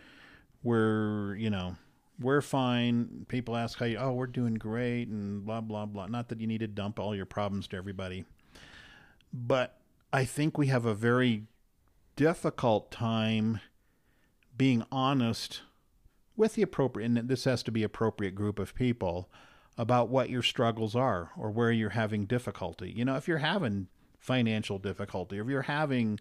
We're 0.64 1.36
you 1.36 1.50
know 1.50 1.76
we're 2.18 2.40
fine. 2.40 3.24
People 3.28 3.56
ask 3.56 3.78
how 3.78 3.86
you 3.86 3.98
oh 3.98 4.12
we're 4.12 4.26
doing 4.26 4.54
great 4.54 5.06
and 5.08 5.44
blah 5.44 5.60
blah 5.60 5.86
blah. 5.86 6.06
Not 6.06 6.28
that 6.30 6.40
you 6.40 6.48
need 6.48 6.60
to 6.60 6.66
dump 6.66 6.98
all 6.98 7.14
your 7.14 7.26
problems 7.26 7.68
to 7.68 7.76
everybody, 7.76 8.24
but 9.32 9.78
I 10.12 10.24
think 10.24 10.58
we 10.58 10.66
have 10.66 10.86
a 10.86 10.94
very 10.94 11.44
difficult 12.16 12.90
time 12.90 13.60
being 14.56 14.84
honest 14.90 15.62
with 16.36 16.54
the 16.54 16.62
appropriate, 16.62 17.06
and 17.06 17.28
this 17.28 17.44
has 17.44 17.62
to 17.64 17.70
be 17.70 17.82
appropriate 17.82 18.34
group 18.34 18.58
of 18.58 18.74
people 18.74 19.30
about 19.78 20.08
what 20.08 20.30
your 20.30 20.42
struggles 20.42 20.94
are 20.94 21.30
or 21.36 21.50
where 21.50 21.70
you're 21.70 21.90
having 21.90 22.24
difficulty. 22.24 22.90
You 22.90 23.04
know, 23.04 23.16
if 23.16 23.28
you're 23.28 23.38
having 23.38 23.88
financial 24.18 24.78
difficulty, 24.78 25.38
or 25.38 25.42
if 25.42 25.48
you're 25.48 25.62
having 25.62 26.18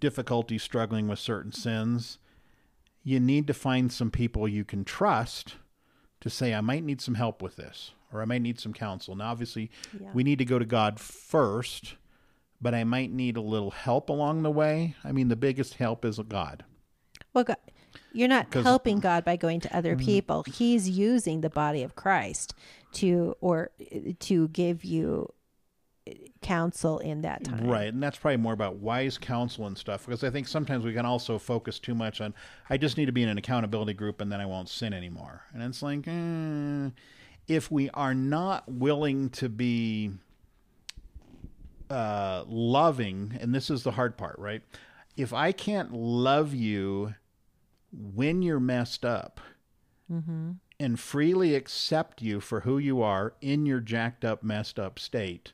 difficulty 0.00 0.58
struggling 0.58 1.08
with 1.08 1.18
certain 1.18 1.52
sins, 1.52 2.18
you 3.04 3.18
need 3.18 3.46
to 3.46 3.54
find 3.54 3.92
some 3.92 4.10
people 4.10 4.46
you 4.46 4.64
can 4.64 4.84
trust 4.84 5.56
to 6.20 6.30
say, 6.30 6.54
I 6.54 6.60
might 6.60 6.84
need 6.84 7.00
some 7.00 7.14
help 7.14 7.42
with 7.42 7.56
this, 7.56 7.92
or 8.12 8.22
I 8.22 8.24
might 8.24 8.42
need 8.42 8.60
some 8.60 8.72
counsel. 8.72 9.16
Now, 9.16 9.30
obviously, 9.30 9.70
yeah. 10.00 10.10
we 10.14 10.22
need 10.22 10.38
to 10.38 10.44
go 10.44 10.58
to 10.58 10.64
God 10.64 11.00
first, 11.00 11.96
but 12.60 12.74
I 12.74 12.84
might 12.84 13.10
need 13.10 13.36
a 13.36 13.42
little 13.42 13.72
help 13.72 14.08
along 14.08 14.42
the 14.42 14.50
way. 14.50 14.94
I 15.02 15.10
mean, 15.10 15.28
the 15.28 15.36
biggest 15.36 15.74
help 15.74 16.04
is 16.04 16.20
God. 16.28 16.64
Well, 17.34 17.44
God, 17.44 17.56
you're 18.12 18.28
not 18.28 18.52
helping 18.52 19.00
God 19.00 19.24
by 19.24 19.36
going 19.36 19.60
to 19.60 19.76
other 19.76 19.96
mm-hmm. 19.96 20.04
people. 20.04 20.44
He's 20.44 20.88
using 20.88 21.40
the 21.40 21.50
body 21.50 21.82
of 21.82 21.94
Christ 21.94 22.54
to 22.94 23.36
or 23.40 23.70
to 24.20 24.48
give 24.48 24.84
you 24.84 25.32
counsel 26.42 26.98
in 26.98 27.22
that 27.22 27.44
time. 27.44 27.66
Right. 27.66 27.88
And 27.88 28.02
that's 28.02 28.18
probably 28.18 28.38
more 28.38 28.52
about 28.52 28.76
wise 28.76 29.16
counsel 29.16 29.66
and 29.66 29.78
stuff 29.78 30.04
because 30.04 30.24
I 30.24 30.30
think 30.30 30.48
sometimes 30.48 30.84
we 30.84 30.92
can 30.92 31.06
also 31.06 31.38
focus 31.38 31.78
too 31.78 31.94
much 31.94 32.20
on 32.20 32.34
I 32.68 32.76
just 32.76 32.96
need 32.96 33.06
to 33.06 33.12
be 33.12 33.22
in 33.22 33.28
an 33.28 33.38
accountability 33.38 33.94
group 33.94 34.20
and 34.20 34.30
then 34.30 34.40
I 34.40 34.46
won't 34.46 34.68
sin 34.68 34.92
anymore. 34.92 35.42
And 35.54 35.62
it's 35.62 35.82
like 35.82 36.06
eh, 36.08 36.90
if 37.48 37.70
we 37.70 37.88
are 37.90 38.14
not 38.14 38.70
willing 38.70 39.30
to 39.30 39.48
be 39.48 40.12
uh, 41.90 42.44
loving, 42.46 43.36
and 43.40 43.54
this 43.54 43.68
is 43.68 43.82
the 43.82 43.90
hard 43.92 44.16
part, 44.16 44.38
right? 44.38 44.62
If 45.16 45.32
I 45.32 45.52
can't 45.52 45.92
love 45.92 46.54
you 46.54 47.14
when 47.92 48.42
you're 48.42 48.60
messed 48.60 49.04
up 49.04 49.40
mm-hmm. 50.10 50.52
and 50.80 51.00
freely 51.00 51.54
accept 51.54 52.22
you 52.22 52.40
for 52.40 52.60
who 52.60 52.78
you 52.78 53.02
are 53.02 53.34
in 53.40 53.66
your 53.66 53.80
jacked 53.80 54.24
up, 54.24 54.42
messed 54.42 54.78
up 54.78 54.98
state, 54.98 55.52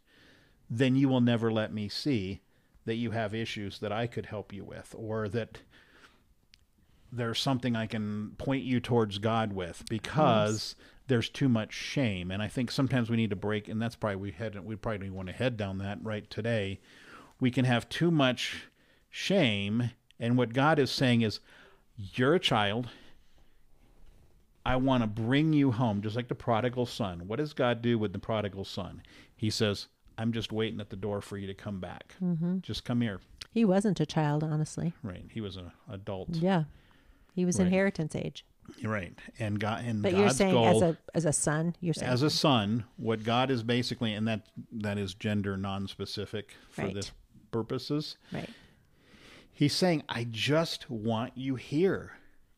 then 0.70 0.96
you 0.96 1.08
will 1.08 1.20
never 1.20 1.50
let 1.50 1.72
me 1.72 1.88
see 1.88 2.40
that 2.84 2.96
you 2.96 3.10
have 3.10 3.34
issues 3.34 3.80
that 3.80 3.92
I 3.92 4.06
could 4.06 4.26
help 4.26 4.52
you 4.52 4.64
with 4.64 4.94
or 4.96 5.28
that 5.28 5.58
there's 7.10 7.40
something 7.40 7.74
I 7.74 7.86
can 7.86 8.32
point 8.38 8.64
you 8.64 8.80
towards 8.80 9.18
God 9.18 9.52
with 9.52 9.84
because 9.88 10.74
yes. 10.78 10.86
there's 11.06 11.28
too 11.28 11.48
much 11.48 11.72
shame. 11.72 12.30
And 12.30 12.42
I 12.42 12.48
think 12.48 12.70
sometimes 12.70 13.10
we 13.10 13.16
need 13.16 13.30
to 13.30 13.36
break, 13.36 13.68
and 13.68 13.80
that's 13.80 13.96
probably 13.96 14.16
we 14.16 14.30
head 14.32 14.58
we 14.64 14.76
probably 14.76 15.10
want 15.10 15.28
to 15.28 15.34
head 15.34 15.56
down 15.56 15.78
that 15.78 15.98
right 16.02 16.28
today. 16.28 16.80
We 17.40 17.50
can 17.50 17.64
have 17.64 17.88
too 17.88 18.10
much 18.10 18.68
shame, 19.10 19.90
and 20.18 20.36
what 20.36 20.52
God 20.52 20.78
is 20.78 20.90
saying 20.90 21.22
is, 21.22 21.40
you're 21.98 22.34
a 22.34 22.40
child. 22.40 22.88
I 24.64 24.76
want 24.76 25.02
to 25.02 25.06
bring 25.06 25.52
you 25.52 25.72
home, 25.72 26.02
just 26.02 26.16
like 26.16 26.28
the 26.28 26.34
prodigal 26.34 26.86
son. 26.86 27.26
What 27.26 27.36
does 27.36 27.52
God 27.52 27.82
do 27.82 27.98
with 27.98 28.12
the 28.12 28.18
prodigal 28.18 28.64
son? 28.64 29.02
He 29.36 29.50
says, 29.50 29.88
I'm 30.18 30.32
just 30.32 30.52
waiting 30.52 30.80
at 30.80 30.90
the 30.90 30.96
door 30.96 31.20
for 31.20 31.38
you 31.38 31.46
to 31.46 31.54
come 31.54 31.80
back. 31.80 32.14
Mm-hmm. 32.22 32.58
Just 32.60 32.84
come 32.84 33.00
here. 33.00 33.20
He 33.50 33.64
wasn't 33.64 33.98
a 34.00 34.06
child, 34.06 34.44
honestly. 34.44 34.92
Right. 35.02 35.24
He 35.32 35.40
was 35.40 35.56
an 35.56 35.72
adult. 35.90 36.30
Yeah. 36.30 36.64
He 37.34 37.44
was 37.44 37.58
right. 37.58 37.66
inheritance 37.66 38.14
age. 38.14 38.44
Right. 38.84 39.18
And 39.38 39.58
God 39.58 39.84
and 39.84 40.02
But 40.02 40.12
God's 40.12 40.20
you're 40.20 40.30
saying 40.30 40.54
goal, 40.54 40.66
as 40.68 40.82
a 40.82 40.98
as 41.14 41.24
a 41.24 41.32
son, 41.32 41.74
you're 41.80 41.94
saying 41.94 42.12
as 42.12 42.22
a 42.22 42.28
son, 42.28 42.84
what 42.96 43.24
God 43.24 43.50
is 43.50 43.62
basically 43.62 44.12
and 44.12 44.28
that 44.28 44.46
that 44.72 44.98
is 44.98 45.14
gender 45.14 45.56
non-specific 45.56 46.54
for 46.70 46.82
right. 46.82 46.94
this 46.94 47.12
purposes. 47.50 48.18
Right. 48.30 48.50
He's 49.58 49.74
saying, 49.74 50.04
I 50.08 50.24
just 50.30 50.88
want 50.88 51.32
you 51.36 51.56
here. 51.56 52.12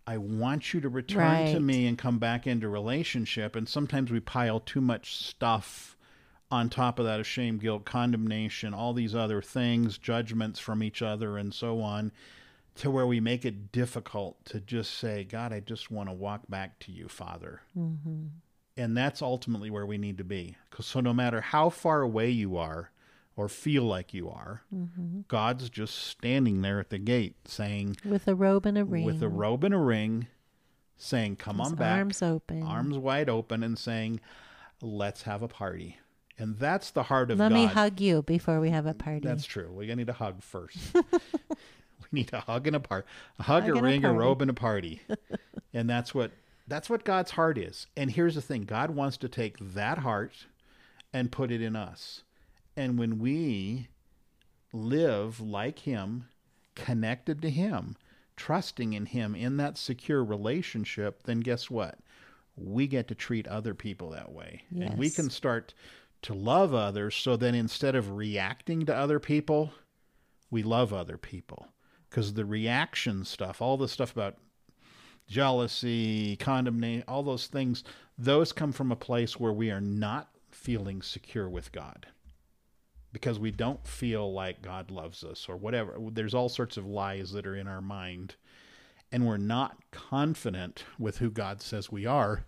I 0.07 0.19
want 0.19 0.75
you 0.75 0.83
to 0.83 0.91
return 0.91 1.23
right. 1.23 1.55
to 1.55 1.59
me 1.59 1.87
and 1.87 1.97
come 1.97 2.19
back 2.19 2.47
into 2.47 2.69
relationship. 2.69 3.57
And 3.57 3.67
sometimes 3.67 4.11
we 4.11 4.21
pile 4.21 4.61
too 4.61 4.83
much 4.83 5.17
stuff 5.17 5.97
on 6.51 6.69
top 6.69 6.99
of 6.99 7.07
that 7.07 7.19
of 7.19 7.27
shame, 7.27 7.57
guilt, 7.57 7.87
condemnation, 7.87 8.75
all 8.75 8.93
these 8.93 9.15
other 9.15 9.41
things, 9.41 9.97
judgments 9.97 10.61
from 10.61 10.83
each 10.83 11.01
other, 11.01 11.39
and 11.39 11.55
so 11.55 11.81
on, 11.81 12.13
to 12.75 12.91
where 12.91 13.07
we 13.07 13.19
make 13.19 13.47
it 13.47 13.73
difficult 13.73 14.45
to 14.45 14.61
just 14.61 14.93
say, 14.99 15.25
God, 15.25 15.55
I 15.55 15.61
just 15.61 15.91
want 15.91 16.11
to 16.11 16.15
walk 16.15 16.43
back 16.51 16.81
to 16.81 16.93
you, 16.93 17.09
Father. 17.09 17.63
Mm-hmm. 17.79 18.25
And 18.77 18.95
that's 18.95 19.23
ultimately 19.23 19.71
where 19.71 19.87
we 19.87 19.97
need 19.97 20.19
to 20.19 20.25
be. 20.25 20.55
So 20.79 21.01
no 21.01 21.15
matter 21.15 21.41
how 21.41 21.71
far 21.71 22.03
away 22.03 22.29
you 22.29 22.59
are 22.59 22.91
or 23.41 23.49
feel 23.49 23.85
like 23.85 24.13
you 24.13 24.29
are, 24.29 24.63
Mm-hmm. 24.75 25.21
God's 25.29 25.71
just 25.71 25.95
standing 25.95 26.61
there 26.61 26.79
at 26.79 26.91
the 26.91 26.99
gate 26.99 27.37
saying, 27.47 27.97
With 28.05 28.29
a 28.29 28.35
robe 28.35 28.67
and 28.67 28.77
a 28.77 28.85
ring. 28.85 29.05
with 29.05 29.23
a 29.23 29.29
robe 29.29 29.65
and 29.65 29.73
a 29.73 29.79
ring, 29.79 30.27
saying, 30.99 31.37
Come 31.37 31.59
His 31.59 31.69
on 31.69 31.75
back. 31.77 31.97
Arms 31.99 32.23
open. 32.23 32.63
arms 32.63 32.99
wide 32.99 33.31
open 33.31 33.63
and 33.63 33.79
saying, 33.79 34.21
"Let's 34.83 35.23
have 35.23 35.41
a 35.43 35.49
party." 35.49 35.99
And 36.39 36.59
that's 36.59 36.91
the 36.91 37.05
heart 37.05 37.31
of 37.31 37.39
Let 37.39 37.49
God. 37.49 37.55
me 37.55 37.65
hug 37.67 38.01
you 38.01 38.23
before 38.23 38.61
we 38.61 38.69
have 38.71 38.85
a 38.87 38.95
party. 38.95 39.27
That's 39.27 39.45
true. 39.47 39.71
We 39.73 39.93
need 39.95 40.09
a 40.11 40.15
hug 40.15 40.43
first. 40.43 40.79
we 40.95 42.09
need 42.13 42.33
a 42.35 42.41
hug 42.41 42.67
and 42.67 42.77
a 42.77 42.81
party. 42.81 43.07
a 43.39 43.43
hug, 43.45 43.63
Hug 43.63 43.71
a 43.71 43.77
and 43.77 43.81
a 43.81 43.83
ring, 43.83 44.05
a, 44.05 44.13
robe, 44.13 44.43
and 44.43 44.51
a 44.51 44.55
party. 44.55 45.01
and 45.75 45.89
that's 45.89 46.15
what 46.15 46.33
that's 46.69 46.91
what 46.91 47.05
God's 47.05 47.31
heart 47.33 47.57
is. 47.59 47.87
And 47.97 48.11
here's 48.11 48.35
the 48.35 48.43
thing: 48.43 48.65
God 48.65 48.91
wants 48.91 49.17
to 49.19 49.29
take 49.29 49.57
that 49.61 49.99
heart 49.99 50.47
and 51.13 51.33
put 51.33 51.51
it 51.51 51.61
in 51.63 51.75
us. 51.75 52.23
And 52.81 52.99
when 52.99 53.19
we 53.19 53.89
live 54.73 55.39
like 55.39 55.81
Him, 55.81 56.29
connected 56.75 57.43
to 57.43 57.51
Him, 57.51 57.95
trusting 58.37 58.95
in 58.95 59.05
Him 59.05 59.35
in 59.35 59.59
that 59.59 59.77
secure 59.77 60.25
relationship, 60.25 61.25
then 61.25 61.41
guess 61.41 61.69
what? 61.69 61.99
We 62.57 62.87
get 62.87 63.07
to 63.09 63.15
treat 63.15 63.47
other 63.47 63.75
people 63.75 64.09
that 64.13 64.33
way. 64.33 64.63
And 64.75 64.97
we 64.97 65.11
can 65.11 65.29
start 65.29 65.75
to 66.23 66.33
love 66.33 66.73
others 66.73 67.15
so 67.17 67.37
then 67.37 67.55
instead 67.55 67.95
of 67.95 68.13
reacting 68.13 68.87
to 68.87 68.97
other 68.97 69.21
people, 69.21 69.75
we 70.51 70.63
love 70.63 70.95
other 70.95 71.19
people. 71.19 71.69
Because 72.09 72.33
the 72.33 72.47
reaction 72.47 73.27
stuff, 73.27 73.61
all 73.61 73.77
the 73.77 73.89
stuff 73.89 74.13
about 74.13 74.39
jealousy, 75.29 76.35
condemnation, 76.37 77.05
all 77.07 77.25
those 77.25 77.47
things, 77.47 77.85
those 78.17 78.55
come 78.55 78.73
from 78.73 78.91
a 78.91 78.97
place 78.97 79.39
where 79.39 79.53
we 79.53 79.71
are 79.71 79.83
not 79.83 80.31
feeling 80.51 81.03
secure 81.03 81.47
with 81.47 81.73
God 81.73 82.07
because 83.13 83.39
we 83.39 83.51
don't 83.51 83.85
feel 83.87 84.33
like 84.33 84.63
God 84.63 84.91
loves 84.91 85.25
us 85.25 85.47
or 85.49 85.57
whatever. 85.57 85.97
There's 86.13 86.35
all 86.35 86.49
sorts 86.49 86.77
of 86.77 86.87
lies 86.87 87.33
that 87.33 87.47
are 87.47 87.57
in 87.57 87.69
our 87.69 87.81
mind, 87.81 88.37
and 89.11 89.27
we're 89.27 89.37
not 89.37 89.77
confident 89.91 90.85
with 90.99 91.19
who 91.19 91.31
God 91.31 91.61
says 91.61 91.91
we 91.91 92.07
are. 92.07 92.45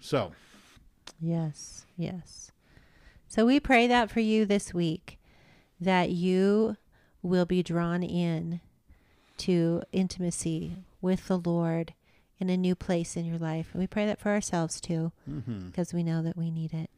So, 0.00 0.32
Yes, 1.20 1.86
yes. 1.96 2.52
So 3.28 3.46
we 3.46 3.60
pray 3.60 3.86
that 3.86 4.10
for 4.10 4.20
you 4.20 4.44
this 4.44 4.74
week, 4.74 5.18
that 5.80 6.10
you 6.10 6.76
will 7.22 7.46
be 7.46 7.62
drawn 7.62 8.02
in 8.02 8.60
to 9.38 9.82
intimacy 9.92 10.76
with 11.00 11.28
the 11.28 11.38
Lord 11.38 11.94
in 12.38 12.50
a 12.50 12.56
new 12.56 12.74
place 12.74 13.16
in 13.16 13.24
your 13.24 13.38
life. 13.38 13.68
And 13.72 13.80
we 13.80 13.86
pray 13.86 14.06
that 14.06 14.20
for 14.20 14.30
ourselves 14.30 14.80
too, 14.80 15.12
mm-hmm. 15.28 15.68
because 15.68 15.94
we 15.94 16.02
know 16.02 16.22
that 16.22 16.36
we 16.36 16.50
need 16.50 16.72
it. 16.72 16.90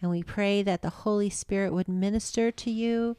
And 0.00 0.10
we 0.10 0.22
pray 0.22 0.62
that 0.62 0.82
the 0.82 0.90
Holy 0.90 1.30
Spirit 1.30 1.72
would 1.72 1.88
minister 1.88 2.50
to 2.52 2.70
you 2.70 3.16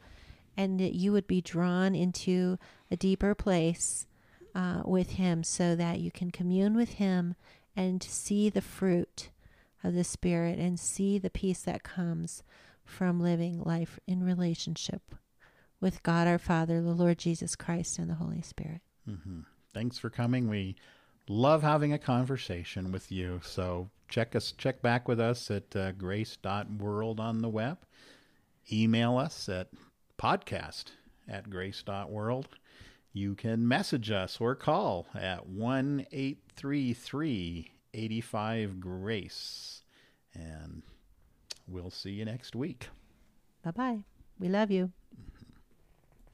and 0.55 0.80
that 0.80 0.95
you 0.95 1.11
would 1.11 1.27
be 1.27 1.41
drawn 1.41 1.95
into 1.95 2.57
a 2.89 2.95
deeper 2.95 3.36
place 3.36 4.07
uh, 4.55 4.82
with 4.86 5.11
Him 5.11 5.43
so 5.43 5.75
that 5.75 5.99
you 5.99 6.11
can 6.11 6.32
commune 6.32 6.75
with 6.75 6.93
Him 6.93 7.36
and 7.75 8.01
see 8.01 8.49
the 8.49 8.61
fruit 8.61 9.30
of 9.84 9.93
the 9.93 10.03
Spirit 10.03 10.59
and 10.59 10.80
see 10.80 11.17
the 11.17 11.30
peace 11.30 11.61
that 11.63 11.84
comes 11.84 12.43
from 12.84 13.21
living 13.21 13.61
life 13.61 13.99
in 14.07 14.23
relationship 14.23 15.01
with 15.80 16.03
God 16.03 16.27
our 16.27 16.39
Father, 16.39 16.82
the 16.82 16.91
Lord 16.91 17.17
Jesus 17.17 17.55
Christ, 17.55 17.99
and 17.99 18.09
the 18.09 18.15
Holy 18.15 18.41
Spirit. 18.41 18.82
Mm-hmm. 19.07 19.41
Thanks 19.73 19.97
for 19.97 20.09
coming. 20.09 20.49
We 20.49 20.75
love 21.27 21.61
having 21.61 21.93
a 21.93 21.99
conversation 21.99 22.91
with 22.91 23.11
you. 23.11 23.39
So 23.43 23.89
check 24.10 24.36
us, 24.36 24.51
check 24.51 24.82
back 24.82 25.07
with 25.07 25.20
us 25.20 25.49
at 25.49 25.76
uh, 25.76 25.91
grace.world 25.93 27.20
on 27.20 27.41
the 27.41 27.49
web. 27.49 27.78
Email 28.72 29.18
us 29.18 29.47
at 29.47 29.70
podcast 30.18 30.86
at 31.28 31.49
grace.world. 31.49 32.49
You 33.14 33.36
can 33.36 33.68
message 33.68 34.12
us 34.12 34.38
or 34.39 34.55
call 34.55 35.07
at 35.16 35.47
1 35.47 36.05
833 36.12 37.72
85 37.93 38.80
Grace. 38.80 39.82
And 40.34 40.84
we'll 41.68 41.89
see 41.89 42.12
you 42.12 42.26
next 42.26 42.55
week. 42.55 42.89
Bye 43.64 43.72
bye. 43.72 44.03
We 44.39 44.47
love 44.47 44.72
you. 44.72 44.91